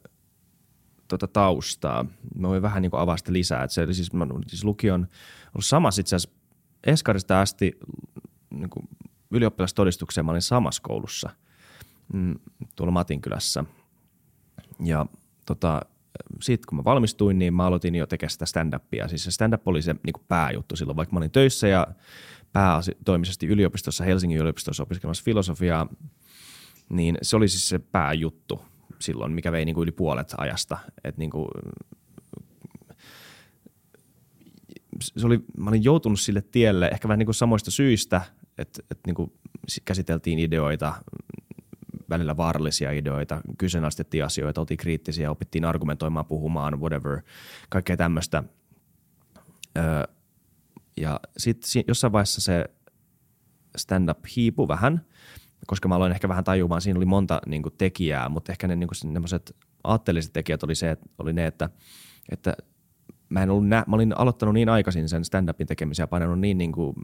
tota 1.08 1.28
taustaa. 1.28 2.06
Mä 2.36 2.48
voin 2.48 2.62
vähän 2.62 2.82
niin 2.82 2.92
avaa 2.94 3.18
sitä 3.18 3.34
lisää. 3.34 3.64
Et 3.64 3.72
se, 3.72 3.82
oli 3.82 3.94
siis, 3.94 4.14
mä, 4.14 4.28
siis 4.48 4.64
lukio 4.64 4.94
on 4.94 5.08
ollut 5.54 5.66
samassa 5.66 6.02
itse 6.02 6.16
asiassa 6.16 6.40
Eskarista 6.84 7.42
asti 7.42 7.80
niin 8.50 8.70
kuin 8.70 8.88
ylioppilastodistukseen. 9.32 10.26
Mä 10.26 10.32
olin 10.32 10.42
samassa 10.42 10.82
koulussa 10.82 11.30
mm, 12.14 12.36
tuolla 12.76 12.92
Matinkylässä. 12.92 13.64
Ja 14.80 15.06
tota, 15.46 15.82
sitten 16.42 16.68
kun 16.70 16.78
mä 16.78 16.84
valmistuin, 16.84 17.40
niin 17.40 17.54
mä 17.54 17.66
aloitin 17.66 17.96
jo 17.96 18.08
tekemään 18.08 18.32
sitä 18.32 18.46
stand-upia. 18.46 19.08
Siis 19.08 19.24
se 19.24 19.32
stand-up 19.32 19.68
oli 19.68 19.82
se 19.82 19.94
niin 19.94 20.26
pääjuttu 20.28 20.76
silloin, 20.76 20.98
vaikka 20.98 21.14
mä 21.14 21.18
olin 21.18 21.32
töissä 21.32 21.68
ja 21.68 21.88
päätoimisesti 22.54 23.48
yliopistossa, 23.48 24.04
Helsingin 24.04 24.40
yliopistossa 24.40 24.84
opiskelemassa 24.84 25.24
filosofiaa, 25.24 25.88
niin 26.90 27.18
se 27.22 27.36
oli 27.36 27.48
siis 27.48 27.70
se 27.70 27.80
pääjuttu 27.80 28.62
silloin, 29.00 29.32
mikä 29.32 29.52
vei 29.52 29.66
niin 29.66 29.76
kuin 29.76 29.84
yli 29.84 29.92
puolet 29.92 30.34
ajasta. 30.38 30.78
Et 31.04 31.18
niin 31.18 31.30
kuin, 31.30 31.48
se 35.02 35.26
oli, 35.26 35.40
mä 35.58 35.70
olin 35.70 35.84
joutunut 35.84 36.20
sille 36.20 36.42
tielle 36.42 36.88
ehkä 36.88 37.08
vähän 37.08 37.20
niin 37.20 37.28
kuin 37.28 37.36
samoista 37.36 37.72
syistä, 37.72 38.22
että, 38.58 38.84
että 38.92 39.04
niin 39.06 39.16
kuin 39.16 39.34
käsiteltiin 39.86 40.40
ideoita, 40.40 40.94
välillä 42.14 42.38
vaarallisia 42.38 42.92
ideoita, 42.92 43.42
kyseenalaistettiin 43.58 44.26
asioita, 44.26 44.62
oltiin 44.62 44.78
kriittisiä, 44.78 45.32
opittiin 45.32 45.66
argumentoimaan, 45.66 46.26
puhumaan, 46.26 46.80
whatever, 46.80 47.22
kaikkea 47.70 47.98
tämmöistä. 47.98 48.44
Öö, 49.78 50.04
ja 50.98 51.20
sitten 51.38 51.84
jossain 51.88 52.14
vaiheessa 52.14 52.42
se 52.42 52.66
stand-up 53.78 54.20
hiipui 54.36 54.68
vähän, 54.68 55.06
koska 55.68 55.88
mä 55.88 55.96
aloin 55.96 56.12
ehkä 56.12 56.30
vähän 56.30 56.44
tajumaan, 56.44 56.82
siinä 56.82 56.98
oli 56.98 57.06
monta 57.06 57.42
niin 57.46 57.64
kuin, 57.64 57.74
tekijää, 57.78 58.30
mutta 58.30 58.52
ehkä 58.52 58.68
ne 58.68 58.76
niin 58.76 58.96
semmoiset 58.96 59.56
aatteelliset 59.84 60.34
tekijät 60.34 60.64
oli, 60.64 60.76
se, 60.76 60.92
että, 60.92 61.06
oli 61.20 61.34
ne, 61.34 61.48
että, 61.48 61.70
että 62.32 62.58
mä, 63.30 63.44
en 63.44 63.50
ollut 63.50 63.68
nä- 63.68 63.84
mä 63.88 63.96
olin 63.96 64.18
aloittanut 64.18 64.54
niin 64.54 64.70
aikaisin 64.70 65.10
sen 65.10 65.24
stand-upin 65.26 65.68
tekemisen 65.68 66.04
ja 66.04 66.08
painanut 66.08 66.40
niin, 66.40 66.58
niin 66.58 66.72
kuin, 66.72 66.96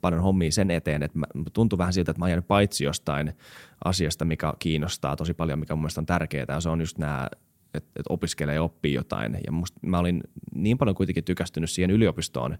paljon 0.00 0.22
hommia 0.22 0.52
sen 0.52 0.70
eteen, 0.70 1.02
että 1.02 1.18
mä, 1.18 1.26
tuntui 1.52 1.78
vähän 1.78 1.92
siltä, 1.92 2.10
että 2.10 2.18
mä 2.20 2.24
oon 2.24 2.30
jäänyt 2.30 2.48
paitsi 2.48 2.84
jostain 2.84 3.32
asiasta, 3.84 4.24
mikä 4.24 4.54
kiinnostaa 4.58 5.16
tosi 5.16 5.34
paljon, 5.34 5.58
mikä 5.58 5.74
mun 5.74 5.82
mielestä 5.82 6.00
on 6.00 6.06
tärkeää, 6.06 6.46
ja 6.48 6.60
se 6.60 6.68
on 6.68 6.80
just 6.80 6.98
nämä 6.98 7.28
että 7.74 7.90
et 8.00 8.06
opiskelee 8.08 8.54
ja 8.54 8.62
oppii 8.62 8.94
jotain. 8.94 9.38
Ja 9.46 9.52
musta, 9.52 9.80
mä 9.82 9.98
olin 9.98 10.20
niin 10.54 10.78
paljon 10.78 10.94
kuitenkin 10.94 11.24
tykästynyt 11.24 11.70
siihen 11.70 11.90
yliopistoon 11.90 12.58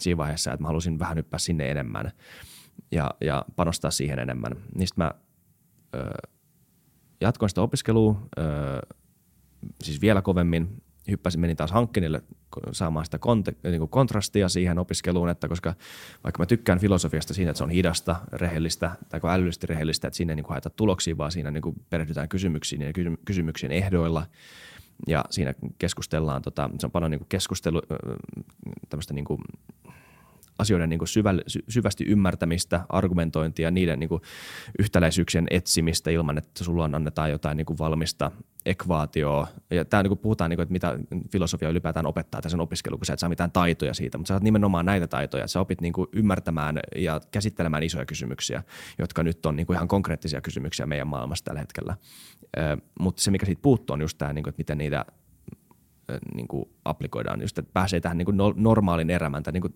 siinä 0.00 0.16
vaiheessa, 0.16 0.52
että 0.52 0.62
mä 0.62 0.68
halusin 0.68 0.98
vähän 0.98 1.16
hyppää 1.16 1.38
sinne 1.38 1.70
enemmän 1.70 2.12
ja, 2.90 3.10
ja 3.20 3.44
panostaa 3.56 3.90
siihen 3.90 4.18
enemmän. 4.18 4.52
Niistä 4.74 5.02
mä 5.02 5.10
ö, 5.94 6.10
jatkoin 7.20 7.48
sitä 7.48 7.62
opiskelua 7.62 8.22
ö, 8.38 8.42
siis 9.82 10.00
vielä 10.00 10.22
kovemmin. 10.22 10.82
Hyppäsin, 11.10 11.40
menin 11.40 11.56
taas 11.56 11.72
hankkeenille 11.72 12.22
saamaan 12.72 13.04
sitä 13.04 13.16
konte- 13.16 13.70
niin 13.70 13.78
kuin 13.78 13.90
kontrastia 13.90 14.48
siihen 14.48 14.78
opiskeluun, 14.78 15.28
että 15.28 15.48
koska 15.48 15.74
vaikka 16.24 16.42
mä 16.42 16.46
tykkään 16.46 16.78
filosofiasta 16.78 17.34
siinä, 17.34 17.50
että 17.50 17.58
se 17.58 17.64
on 17.64 17.70
hidasta, 17.70 18.16
rehellistä 18.32 18.90
tai 19.08 19.20
älyllisesti 19.24 19.66
rehellistä, 19.66 20.08
että 20.08 20.16
siinä 20.16 20.32
ei 20.32 20.36
niin 20.36 20.44
kuin 20.44 20.54
haeta 20.54 20.70
tuloksia, 20.70 21.18
vaan 21.18 21.32
siinä 21.32 21.50
niin 21.50 21.62
kuin 21.62 21.76
perehdytään 21.90 22.28
kysymyksiin 22.28 22.82
ja 22.82 22.92
kysy- 22.92 23.18
kysymyksien 23.24 23.72
ehdoilla. 23.72 24.26
Ja 25.06 25.24
siinä 25.30 25.54
keskustellaan, 25.78 26.42
tota, 26.42 26.70
se 26.78 26.86
on 26.86 26.90
paljon 26.90 27.10
niin 27.10 27.18
kuin 27.18 27.28
keskustelu, 27.28 27.82
tämmöistä 28.88 29.14
niin 29.14 29.24
kuin 29.24 29.40
asioiden 30.58 30.88
niin 30.88 30.98
kuin 30.98 31.08
syvälle, 31.08 31.42
sy, 31.46 31.64
syvästi 31.68 32.04
ymmärtämistä, 32.04 32.80
argumentointia, 32.88 33.70
niiden 33.70 34.00
niin 34.00 34.08
kuin 34.08 34.22
yhtäläisyyksien 34.78 35.46
etsimistä 35.50 36.10
ilman, 36.10 36.38
että 36.38 36.64
sulla 36.64 36.84
on 36.84 36.94
annetaan 36.94 37.30
jotain 37.30 37.56
niin 37.56 37.66
kuin 37.66 37.78
valmista 37.78 38.30
ekvaatioa. 38.66 39.48
Ja 39.70 39.84
tämä 39.84 40.02
niin 40.02 40.10
kuin 40.10 40.18
puhutaan, 40.18 40.50
niin 40.50 40.56
kuin, 40.56 40.62
että 40.62 40.72
mitä 40.72 40.98
filosofia 41.32 41.68
ylipäätään 41.68 42.06
opettaa 42.06 42.42
tässä 42.42 42.58
opiskelu, 42.58 42.98
kun 42.98 43.06
sä 43.06 43.12
et 43.12 43.18
saa 43.18 43.28
mitään 43.28 43.50
taitoja 43.50 43.94
siitä, 43.94 44.18
mutta 44.18 44.28
sä 44.28 44.32
saat 44.32 44.42
nimenomaan 44.42 44.86
näitä 44.86 45.06
taitoja, 45.06 45.44
että 45.44 45.52
sä 45.52 45.60
opit 45.60 45.80
niin 45.80 45.92
kuin 45.92 46.08
ymmärtämään 46.12 46.80
ja 46.96 47.20
käsittelemään 47.30 47.82
isoja 47.82 48.06
kysymyksiä, 48.06 48.62
jotka 48.98 49.22
nyt 49.22 49.46
on 49.46 49.56
niin 49.56 49.66
kuin 49.66 49.74
ihan 49.74 49.88
konkreettisia 49.88 50.40
kysymyksiä 50.40 50.86
meidän 50.86 51.08
maailmassa 51.08 51.44
tällä 51.44 51.60
hetkellä. 51.60 51.96
Mutta 53.00 53.22
se, 53.22 53.30
mikä 53.30 53.46
siitä 53.46 53.62
puuttuu, 53.62 53.94
on 53.94 54.00
just 54.00 54.18
tämä, 54.18 54.32
niin 54.32 54.42
kuin, 54.42 54.50
että 54.50 54.60
miten 54.60 54.78
niitä 54.78 55.04
niin 56.34 56.48
kuin 56.48 56.68
applikoidaan, 56.84 57.40
just, 57.40 57.58
että 57.58 57.70
pääsee 57.72 58.00
tähän 58.00 58.18
niin 58.18 58.26
kuin 58.26 58.38
normaalin 58.56 59.10
elämään, 59.10 59.42
tai 59.42 59.52
niin 59.52 59.60
kuin, 59.60 59.72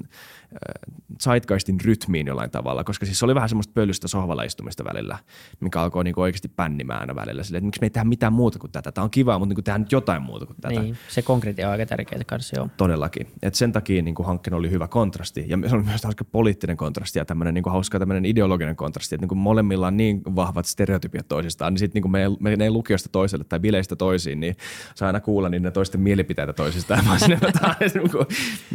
zeitgeistin 1.23 1.81
rytmiin 1.85 2.27
jollain 2.27 2.51
tavalla, 2.51 2.85
koska 2.85 3.07
siis 3.07 3.19
se 3.19 3.25
oli 3.25 3.35
vähän 3.35 3.49
semmoista 3.49 3.73
pölystä 3.75 4.09
sohvalla 4.09 4.43
istumista 4.43 4.85
välillä, 4.85 5.19
mikä 5.61 5.83
alkoi 5.83 6.05
niin 6.05 6.15
kuin 6.15 6.23
oikeasti 6.23 6.49
pännimään 6.49 7.17
välillä, 7.17 7.43
Silleen, 7.43 7.59
että 7.59 7.67
miksi 7.67 7.81
me 7.81 7.87
ei 7.87 7.91
tehdä 7.91 8.05
mitään 8.05 8.33
muuta 8.33 8.59
kuin 8.59 8.73
tätä, 8.73 8.93
tämä 8.93 9.03
on 9.05 9.11
kiva, 9.11 9.39
mutta 9.39 9.49
niin 9.49 9.55
kuin 9.55 9.65
tehdään 9.65 9.81
nyt 9.81 9.93
jotain 9.93 10.23
muuta 10.23 10.47
kuin 10.47 10.57
tätä. 10.61 10.81
Niin, 10.81 10.97
se 11.09 11.23
konkreettia 11.23 11.67
on 11.67 11.73
aika 11.73 11.87
tärkeää 11.87 12.23
kanssa, 12.27 12.57
joo. 12.57 12.69
Todellakin. 12.77 13.27
Et 13.43 13.55
sen 13.55 13.73
takia 13.73 14.03
niin 14.03 14.15
hankkeen 14.25 14.55
oli 14.55 14.71
hyvä 14.71 14.89
kontrasti, 14.89 15.45
ja 15.49 15.59
se 15.69 15.75
oli 15.75 15.83
myös 15.83 16.05
hauska 16.05 16.25
poliittinen 16.25 16.77
kontrasti, 16.77 17.19
ja 17.19 17.25
tämmöinen 17.25 17.55
niin 17.55 17.65
hauska 17.67 17.99
tämmöinen 17.99 18.25
ideologinen 18.25 18.77
kontrasti, 18.77 19.15
että 19.15 19.23
niin 19.23 19.29
kuin 19.29 19.39
molemmilla 19.39 19.87
on 19.87 19.97
niin 19.97 20.23
vahvat 20.37 20.67
stereotypiat 20.67 21.29
toisistaan, 21.29 21.73
niin 21.73 21.79
sitten 21.79 22.03
niin 22.03 22.11
me 22.11 22.21
menee 22.41 22.71
lukiosta 22.71 23.09
toiselle 23.13 23.45
tai 23.45 23.61
bileistä 23.61 23.97
toisiin, 23.97 24.41
niin 24.41 24.57
saa 24.95 25.07
aina 25.07 25.21
kuulla 25.21 25.49
niin 25.49 25.63
ne 25.63 25.71
toisten 25.71 26.01
mielipiteitä 26.21 26.53
toisistaan. 26.53 27.05
Mä 27.09 27.19
sinne, 27.19 27.39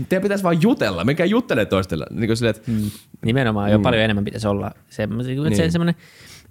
teidän 0.09 0.23
pitäisi 0.23 0.43
vaan 0.43 0.61
jutella, 0.61 1.03
mikä 1.03 1.25
juttelee 1.25 1.65
toistella. 1.65 2.05
Niin 2.09 2.27
kuin 2.27 2.37
sille, 2.37 2.49
että, 2.49 2.71
mm. 2.71 2.91
Nimenomaan 3.25 3.71
jo 3.71 3.77
mm. 3.77 3.81
paljon 3.81 4.01
enemmän 4.01 4.25
pitäisi 4.25 4.47
olla. 4.47 4.71
Se, 4.89 5.07
niin. 5.07 5.55
se 5.55 5.71
semmoinen 5.71 5.95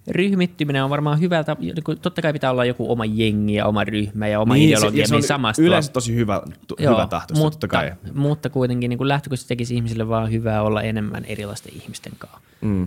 ryhmittyminen 0.09 0.85
on 0.85 0.91
varmaan 0.91 1.21
hyvältä. 1.21 1.57
Totta 2.03 2.23
kai 2.23 2.33
pitää 2.33 2.51
olla 2.51 2.65
joku 2.65 2.93
oma 2.93 3.05
jengi 3.05 3.55
ja 3.55 3.67
oma 3.67 3.85
ryhmä 3.85 4.29
ja 4.29 4.41
oma 4.41 4.55
niin, 4.55 4.69
ideologia. 4.69 5.07
Se, 5.07 5.21
se 5.21 5.35
on 5.35 5.41
yleensä 5.59 5.93
tosi 5.93 6.15
hyvä, 6.15 6.43
tu, 6.67 6.77
Joo, 6.79 6.95
hyvä 6.95 7.07
tahto, 7.07 7.35
mutta, 7.35 7.51
totta 7.51 7.69
kai. 7.69 7.93
Mutta 8.15 8.51
kuitenkin 8.51 8.89
niin 8.89 9.09
lähtökohtaisesti 9.09 9.49
tekisi 9.49 9.75
ihmisille 9.75 10.09
vaan 10.09 10.33
hyvää 10.33 10.63
olla 10.63 10.83
enemmän 10.83 11.25
erilaisten 11.25 11.73
ihmisten 11.75 12.13
kanssa. 12.19 12.41
Mm. 12.61 12.87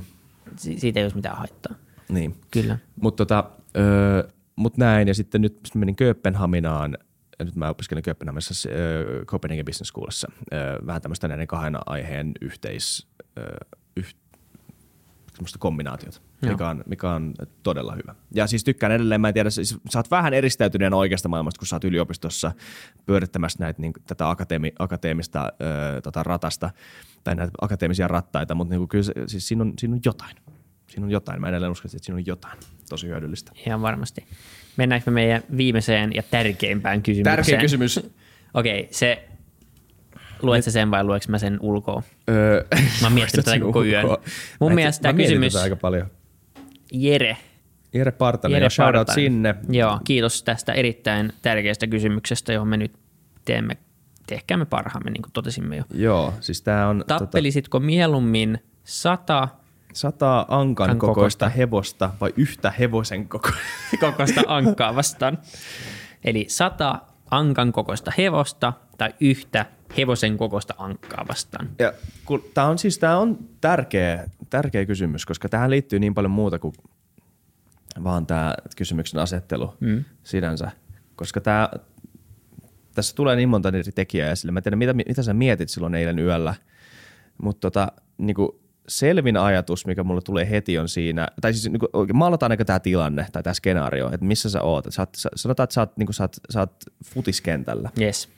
Si- 0.55 0.79
siitä 0.79 0.99
ei 0.99 1.03
olisi 1.05 1.15
mitään 1.15 1.37
haittaa. 1.37 1.75
Niin. 2.09 2.35
Kyllä. 2.51 2.77
Mutta 3.01 3.25
tota, 3.25 3.43
öö, 3.77 4.23
mut 4.55 4.77
näin, 4.77 5.07
ja 5.07 5.13
sitten 5.13 5.41
nyt 5.41 5.57
menin 5.75 5.95
Kööpenhaminaan, 5.95 6.97
nyt 7.45 7.55
mä 7.55 7.69
opiskelen 7.69 8.03
Kööpenhaminassa 8.03 8.69
äh, 8.69 9.25
Copenhagen 9.25 9.65
Business 9.65 9.89
Schoolissa, 9.89 10.31
äh, 10.53 10.87
vähän 10.87 11.01
tämmöistä 11.01 11.27
näiden 11.27 11.47
kahden 11.47 11.77
aiheen 11.85 12.31
yhteis, 12.41 13.07
äh, 13.37 13.45
yh, 13.97 14.15
kombinaatiota, 15.59 16.21
mikä 16.41 16.69
on, 16.69 16.83
mikä 16.85 17.11
on 17.11 17.33
todella 17.63 17.95
hyvä. 17.95 18.15
Ja 18.33 18.47
siis 18.47 18.63
tykkään 18.63 18.91
edelleen, 18.91 19.21
mä 19.21 19.27
en 19.27 19.33
tiedä, 19.33 19.49
siis 19.49 19.77
sä 19.89 19.99
oot 19.99 20.11
vähän 20.11 20.33
eristäytyneen 20.33 20.93
oikeasta 20.93 21.29
maailmasta, 21.29 21.59
kun 21.59 21.67
sä 21.67 21.75
oot 21.75 21.83
yliopistossa 21.83 22.51
pyörittämässä 23.05 23.59
näitä, 23.59 23.81
niin, 23.81 23.93
tätä 24.07 24.29
akateemi, 24.29 24.73
akateemista 24.79 25.41
äh, 25.41 26.01
tota, 26.03 26.23
ratasta, 26.23 26.69
tai 27.23 27.35
näitä 27.35 27.51
akateemisia 27.61 28.07
rattaita, 28.07 28.55
mutta 28.55 28.75
niin 28.75 28.87
kyllä 28.87 29.03
se, 29.03 29.13
siis 29.27 29.47
siinä 29.47 29.63
on, 29.63 29.73
siinä 29.77 29.95
on 29.95 30.01
jotain. 30.05 30.35
Siinä 30.87 31.05
on 31.05 31.11
jotain. 31.11 31.41
Mä 31.41 31.49
edelleen 31.49 31.71
uskon, 31.71 31.89
että 31.93 32.05
siinä 32.05 32.17
on 32.17 32.25
jotain 32.25 32.59
tosi 32.89 33.07
hyödyllistä. 33.07 33.51
Ihan 33.65 33.81
varmasti. 33.81 34.25
Mennäänkö 34.77 35.11
me 35.11 35.13
meidän 35.13 35.43
viimeiseen 35.57 36.11
ja 36.15 36.23
tärkeimpään 36.23 37.01
kysymykseen? 37.03 37.35
Tärkein 37.35 37.61
kysymys. 37.61 37.99
Okei, 38.53 38.79
okay, 38.79 38.87
se 38.91 39.27
luet 40.41 40.63
sä 40.63 40.71
sen 40.71 40.91
vai 40.91 41.03
lueks 41.03 41.27
mä 41.27 41.37
sen 41.37 41.57
ulkoa? 41.61 42.03
Öö, 42.29 42.65
Mä 43.01 43.07
oon 43.07 43.13
miettinyt 43.13 43.45
tätä 43.45 43.59
koko 43.59 43.83
yön. 43.83 44.05
Mun 44.59 44.71
Mä 44.71 44.75
mielestä 44.75 45.07
mä 45.07 45.13
tämä 45.13 45.23
kysymys, 45.23 45.55
aika 45.55 45.75
paljon. 45.75 46.07
Jere. 46.91 47.37
Jere 47.93 48.11
Partanen, 48.11 48.55
Jere 48.55 48.65
ja 48.65 48.69
shoutout 48.69 49.09
sinne. 49.09 49.55
Joo, 49.69 49.99
kiitos 50.03 50.43
tästä 50.43 50.73
erittäin 50.73 51.33
tärkeästä 51.41 51.87
kysymyksestä, 51.87 52.53
johon 52.53 52.67
me 52.67 52.77
nyt 52.77 52.91
teemme, 53.45 53.77
tehkäämme 54.27 54.65
parhaamme, 54.65 55.11
niin 55.11 55.21
kuin 55.21 55.31
totesimme 55.31 55.77
jo. 55.77 55.83
Joo, 55.93 56.33
siis 56.39 56.61
tää 56.61 56.87
on 56.87 56.97
tota, 56.97 57.19
Tappelisitko 57.19 57.79
mieluummin 57.79 58.59
sata 58.83 59.47
sata 59.93 60.45
ankan 60.49 60.89
An 60.89 60.99
kokoista 60.99 61.45
kokoista. 61.45 61.49
hevosta 61.49 62.09
vai 62.21 62.33
yhtä 62.37 62.71
hevosen 62.79 63.27
koko? 63.27 63.49
kokoista 63.99 64.41
ankkaa 64.47 64.95
vastaan? 64.95 65.37
Eli 66.23 66.45
sata 66.49 67.01
ankan 67.31 67.71
kokoista 67.71 68.11
hevosta 68.17 68.73
tai 68.97 69.13
yhtä 69.19 69.65
hevosen 69.97 70.37
kokoista 70.37 70.73
ankkaa 70.77 71.25
vastaan. 71.29 71.69
Ja 71.79 71.93
kun, 72.25 72.43
tää 72.53 72.65
on 72.65 72.77
siis 72.77 72.99
tää 72.99 73.17
on 73.17 73.37
tärkeä, 73.61 74.29
tärkeä 74.49 74.85
kysymys, 74.85 75.25
koska 75.25 75.49
tähän 75.49 75.69
liittyy 75.69 75.99
niin 75.99 76.13
paljon 76.13 76.31
muuta 76.31 76.59
kuin 76.59 76.73
vaan 78.03 78.27
tämä 78.27 78.55
kysymyksen 78.75 79.19
asettelu 79.19 79.73
mm. 79.79 80.03
sinänsä. 80.23 80.71
Koska 81.15 81.41
tää, 81.41 81.69
tässä 82.95 83.15
tulee 83.15 83.35
niin 83.35 83.49
monta 83.49 83.69
eri 83.69 83.83
tekijää 83.83 84.31
esille. 84.31 84.51
Mä 84.51 84.59
en 84.59 84.63
tiedä, 84.63 84.75
mitä, 84.75 84.93
mitä 84.93 85.23
sä 85.23 85.33
mietit 85.33 85.69
silloin 85.69 85.95
eilen 85.95 86.19
yöllä, 86.19 86.55
mutta 87.37 87.59
tota, 87.59 87.91
niinku, 88.17 88.59
selvin 88.87 89.37
ajatus, 89.37 89.85
mikä 89.85 90.03
mulle 90.03 90.21
tulee 90.21 90.49
heti 90.49 90.79
on 90.79 90.89
siinä, 90.89 91.27
tai 91.41 91.53
siis 91.53 91.71
niinku, 91.71 91.87
oikein 91.93 92.17
maalataan 92.17 92.51
aika 92.51 92.65
tämä 92.65 92.79
tilanne 92.79 93.27
tai 93.31 93.43
tämä 93.43 93.53
skenaario, 93.53 94.09
että 94.13 94.25
missä 94.25 94.49
sä 94.49 94.61
oot. 94.61 94.87
Et 94.87 94.93
Sä 94.93 95.01
oot 95.01 95.09
sä, 95.15 95.29
sanotaan, 95.35 95.63
että 95.63 95.73
sä 95.73 95.81
oot, 95.81 95.97
niinku, 95.97 96.13
sä 96.13 96.23
oot, 96.23 96.35
sä 96.49 96.59
oot 96.59 96.75
futiskentällä. 97.05 97.89
Yes. 98.01 98.29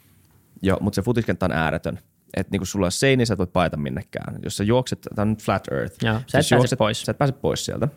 Joo, 0.61 0.77
mutta 0.81 0.95
se 0.95 1.01
futiskenttä 1.01 1.45
on 1.45 1.51
ääretön. 1.51 1.99
Että 2.37 2.51
niinku 2.51 2.65
sulla 2.65 2.85
on 2.85 2.91
seini, 2.91 3.25
sä 3.25 3.33
et 3.33 3.37
voi 3.37 3.47
paeta 3.47 3.77
minnekään. 3.77 4.39
Jos 4.43 4.57
sä 4.57 4.63
juokset, 4.63 5.01
tämä 5.15 5.21
on 5.23 5.29
nyt 5.29 5.43
flat 5.43 5.67
earth. 5.71 5.95
Joo, 6.05 6.19
sä 6.27 6.39
et 6.39 6.51
Jos 6.51 6.59
pääse 6.59 6.75
pois. 6.75 7.01
Sä 7.01 7.11
et 7.11 7.17
pääse 7.17 7.33
pois 7.33 7.65
sieltä. 7.65 7.87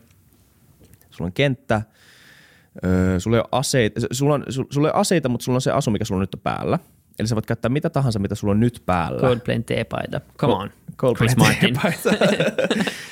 Sulla 1.11 1.27
on 1.27 1.33
kenttä, 1.33 1.83
öö, 2.85 3.21
sulla 3.21 3.37
ei 3.37 3.41
ole 3.41 3.49
aseita, 3.53 4.01
sulla, 4.13 4.35
on, 4.35 4.43
su- 4.43 4.67
sulla 4.71 4.89
ei 4.89 4.93
ole 4.93 5.01
aseita, 5.01 5.29
mutta 5.29 5.45
sulla 5.45 5.57
on 5.57 5.61
se 5.61 5.71
asu, 5.71 5.91
mikä 5.91 6.05
sulla 6.05 6.19
on 6.19 6.29
nyt 6.33 6.43
päällä. 6.43 6.79
Eli 7.19 7.29
sä 7.29 7.35
voit 7.35 7.47
käyttää 7.47 7.69
mitä 7.69 7.91
tahansa, 7.91 8.19
mitä 8.19 8.35
sulla 8.35 8.51
on 8.51 8.61
nyt 8.61 8.83
päällä. 8.87 9.21
Coldplayn 9.21 9.65
teepaita. 9.65 10.21
Come 10.39 10.55
on. 10.55 10.71
Coldplay 10.97 11.29
Chris 11.29 11.37
Martin. 11.37 11.77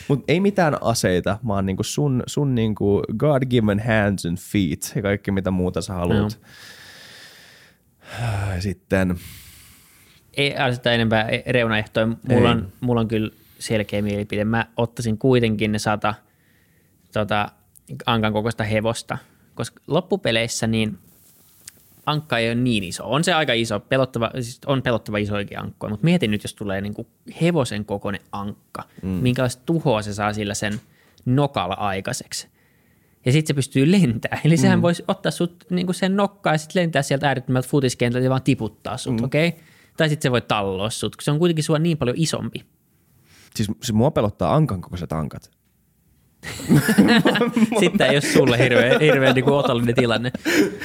Mutta 0.08 0.24
ei 0.28 0.40
mitään 0.40 0.76
aseita, 0.80 1.38
vaan 1.46 1.66
niinku 1.66 1.82
sun, 1.82 2.22
sun 2.26 2.54
niinku 2.54 3.02
God 3.16 3.42
given 3.50 3.82
hands 3.86 4.26
and 4.26 4.38
feet 4.38 4.92
ja 4.94 5.02
kaikki 5.02 5.30
mitä 5.30 5.50
muuta 5.50 5.82
sä 5.82 5.92
haluat. 5.92 6.40
Sitten 8.58 9.18
Ei 10.36 10.56
aseta 10.56 10.92
enempää 10.92 11.28
reunaehtoja. 11.46 12.06
Mulla 12.06 12.48
Ei. 12.48 12.54
on, 12.54 12.72
mulla 12.80 13.00
on 13.00 13.08
kyllä 13.08 13.30
selkeä 13.58 14.02
mielipide. 14.02 14.44
Mä 14.44 14.66
ottaisin 14.76 15.18
kuitenkin 15.18 15.72
ne 15.72 15.78
sata 15.78 16.14
tota, 17.12 17.48
ankan 18.06 18.32
kokoista 18.32 18.64
hevosta, 18.64 19.18
koska 19.54 19.82
loppupeleissä 19.86 20.66
niin 20.66 20.98
ankka 22.06 22.38
ei 22.38 22.48
ole 22.48 22.54
niin 22.54 22.84
iso. 22.84 23.02
On 23.04 23.24
se 23.24 23.32
aika 23.32 23.52
iso, 23.52 23.80
pelottava, 23.80 24.30
siis 24.34 24.60
on 24.66 24.82
pelottava 24.82 25.18
isoikin 25.18 25.58
ankkoja, 25.58 25.90
mutta 25.90 26.04
mietin 26.04 26.30
nyt, 26.30 26.42
jos 26.42 26.54
tulee 26.54 26.80
niin 26.80 26.94
kuin 26.94 27.08
hevosen 27.40 27.84
kokoinen 27.84 28.20
ankka, 28.32 28.82
mm. 29.02 29.08
minkälaista 29.08 29.62
tuhoa 29.66 30.02
se 30.02 30.14
saa 30.14 30.32
sillä 30.32 30.54
sen 30.54 30.80
nokalla 31.24 31.74
aikaiseksi. 31.74 32.48
Ja 33.26 33.32
sitten 33.32 33.46
se 33.46 33.54
pystyy 33.54 33.90
lentämään. 33.90 34.40
Eli 34.44 34.56
sehän 34.56 34.82
voisi 34.82 35.04
ottaa 35.08 35.32
sut 35.32 35.64
niin 35.70 35.94
sen 35.94 36.16
nokkaan 36.16 36.54
ja 36.54 36.58
sitten 36.58 36.82
lentää 36.82 37.02
sieltä 37.02 37.28
äärettömältä 37.28 37.68
futiskentältä 37.68 38.24
ja 38.24 38.30
vaan 38.30 38.42
tiputtaa 38.42 38.96
sut, 38.96 39.16
mm. 39.16 39.24
okei? 39.24 39.48
Okay? 39.48 39.60
Tai 39.96 40.08
sitten 40.08 40.22
se 40.22 40.30
voi 40.30 40.40
talloa 40.40 40.90
sut, 40.90 41.16
kun 41.16 41.22
se 41.22 41.30
on 41.30 41.38
kuitenkin 41.38 41.64
sua 41.64 41.78
niin 41.78 41.98
paljon 41.98 42.16
isompi. 42.18 42.64
Siis, 43.56 43.68
siis 43.68 43.92
mua 43.92 44.10
pelottaa 44.10 44.54
ankan 44.54 44.80
kokoiset 44.80 45.12
ankat. 45.12 45.50
Sitten 47.80 48.06
ei 48.06 48.14
ole 48.14 48.20
sulle 48.20 48.58
hirveän, 48.58 49.00
hirveän 49.00 49.34
niin 49.34 49.48
otollinen 49.48 49.94
tilanne. 49.94 50.32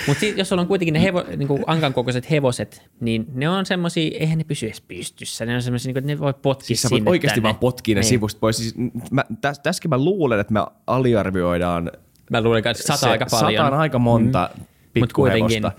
Mutta 0.07 0.25
jos 0.25 0.49
sulla 0.49 0.61
on 0.61 0.67
kuitenkin 0.67 0.93
ne 0.93 1.01
hevo, 1.01 1.23
niin 1.37 1.47
kuin 1.47 1.63
ankan 1.67 1.93
kokoiset 1.93 2.29
hevoset, 2.29 2.89
niin 2.99 3.25
ne 3.33 3.49
on 3.49 3.65
semmoisia, 3.65 4.17
eihän 4.19 4.37
ne 4.37 4.43
pysy 4.43 4.65
edes 4.65 4.81
pystyssä. 4.81 5.45
Ne 5.45 5.55
on 5.55 5.61
semmoisia, 5.61 5.89
niin 5.89 5.97
että 5.97 6.07
ne 6.13 6.19
voi 6.19 6.33
potkia 6.41 6.67
Siis 6.67 6.81
sinne 6.81 7.09
oikeasti 7.09 7.35
tänne. 7.35 7.43
vaan 7.43 7.59
potkia 7.59 7.95
ne 7.95 8.01
Niin. 8.01 8.09
sivusta 8.09 8.39
pois. 8.39 8.57
Siis, 8.57 8.75
mä, 9.11 9.23
täs, 9.41 9.59
tässäkin 9.59 9.89
mä 9.89 9.97
luulen, 9.97 10.39
että 10.39 10.53
me 10.53 10.59
aliarvioidaan 10.87 11.91
Mä 12.31 12.41
luulen, 12.41 12.67
että 12.67 12.83
sata 12.83 13.11
aika 13.11 13.25
paljon. 13.31 13.51
Sata 13.65 13.75
on 13.75 13.81
aika 13.81 13.99
monta 13.99 14.49
mm. 14.57 14.63
Mut 14.99 15.13
kuitenkin. 15.13 15.47
pikkuhevosta. 15.47 15.71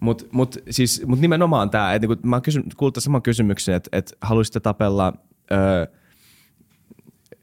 Mutta 0.00 0.24
mut, 0.32 0.56
siis, 0.70 1.02
mut 1.06 1.20
nimenomaan 1.20 1.70
tämä, 1.70 1.94
että 1.94 2.08
niinku, 2.08 2.28
mä 2.28 2.36
oon 2.36 2.42
kysy, 2.42 2.62
kuullut 2.76 2.94
tämän 2.94 3.02
saman 3.02 3.22
kysymyksen, 3.22 3.74
että 3.74 3.88
et 3.92 4.12
haluaisitte 4.20 4.60
tapella, 4.60 5.12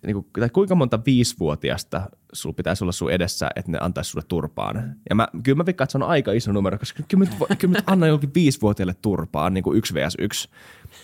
öö, 0.05 0.13
niinku, 0.13 0.27
tai 0.39 0.49
kuinka 0.49 0.75
monta 0.75 0.99
viisivuotiasta 1.05 2.01
sulla 2.33 2.53
pitäisi 2.53 2.83
olla 2.83 2.91
sun 2.91 3.11
edessä, 3.11 3.49
että 3.55 3.71
ne 3.71 3.77
antaisi 3.81 4.09
sulle 4.09 4.25
turpaan. 4.27 4.95
Ja 5.09 5.15
mä, 5.15 5.27
kyllä 5.43 5.55
mä 5.57 5.65
veikkaan, 5.65 5.85
että 5.85 5.91
se 5.91 5.97
on 5.97 6.03
aika 6.03 6.31
iso 6.31 6.51
numero, 6.51 6.77
koska 6.77 7.03
kyllä 7.07 7.25
mä, 7.49 7.55
kyllä 7.55 7.71
mä 7.71 7.83
annan 7.87 8.09
jokin 8.09 8.31
viisivuotiaille 8.35 8.95
turpaan 9.01 9.53
niin 9.53 9.63
kuin 9.63 9.77
yksi 9.77 9.93
vs 9.93 10.15
yksi. 10.19 10.49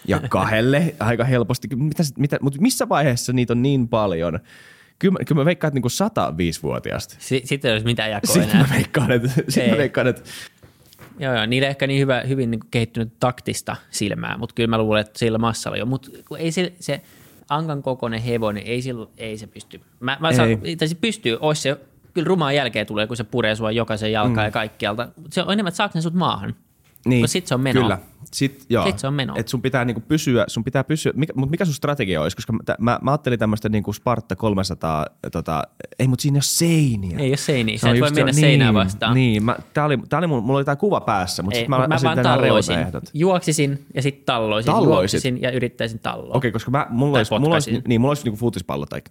Ja 0.07 0.19
kahdelle 0.29 0.95
aika 0.99 1.23
helposti. 1.23 1.67
Mitä, 1.75 2.03
mitä, 2.17 2.37
mutta 2.41 2.61
missä 2.61 2.89
vaiheessa 2.89 3.33
niitä 3.33 3.53
on 3.53 3.61
niin 3.61 3.87
paljon? 3.87 4.39
Kyllä, 4.99 5.11
mä- 5.11 5.25
kyllä 5.25 5.41
mä 5.41 5.45
veikkaan, 5.45 5.69
että 5.69 5.75
niin 5.75 5.81
kuin 5.81 5.91
sata 5.91 6.37
viisivuotiaasta. 6.37 7.15
Si- 7.19 7.41
Sitten 7.45 7.69
ei 7.69 7.73
olisi 7.73 7.85
mitään 7.85 8.11
jakoa 8.11 8.33
Sitten 8.33 8.49
enää. 8.49 8.67
mä 8.67 8.75
veikkaan, 8.75 9.11
että, 9.11 9.29
sit 9.49 9.65
mä 9.67 9.71
Ei. 9.73 9.77
veikkaan, 9.77 10.07
että 10.07 10.21
Joo, 11.19 11.33
joo, 11.35 11.45
niillä 11.45 11.67
ehkä 11.67 11.87
niin 11.87 11.99
hyvä, 12.01 12.21
hyvin 12.21 12.51
niin 12.51 12.59
kehittynyt 12.71 13.13
taktista 13.19 13.75
silmää, 13.89 14.37
mutta 14.37 14.55
kyllä 14.55 14.67
mä 14.69 14.77
luulen, 14.77 15.01
että 15.01 15.19
sillä 15.19 15.37
massalla 15.37 15.77
jo. 15.77 15.85
Mutta 15.85 16.09
ei 16.37 16.51
se, 16.51 16.73
se 16.79 17.01
ankan 17.51 17.83
kokoinen 17.83 18.21
hevonen, 18.21 18.63
ei, 18.63 18.81
sillä, 18.81 19.07
ei 19.17 19.37
se 19.37 19.47
pysty. 19.47 19.81
Mä, 19.99 20.17
mä 20.19 20.33
saan, 20.33 20.49
tai 20.77 20.87
se 20.87 20.95
pystyy, 20.95 21.37
olisi 21.39 21.61
se, 21.61 21.77
kyllä 22.13 22.27
rumaan 22.27 22.55
jälkeen 22.55 22.87
tulee, 22.87 23.07
kun 23.07 23.17
se 23.17 23.23
puree 23.23 23.55
sua 23.55 23.71
jokaisen 23.71 24.11
jalkaan 24.11 24.37
mm. 24.37 24.47
ja 24.47 24.51
kaikkialta. 24.51 25.07
Se 25.29 25.43
on 25.43 25.53
enemmän, 25.53 25.69
että 25.69 25.77
saako 25.77 25.91
ne 25.95 26.01
sut 26.01 26.13
maahan. 26.13 26.55
Niin, 27.05 27.21
Koska 27.23 27.31
sit 27.31 27.47
se 27.47 27.55
on 27.55 27.61
menoa. 27.61 27.83
Kyllä. 27.83 27.97
Sit, 28.33 28.65
joo. 28.69 28.85
Sit 28.85 28.99
se 28.99 29.07
on 29.07 29.13
menoa. 29.13 29.35
Et 29.39 29.47
sun 29.47 29.61
pitää 29.61 29.85
niinku 29.85 30.01
pysyä, 30.07 30.45
sun 30.47 30.63
pitää 30.63 30.83
pysyä, 30.83 31.11
mikä, 31.15 31.33
mutta 31.35 31.51
mikä 31.51 31.65
sun 31.65 31.73
strategia 31.73 32.21
olisi? 32.21 32.37
Koska 32.37 32.53
mä, 32.53 32.59
mä, 32.79 32.99
mä 33.01 33.11
ajattelin 33.11 33.39
tämmöistä 33.39 33.69
niinku 33.69 33.93
Sparta 33.93 34.35
300, 34.35 35.05
tota, 35.31 35.63
ei 35.99 36.07
mut 36.07 36.19
siinä 36.19 36.35
ei 36.35 36.37
ole 36.37 36.41
seiniä. 36.43 37.17
Ei 37.19 37.29
ole 37.29 37.37
seiniä, 37.37 37.77
Se 37.77 37.81
sä 37.81 37.89
et 37.89 37.93
voi 37.93 37.99
just 37.99 38.15
se- 38.15 38.21
mennä 38.21 38.31
niin, 38.31 38.41
seinään 38.41 38.73
vastaan. 38.73 39.13
Niin, 39.13 39.43
mä, 39.45 39.55
tää 39.73 39.85
oli, 39.85 39.97
tää 40.09 40.17
oli 40.17 40.27
mun, 40.27 40.43
mulla 40.43 40.57
oli 40.57 40.65
tää 40.65 40.75
kuva 40.75 41.01
päässä, 41.01 41.43
mutta 41.43 41.57
Ei, 41.57 41.61
sit 41.61 41.69
mä, 41.69 41.79
mut 41.79 41.87
mä 41.87 41.95
asetin 41.95 42.15
vaan 42.15 42.23
talloisin. 42.23 42.77
Juoksisin 43.13 43.85
ja 43.95 44.01
sitten 44.01 44.25
talloisin. 44.25 44.71
Talloisit? 44.73 45.13
Juoksisin 45.23 45.41
ja 45.41 45.51
yrittäisin 45.51 45.99
talloa. 45.99 46.37
Okei, 46.37 46.51
koska 46.51 46.71
mä, 46.71 46.87
mulla, 46.89 47.13
Tai 47.13 47.19
olisi, 47.19 47.33
mulla, 47.39 47.55
olisi, 47.55 47.71
potkaisin. 47.71 47.89
niin, 47.89 48.01
mulla 48.01 48.11
olisi 48.11 48.23
niinku 48.23 48.37
futispallo 48.37 48.85
tai 48.85 49.01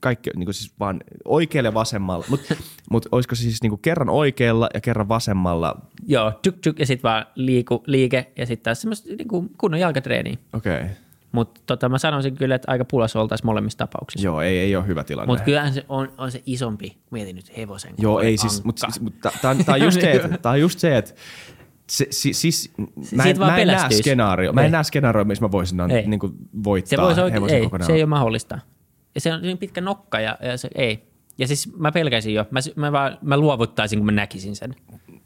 kaikki 0.00 0.30
niinku 0.36 0.52
siis 0.52 0.72
vaan 0.80 1.00
oikealle 1.24 1.68
ja 1.68 1.74
vasemmalla. 1.74 2.24
Mutta 2.30 2.54
mut 2.90 3.06
olisiko 3.12 3.34
se 3.34 3.42
siis 3.42 3.62
niinku 3.62 3.76
kerran 3.76 4.08
oikealla 4.08 4.68
ja 4.74 4.80
kerran 4.80 5.08
vasemmalla? 5.08 5.76
Joo, 6.06 6.32
tjuk, 6.42 6.56
tjuk, 6.62 6.78
ja 6.78 6.86
sitten 6.86 7.08
vaan 7.10 7.26
liiku, 7.38 7.82
liike 7.86 8.32
ja 8.36 8.46
sitten 8.46 8.64
taas 8.64 8.80
semmoista 8.80 9.08
niin 9.08 9.50
kunnon 9.58 9.80
jalkatreeniä. 9.80 10.36
Okei. 10.52 10.76
Okay. 10.76 10.88
Mutta 11.32 11.60
tota, 11.66 11.88
mä 11.88 11.98
sanoisin 11.98 12.36
kyllä, 12.36 12.54
että 12.54 12.72
aika 12.72 12.84
pulassa 12.84 13.20
oltaisiin 13.20 13.46
molemmissa 13.46 13.78
tapauksissa. 13.78 14.26
Joo, 14.26 14.40
ei, 14.40 14.58
ei 14.58 14.76
ole 14.76 14.86
hyvä 14.86 15.04
tilanne. 15.04 15.26
Mutta 15.26 15.44
kyllähän 15.44 15.74
se 15.74 15.84
on, 15.88 16.12
on 16.18 16.30
se 16.32 16.42
isompi, 16.46 16.96
mietin 17.10 17.36
nyt 17.36 17.56
hevosen 17.56 17.94
Joo, 17.98 18.20
ei 18.20 18.36
siis, 18.36 18.64
mutta 18.64 18.86
mut, 19.00 19.14
tämä 19.20 19.50
on, 19.50 19.64
tää 19.64 19.74
on 19.74 19.82
just 19.82 20.00
se, 20.00 20.12
että, 20.12 20.56
just 20.56 20.78
se, 20.78 20.96
että 20.96 21.14
se, 21.90 22.06
si, 22.10 22.32
siis, 22.32 22.72
mä 23.14 23.24
en, 23.24 23.38
mä 23.38 23.58
en 23.58 23.66
näe 23.66 23.90
skenaario, 23.90 24.52
mä 24.52 24.62
en 24.62 24.72
näe 24.72 24.84
skenaario, 24.84 25.24
missä 25.24 25.44
mä 25.44 25.52
voisin 25.52 25.80
Ei. 25.90 26.06
niin 26.06 26.20
kuin 26.20 26.32
voittaa 26.64 26.96
se 26.96 27.02
voisi 27.02 27.20
oikein, 27.20 27.34
hevosen 27.34 27.56
ei, 27.56 27.64
kokonaan. 27.64 27.86
se 27.86 27.92
ei 27.92 28.02
ole 28.02 28.08
mahdollista. 28.08 28.58
Ja 29.14 29.20
se 29.20 29.34
on 29.34 29.42
niin 29.42 29.58
pitkä 29.58 29.80
nokka 29.80 30.20
ja, 30.20 30.38
ja 30.42 30.56
se 30.56 30.68
ei. 30.74 31.08
Ja 31.38 31.46
siis 31.46 31.76
mä 31.76 31.92
pelkäisin 31.92 32.34
jo, 32.34 32.46
mä, 32.50 32.60
mä, 32.76 32.92
vaan, 32.92 33.18
mä 33.22 33.36
luovuttaisin, 33.36 33.98
kun 33.98 34.06
mä 34.06 34.12
näkisin 34.12 34.56
sen. 34.56 34.74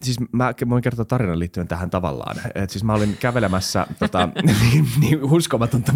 siis 0.03 0.19
mä 0.33 0.55
voin 0.69 0.83
kertoa 0.83 1.05
tarinan 1.05 1.39
liittyen 1.39 1.69
tähän 1.69 1.91
tavallaan. 1.91 2.37
Et 2.55 2.71
siis 2.71 2.85
mä 2.85 2.95
olin 2.95 3.17
kävelemässä, 3.21 3.87
tota, 3.99 4.29
niin, 4.43 4.87
niin 5.01 5.25
uskomatonta, 5.25 5.93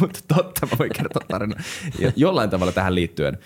mutta 0.00 0.20
totta, 0.28 0.66
mä 0.66 0.72
voin 0.78 0.90
kertoa 0.92 1.22
tarinan. 1.28 1.64
Ja 1.98 2.12
jollain 2.16 2.50
tavalla 2.50 2.72
tähän 2.72 2.94
liittyen. 2.94 3.38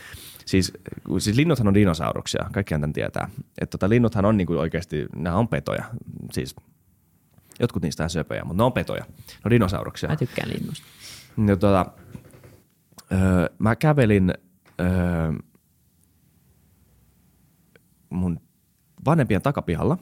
Siis, 0.46 0.72
siis 1.18 1.36
linnuthan 1.36 1.68
on 1.68 1.74
dinosauruksia, 1.74 2.46
kaikkihan 2.52 2.80
tämän 2.80 2.92
tietää. 2.92 3.30
Et 3.60 3.70
tota, 3.70 3.88
linnuthan 3.88 4.24
on 4.24 4.36
niinku 4.36 4.58
oikeasti, 4.58 5.06
nämä 5.16 5.36
on 5.36 5.48
petoja. 5.48 5.84
Siis 6.32 6.56
jotkut 7.60 7.82
niistä 7.82 8.04
on 8.04 8.10
söpöjä, 8.10 8.44
mutta 8.44 8.62
ne 8.62 8.64
on 8.64 8.72
petoja. 8.72 9.04
Ne 9.04 9.40
on 9.44 9.50
dinosauruksia. 9.50 10.08
Mä 10.08 10.16
tykkään 10.16 10.48
linnusta. 10.48 10.86
Ja 11.48 11.56
tota, 11.56 11.86
öö, 13.12 13.48
mä 13.58 13.76
kävelin 13.76 14.34
öö, 14.80 15.32
mun 18.10 18.40
vanhempien 19.04 19.42
takapihalla, 19.42 19.98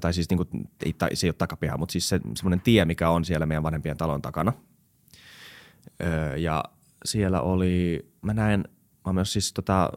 tai 0.00 0.14
siis 0.14 0.30
niinku, 0.30 0.46
ei, 0.84 0.92
tai 0.92 1.16
se 1.16 1.26
ei 1.26 1.28
ole 1.28 1.34
takapiha, 1.38 1.78
mutta 1.78 1.92
siis 1.92 2.08
se, 2.08 2.20
semmoinen 2.36 2.60
tie, 2.60 2.84
mikä 2.84 3.10
on 3.10 3.24
siellä 3.24 3.46
meidän 3.46 3.62
vanhempien 3.62 3.96
talon 3.96 4.22
takana. 4.22 4.52
Öö, 6.02 6.36
ja 6.36 6.64
siellä 7.04 7.40
oli, 7.40 8.06
mä 8.22 8.34
näen, 8.34 8.64
mä 9.06 9.12
myös 9.12 9.32
siis 9.32 9.52
tota, 9.52 9.92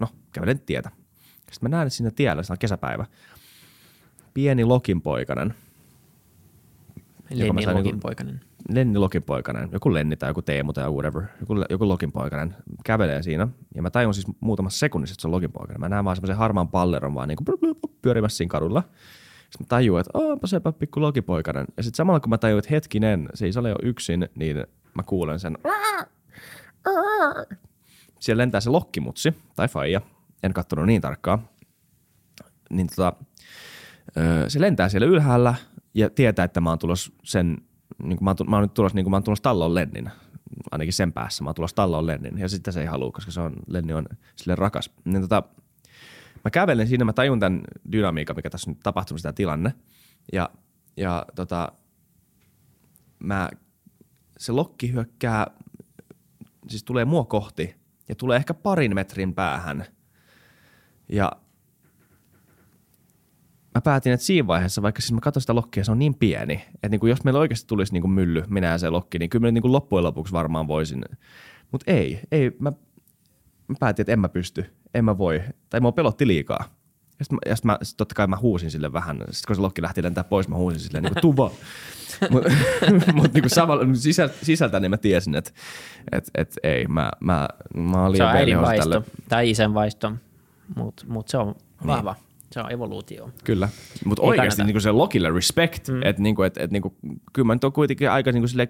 no 0.00 0.08
kävelen 0.32 0.60
tietä. 0.60 0.90
Sitten 1.36 1.70
mä 1.70 1.76
näen 1.76 1.90
siinä 1.90 2.10
tiellä, 2.10 2.42
se 2.42 2.52
on 2.52 2.58
kesäpäivä, 2.58 3.06
pieni 4.34 4.64
lokinpoikainen, 4.64 5.54
Joka 7.30 7.52
mä 7.52 7.60
Lenni 7.60 8.40
Lenni 8.68 8.98
Lokinpoikainen, 8.98 9.68
joku 9.72 9.94
Lenni 9.94 10.16
tai 10.16 10.30
joku 10.30 10.42
Teemu 10.42 10.72
tai 10.72 10.90
whatever, 10.90 11.22
joku, 11.40 11.54
joku 11.70 11.88
Lokinpoikainen 11.88 12.56
kävelee 12.84 13.22
siinä. 13.22 13.48
Ja 13.74 13.82
mä 13.82 13.90
tajun 13.90 14.14
siis 14.14 14.26
muutamassa 14.40 14.78
sekunnissa, 14.78 15.12
että 15.12 15.22
se 15.22 15.28
on 15.28 15.32
Lokinpoikainen. 15.32 15.80
Mä 15.80 15.88
näen 15.88 16.04
vaan 16.04 16.16
semmoisen 16.16 16.36
harmaan 16.36 16.68
palleron 16.68 17.14
vaan 17.14 17.28
niin 17.28 17.38
pyörimässä 18.02 18.36
siinä 18.36 18.50
kadulla. 18.50 18.82
Sitten 19.50 19.64
mä 19.64 19.66
tajuin, 19.68 20.00
että 20.00 20.10
onpa 20.14 20.46
sepä 20.46 20.72
pikku 20.72 21.00
Lokipoikainen. 21.00 21.66
Ja 21.76 21.82
sitten 21.82 21.96
samalla 21.96 22.20
kun 22.20 22.30
mä 22.30 22.38
tajuin, 22.38 22.58
että 22.58 22.74
hetkinen, 22.74 23.28
se 23.34 23.46
ei 23.46 23.52
ole 23.58 23.68
jo 23.68 23.76
yksin, 23.82 24.28
niin 24.34 24.56
mä 24.94 25.02
kuulen 25.02 25.40
sen. 25.40 25.58
Siellä 28.20 28.40
lentää 28.40 28.60
se 28.60 28.70
lokkimutsi 28.70 29.34
tai 29.56 29.68
faija. 29.68 30.00
En 30.42 30.52
katsonut 30.52 30.86
niin 30.86 31.02
tarkkaan. 31.02 31.48
Niin 32.70 32.88
tota, 32.96 33.12
se 34.48 34.60
lentää 34.60 34.88
siellä 34.88 35.06
ylhäällä 35.06 35.54
ja 35.94 36.10
tietää, 36.10 36.44
että 36.44 36.60
mä 36.60 36.70
oon 36.70 36.78
tulos 36.78 37.12
sen, 37.24 37.58
niin 38.02 38.18
mä, 38.20 38.30
oon, 38.30 38.50
mä 38.50 38.56
oon 38.56 38.62
nyt 38.62 38.74
tulos, 38.74 38.94
niin 38.94 39.04
kuin 39.04 39.10
mä 39.10 39.16
oon 39.16 39.24
tulos 39.24 39.40
talloon 39.40 39.74
lennin. 39.74 40.10
Ainakin 40.70 40.92
sen 40.92 41.12
päässä 41.12 41.44
mä 41.44 41.48
oon 41.48 41.54
tulos 41.54 41.74
talloon 41.74 42.06
lennin. 42.06 42.38
Ja 42.38 42.48
sitten 42.48 42.74
se 42.74 42.80
ei 42.80 42.86
halua, 42.86 43.12
koska 43.12 43.30
se 43.30 43.40
on, 43.40 43.56
Lenni 43.66 43.92
on 43.92 44.06
sille 44.36 44.54
rakas. 44.54 44.90
Niin 45.04 45.22
tota, 45.22 45.42
mä 46.44 46.50
kävelen 46.50 46.88
siinä, 46.88 47.04
mä 47.04 47.12
tajun 47.12 47.40
tämän 47.40 47.60
dynamiikan, 47.92 48.36
mikä 48.36 48.50
tässä 48.50 48.70
nyt 48.70 48.80
tapahtunut 48.82 49.20
sitä 49.20 49.32
tilanne. 49.32 49.74
Ja, 50.32 50.50
ja 50.96 51.26
tota, 51.34 51.72
mä, 53.18 53.50
se 54.38 54.52
lokki 54.52 54.92
hyökkää, 54.92 55.46
siis 56.68 56.84
tulee 56.84 57.04
mua 57.04 57.24
kohti 57.24 57.76
ja 58.08 58.14
tulee 58.14 58.36
ehkä 58.36 58.54
parin 58.54 58.94
metrin 58.94 59.34
päähän. 59.34 59.84
Ja 61.08 61.32
mä 63.78 63.82
päätin, 63.82 64.12
että 64.12 64.26
siinä 64.26 64.46
vaiheessa, 64.46 64.82
vaikka 64.82 65.02
siis 65.02 65.12
mä 65.12 65.20
katsoin 65.20 65.42
sitä 65.42 65.54
lokkia, 65.54 65.84
se 65.84 65.92
on 65.92 65.98
niin 65.98 66.14
pieni, 66.14 66.64
että 66.74 66.88
niin 66.88 67.00
kuin 67.00 67.10
jos 67.10 67.24
meillä 67.24 67.40
oikeasti 67.40 67.66
tulisi 67.66 67.92
niin 67.92 68.00
kuin 68.00 68.10
mylly, 68.10 68.42
minä 68.48 68.66
ja 68.66 68.78
se 68.78 68.90
lokki, 68.90 69.18
niin 69.18 69.30
kyllä 69.30 69.46
mä 69.46 69.50
niin 69.50 69.62
kuin 69.62 69.72
loppujen 69.72 70.04
lopuksi 70.04 70.32
varmaan 70.32 70.68
voisin. 70.68 71.04
Mutta 71.72 71.90
ei, 71.92 72.20
ei, 72.32 72.50
mä, 72.58 72.72
mä 73.68 73.74
päätin, 73.80 74.02
että 74.02 74.12
en 74.12 74.20
mä 74.20 74.28
pysty, 74.28 74.66
en 74.94 75.04
mä 75.04 75.18
voi, 75.18 75.42
tai 75.70 75.80
mua 75.80 75.92
pelotti 75.92 76.26
liikaa. 76.26 76.64
Ja 77.18 77.24
sitten 77.24 77.56
sit 77.56 77.64
mä, 77.64 77.78
sit 77.82 77.96
totta 77.96 78.14
kai 78.14 78.26
mä 78.26 78.36
huusin 78.36 78.70
sille 78.70 78.92
vähän, 78.92 79.16
sitten 79.16 79.46
kun 79.46 79.56
se 79.56 79.62
lokki 79.62 79.82
lähti 79.82 80.02
lentää 80.02 80.24
pois, 80.24 80.48
mä 80.48 80.56
huusin 80.56 80.80
sille 80.80 81.00
niin 81.00 81.12
kuin 81.12 81.22
tuva. 81.22 81.50
Mutta 82.30 82.50
mut 83.12 83.34
niinku 83.34 83.48
samalla 83.48 83.84
sisältä, 83.94 84.34
sisältä 84.42 84.80
niin 84.80 84.90
mä 84.90 84.96
tiesin, 84.96 85.34
että 85.34 85.50
et, 86.12 86.30
et 86.34 86.56
ei, 86.62 86.86
mä, 86.86 87.10
mä, 87.20 87.48
mä 87.76 88.04
olin 88.04 88.16
Se 88.16 88.24
on 88.24 88.30
äidin 88.30 88.60
vaisto 88.60 88.90
tälle. 88.90 89.06
tai 89.28 89.50
isän 89.50 89.74
vaisto, 89.74 90.12
mutta 90.76 91.04
mut 91.08 91.28
se 91.28 91.38
on 91.38 91.54
vahva. 91.86 92.12
Niin. 92.12 92.27
Se 92.52 92.60
on 92.60 92.72
evoluutio. 92.72 93.30
Kyllä, 93.44 93.68
mutta 94.04 94.22
oikeasti 94.22 94.64
niinku 94.64 94.80
se 94.80 94.90
Lokille 94.90 95.30
respect, 95.30 95.88
mm. 95.88 96.02
että 96.02 96.22
niinku, 96.22 96.42
et, 96.42 96.56
et 96.56 96.70
niinku, 96.70 96.96
kyllä 97.32 97.46
mä 97.46 97.54
nyt 97.54 97.64
on 97.64 97.72
kuitenkin 97.72 98.10
aika 98.10 98.32
niinku 98.32 98.48
sille 98.48 98.68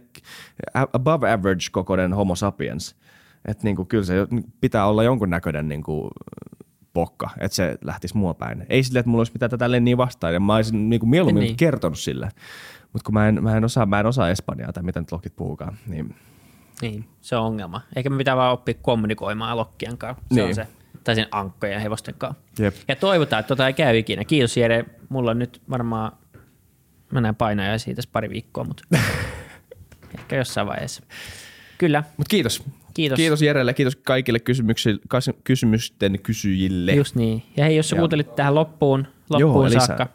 above 0.92 1.32
average 1.32 1.66
kokoinen 1.72 2.12
homo 2.12 2.34
sapiens. 2.34 2.96
Että 3.48 3.64
niinku, 3.64 3.84
kyllä 3.84 4.04
se 4.04 4.14
pitää 4.60 4.86
olla 4.86 5.02
jonkunnäköinen 5.02 5.68
niinku, 5.68 6.10
pokka, 6.92 7.30
että 7.40 7.56
se 7.56 7.78
lähtisi 7.84 8.16
mua 8.16 8.34
päin. 8.34 8.66
Ei 8.68 8.82
sille, 8.82 8.98
että 8.98 9.10
mulla 9.10 9.20
olisi 9.20 9.32
mitään 9.32 9.50
tätä 9.50 9.68
niin 9.68 9.96
vastaan, 9.96 10.34
ja 10.34 10.40
mä 10.40 10.54
olisin 10.54 10.90
niinku 10.90 11.06
mieluummin 11.06 11.42
niin. 11.42 11.56
kertonut 11.56 11.98
sille. 11.98 12.28
Mutta 12.92 13.06
kun 13.06 13.14
mä 13.14 13.28
en, 13.28 13.42
mä, 13.42 13.56
en 13.56 13.64
osaa, 13.64 13.86
mä 13.86 14.00
en 14.00 14.06
osaa 14.06 14.30
espanjaa 14.30 14.72
tai 14.72 14.82
miten 14.82 15.04
lokit 15.10 15.36
puhukaan, 15.36 15.76
niin... 15.86 16.14
Niin, 16.82 17.04
se 17.20 17.36
on 17.36 17.46
ongelma. 17.46 17.80
Eikä 17.96 18.10
me 18.10 18.16
pitää 18.16 18.36
vaan 18.36 18.52
oppia 18.52 18.74
kommunikoimaan 18.82 19.56
lokkien 19.56 19.98
kanssa. 19.98 20.24
Se 20.28 20.34
niin. 20.34 20.48
on 20.48 20.54
se 20.54 20.66
tai 21.08 21.14
sen 21.14 21.26
ankkojen 21.30 21.74
ja 21.74 21.80
hevosten 21.80 22.14
kanssa. 22.18 22.42
Jep. 22.58 22.74
Ja 22.88 22.96
toivotaan, 22.96 23.40
että 23.40 23.48
tota 23.48 23.66
ei 23.66 23.72
käy 23.72 23.98
ikinä. 23.98 24.24
Kiitos 24.24 24.56
Jere. 24.56 24.84
Mulla 25.08 25.30
on 25.30 25.38
nyt 25.38 25.62
varmaan, 25.70 26.12
mä 27.10 27.20
näen 27.20 27.34
painajaisia 27.34 27.94
tässä 27.94 28.10
pari 28.12 28.30
viikkoa, 28.30 28.64
mutta 28.64 28.82
ehkä 30.18 30.36
jossain 30.36 30.66
vaiheessa. 30.66 31.02
Kyllä. 31.78 32.04
Mutta 32.16 32.30
kiitos. 32.30 32.62
Kiitos. 32.94 33.16
Kiitos 33.16 33.42
Jerelle, 33.42 33.74
kiitos 33.74 33.96
kaikille 33.96 34.38
kysymysten 35.44 36.20
kysyjille. 36.22 36.92
Just 36.92 37.14
niin. 37.14 37.42
Ja 37.56 37.64
hei, 37.64 37.76
jos 37.76 37.88
sä 37.88 37.96
kuuntelit 37.96 38.34
tähän 38.34 38.54
loppuun, 38.54 39.06
loppuun 39.30 39.72
Joo, 39.72 39.80
saakka, 39.80 40.06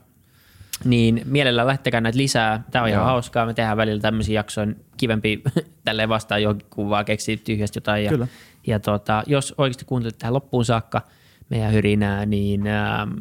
niin 0.85 1.21
mielellään 1.25 1.67
lähtekää 1.67 2.01
näitä 2.01 2.17
lisää. 2.17 2.63
Tämä 2.71 2.83
on 2.83 2.89
Joo. 2.89 2.95
ihan 2.95 3.05
hauskaa. 3.05 3.45
Me 3.45 3.53
tehdään 3.53 3.77
välillä 3.77 4.01
tämmöisiä 4.01 4.39
jaksoja, 4.39 4.67
kivempi 4.97 5.41
tälleen 5.85 6.09
vastaan 6.09 6.43
johonkin, 6.43 6.67
kun 6.69 6.89
vaan 6.89 7.05
keksii 7.05 7.37
tyhjästä 7.37 7.77
jotain. 7.77 8.03
Ja 8.03 8.09
Kyllä. 8.09 8.27
Ja 8.67 8.79
tota, 8.79 9.23
jos 9.27 9.55
oikeasti 9.57 9.85
kuuntelet 9.85 10.17
tähän 10.17 10.33
loppuun 10.33 10.65
saakka 10.65 11.01
meidän 11.49 11.73
hyrinää, 11.73 12.25
niin 12.25 12.67
ähm, 12.67 13.11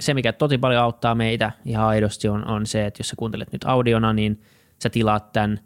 se, 0.00 0.14
mikä 0.14 0.32
tosi 0.32 0.58
paljon 0.58 0.82
auttaa 0.82 1.14
meitä 1.14 1.52
ihan 1.64 1.86
aidosti 1.86 2.28
on, 2.28 2.48
on 2.48 2.66
se, 2.66 2.86
että 2.86 3.00
jos 3.00 3.08
sä 3.08 3.16
kuuntelet 3.16 3.52
nyt 3.52 3.64
audiona, 3.64 4.12
niin 4.12 4.42
sä 4.82 4.90
tilaat 4.90 5.32
tämän, 5.32 5.60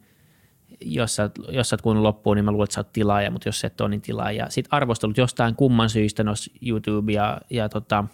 jos 0.81 1.17
sä, 1.17 1.31
jos 1.49 1.69
sä 1.69 1.75
oot 1.75 1.83
kuunnellut 1.83 2.09
loppuun, 2.09 2.37
niin 2.37 2.45
mä 2.45 2.51
luulen, 2.51 2.65
että 2.65 2.75
sä 2.75 2.81
oot 2.81 2.93
tilaaja, 2.93 3.31
mutta 3.31 3.49
jos 3.49 3.65
et 3.65 3.81
ole, 3.81 3.89
niin 3.89 4.01
tilaaja. 4.01 4.51
Sitten 4.51 4.75
arvostelut 4.75 5.17
jostain 5.19 5.57
kumman 5.57 5.91
syystä 5.91 6.25
noissa 6.25 6.51
YouTube 6.63 7.13
ja, 7.13 7.41
ja 7.51 7.69
tota, 7.69 8.05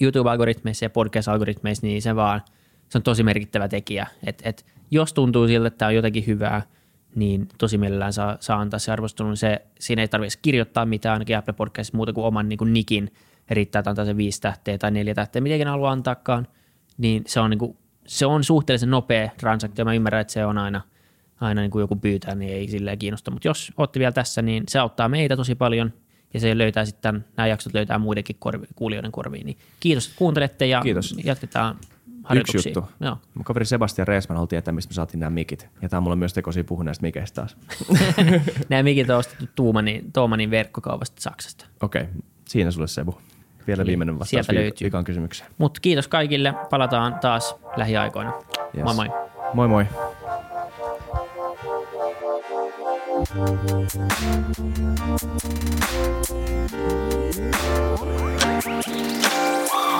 YouTube-algoritmeissa 0.00 0.84
ja 0.84 0.90
podcast-algoritmeissa, 0.90 1.86
niin 1.86 2.02
se 2.02 2.16
vaan, 2.16 2.42
se 2.88 2.98
on 2.98 3.02
tosi 3.02 3.22
merkittävä 3.22 3.68
tekijä. 3.68 4.06
Et, 4.26 4.42
et 4.44 4.66
jos 4.90 5.12
tuntuu 5.12 5.46
siltä, 5.46 5.68
että 5.68 5.78
tämä 5.78 5.86
on 5.88 5.94
jotenkin 5.94 6.26
hyvää, 6.26 6.62
niin 7.14 7.48
tosi 7.58 7.78
mielellään 7.78 8.12
saa, 8.12 8.36
saa 8.40 8.60
antaa 8.60 8.78
se 8.78 8.92
arvostelun. 8.92 9.36
Se, 9.36 9.62
siinä 9.80 10.02
ei 10.02 10.08
tarvitse 10.08 10.38
kirjoittaa 10.42 10.86
mitään 10.86 11.12
ainakin 11.12 11.36
Apple 11.36 11.54
Podcastissa 11.54 11.96
muuta 11.96 12.12
kuin 12.12 12.24
oman 12.24 12.48
niin 12.48 12.58
kuin 12.58 12.72
nikin. 12.72 13.12
Riittää, 13.50 13.80
että 13.80 13.90
antaa 13.90 14.04
se 14.04 14.16
viisi 14.16 14.40
tähteä 14.40 14.78
tai 14.78 14.90
neljä 14.90 15.14
tähteä, 15.14 15.42
miten 15.42 15.68
haluaa 15.68 15.92
antaakaan. 15.92 16.46
Niin 16.98 17.22
se 17.26 17.40
on, 17.40 17.50
niin 17.50 17.58
kuin, 17.58 17.76
se 18.06 18.26
on 18.26 18.44
suhteellisen 18.44 18.90
nopea 18.90 19.30
transaktio. 19.36 19.84
Mä 19.84 19.94
ymmärrän, 19.94 20.20
että 20.20 20.32
se 20.32 20.46
on 20.46 20.58
aina, 20.58 20.80
aina 21.40 21.60
niin 21.60 21.70
kuin 21.70 21.80
joku 21.80 21.96
pyytää, 21.96 22.34
niin 22.34 22.52
ei 22.52 22.68
silleen 22.68 22.98
kiinnosta. 22.98 23.30
Mutta 23.30 23.48
jos 23.48 23.72
olette 23.76 23.98
vielä 23.98 24.12
tässä, 24.12 24.42
niin 24.42 24.64
se 24.68 24.78
auttaa 24.78 25.08
meitä 25.08 25.36
tosi 25.36 25.54
paljon 25.54 25.92
ja 26.34 26.40
se 26.40 26.58
löytää 26.58 26.84
sitten, 26.84 27.24
nämä 27.36 27.46
jaksot 27.46 27.74
löytää 27.74 27.98
muidenkin 27.98 28.36
korvi, 28.38 28.66
kuulijoiden 28.76 29.12
korviin. 29.12 29.46
Niin 29.46 29.58
kiitos, 29.80 30.06
että 30.06 30.18
kuuntelette 30.18 30.66
ja 30.66 30.80
Kiitos. 30.80 31.14
jatketaan 31.24 31.76
Yksi 32.30 32.58
juttu. 32.58 32.88
Joo. 33.00 33.16
Mun 33.34 33.44
kaveri 33.44 33.64
Sebastian 33.64 34.08
Reisman 34.08 34.36
haluaa 34.36 34.46
tietää, 34.46 34.72
mistä 34.72 34.90
me 34.90 34.94
saatiin 34.94 35.20
nämä 35.20 35.30
mikit. 35.30 35.68
Ja 35.82 35.88
tämä 35.88 35.98
on 35.98 36.02
mulle 36.02 36.16
myös 36.16 36.32
tekosia 36.32 36.64
puhua 36.64 36.84
näistä 36.84 37.02
mikeistä 37.02 37.34
taas. 37.34 37.56
nämä 38.68 38.82
mikit 38.82 39.10
on 39.10 39.16
ostettu 39.16 39.46
Tuumanin, 39.54 40.12
Tuumanin 40.12 40.50
verkkokaupasta 40.50 41.22
Saksasta. 41.22 41.66
Okei, 41.82 42.02
okay. 42.02 42.14
siinä 42.48 42.70
sulle 42.70 42.88
Sebu. 42.88 43.18
Vielä 43.66 43.82
niin, 43.82 43.86
viimeinen 43.86 44.14
vastaus 44.18 44.30
Sieltä 44.30 44.54
löytyy. 44.54 44.84
viikon 44.84 45.04
kysymykseen. 45.04 45.50
Mutta 45.58 45.80
kiitos 45.80 46.08
kaikille. 46.08 46.54
Palataan 46.70 47.18
taas 47.20 47.54
lähiaikoina. 47.76 48.32
Yes. 48.76 48.84
Moi 48.84 48.94
moi. 48.94 49.08
Moi 49.54 49.68
moi. 49.68 49.86